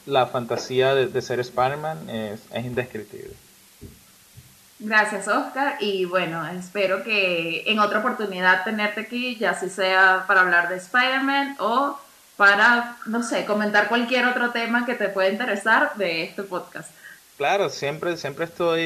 la 0.07 0.27
fantasía 0.27 0.95
de, 0.95 1.23
ser 1.23 1.41
Spider-Man 1.41 2.09
es, 2.09 2.41
es 2.53 2.65
indescriptible. 2.65 3.35
Gracias, 4.79 5.27
Oscar. 5.27 5.77
Y 5.81 6.05
bueno, 6.05 6.47
espero 6.49 7.03
que 7.03 7.65
en 7.67 7.79
otra 7.79 8.01
oportunidad 8.01 8.65
tenerte 8.65 9.01
aquí, 9.01 9.37
ya 9.37 9.55
si 9.55 9.71
sea 9.71 10.25
para 10.27 10.43
hablar 10.43 10.69
de 10.69 10.77
Spider-Man 10.77 11.57
o 11.59 11.99
para, 12.37 12.99
no 13.07 13.23
sé, 13.23 13.47
comentar 13.47 13.89
cualquier 13.89 14.27
otro 14.27 14.51
tema 14.51 14.85
que 14.85 14.95
te 14.95 15.09
pueda 15.09 15.31
interesar 15.31 15.95
de 15.97 16.25
este 16.25 16.43
podcast. 16.43 16.91
Claro, 17.39 17.71
siempre, 17.71 18.17
siempre 18.17 18.45
estoy 18.45 18.81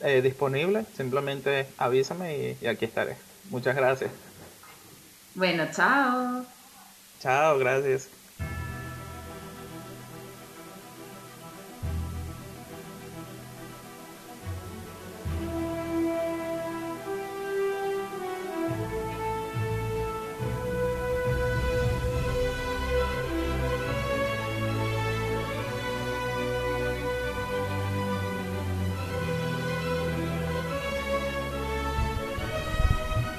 eh, 0.00 0.20
disponible. 0.22 0.84
Simplemente 0.96 1.66
avísame 1.78 2.56
y 2.60 2.66
aquí 2.66 2.84
estaré. 2.84 3.16
Muchas 3.48 3.74
gracias. 3.76 4.10
Bueno, 5.34 5.66
chao. 5.70 6.46
Chao, 7.18 7.58
gracias. 7.58 8.10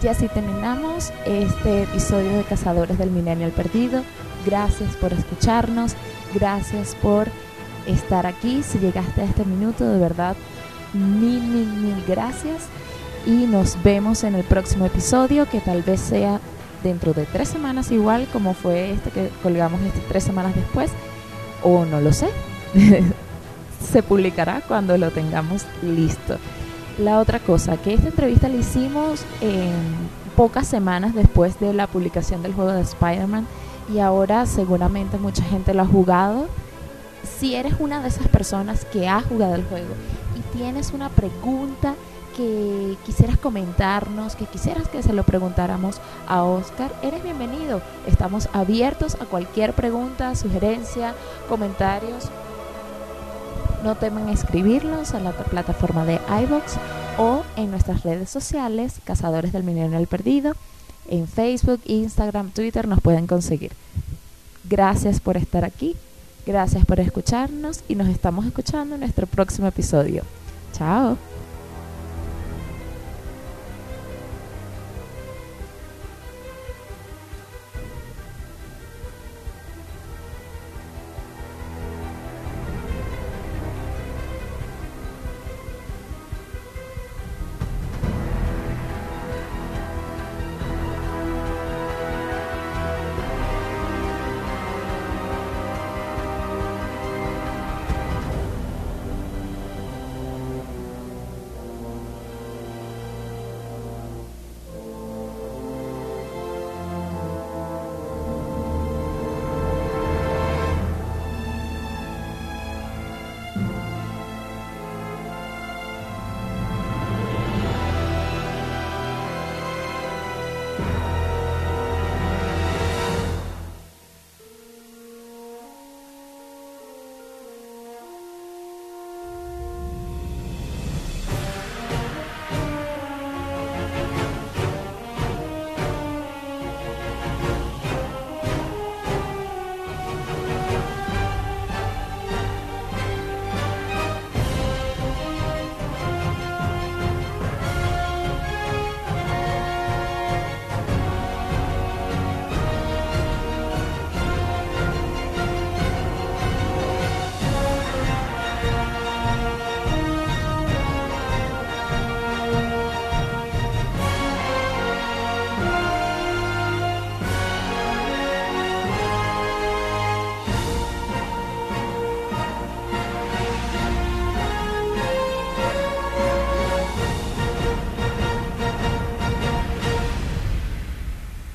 Y 0.03 0.09
así 0.09 0.27
terminamos 0.27 1.13
este 1.25 1.83
episodio 1.83 2.35
de 2.35 2.43
Cazadores 2.43 2.97
del 2.97 3.09
Millennial 3.09 3.51
Perdido. 3.51 4.03
Gracias 4.45 4.97
por 4.97 5.13
escucharnos, 5.13 5.95
gracias 6.33 6.93
por 6.95 7.29
estar 7.87 8.25
aquí. 8.25 8.63
Si 8.63 8.79
llegaste 8.79 9.21
a 9.21 9.23
este 9.23 9.45
minuto, 9.45 9.87
de 9.87 9.99
verdad, 9.99 10.35
mil, 10.91 11.41
mil, 11.41 11.67
mil 11.67 12.03
gracias. 12.05 12.63
Y 13.25 13.45
nos 13.45 13.81
vemos 13.81 14.25
en 14.25 14.35
el 14.35 14.43
próximo 14.43 14.85
episodio, 14.85 15.49
que 15.49 15.61
tal 15.61 15.83
vez 15.83 16.01
sea 16.01 16.41
dentro 16.83 17.13
de 17.13 17.25
tres 17.25 17.47
semanas 17.47 17.89
igual 17.89 18.27
como 18.33 18.53
fue 18.53 18.91
este 18.91 19.09
que 19.09 19.29
colgamos 19.41 19.79
este 19.83 20.01
tres 20.09 20.25
semanas 20.25 20.53
después. 20.53 20.91
O 21.63 21.85
no 21.85 22.01
lo 22.01 22.11
sé. 22.11 22.27
Se 23.93 24.03
publicará 24.03 24.63
cuando 24.67 24.97
lo 24.97 25.11
tengamos 25.11 25.65
listo. 25.81 26.39
La 26.99 27.17
otra 27.19 27.39
cosa, 27.39 27.77
que 27.77 27.95
esta 27.95 28.09
entrevista 28.09 28.47
la 28.47 28.57
hicimos 28.57 29.25
en 29.41 29.73
pocas 30.35 30.67
semanas 30.67 31.15
después 31.15 31.59
de 31.59 31.73
la 31.73 31.87
publicación 31.87 32.43
del 32.43 32.53
juego 32.53 32.71
de 32.71 32.81
Spider-Man 32.81 33.47
y 33.91 33.97
ahora 33.97 34.45
seguramente 34.45 35.17
mucha 35.17 35.43
gente 35.43 35.73
lo 35.73 35.81
ha 35.81 35.87
jugado. 35.87 36.47
Si 37.39 37.55
eres 37.55 37.73
una 37.79 37.99
de 38.01 38.09
esas 38.09 38.27
personas 38.27 38.85
que 38.85 39.07
ha 39.07 39.21
jugado 39.21 39.55
el 39.55 39.63
juego 39.63 39.95
y 40.37 40.57
tienes 40.57 40.91
una 40.91 41.09
pregunta 41.09 41.95
que 42.37 42.95
quisieras 43.05 43.39
comentarnos, 43.39 44.35
que 44.35 44.45
quisieras 44.45 44.87
que 44.87 45.01
se 45.01 45.13
lo 45.13 45.23
preguntáramos 45.23 45.99
a 46.27 46.43
Oscar, 46.43 46.93
eres 47.01 47.23
bienvenido. 47.23 47.81
Estamos 48.05 48.49
abiertos 48.53 49.15
a 49.19 49.25
cualquier 49.25 49.73
pregunta, 49.73 50.35
sugerencia, 50.35 51.15
comentarios 51.49 52.29
no 53.83 53.95
temen 53.95 54.29
escribirnos 54.29 55.13
a 55.13 55.19
la 55.19 55.31
plataforma 55.33 56.05
de 56.05 56.19
iBox 56.43 56.75
o 57.17 57.43
en 57.57 57.69
nuestras 57.69 58.03
redes 58.03 58.29
sociales, 58.29 59.01
Cazadores 59.03 59.51
del 59.51 59.63
Mineral 59.63 60.07
Perdido. 60.07 60.53
En 61.09 61.27
Facebook, 61.27 61.81
Instagram, 61.85 62.51
Twitter 62.51 62.87
nos 62.87 63.01
pueden 63.01 63.27
conseguir. 63.27 63.73
Gracias 64.63 65.19
por 65.19 65.35
estar 65.35 65.65
aquí, 65.65 65.97
gracias 66.45 66.85
por 66.85 67.01
escucharnos 67.01 67.81
y 67.89 67.95
nos 67.95 68.07
estamos 68.07 68.45
escuchando 68.45 68.95
en 68.95 69.01
nuestro 69.01 69.27
próximo 69.27 69.67
episodio. 69.67 70.23
Chao. 70.71 71.17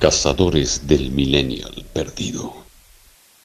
Cazadores 0.09 0.87
del 0.87 1.11
Millennial 1.11 1.85
Perdido. 1.93 2.58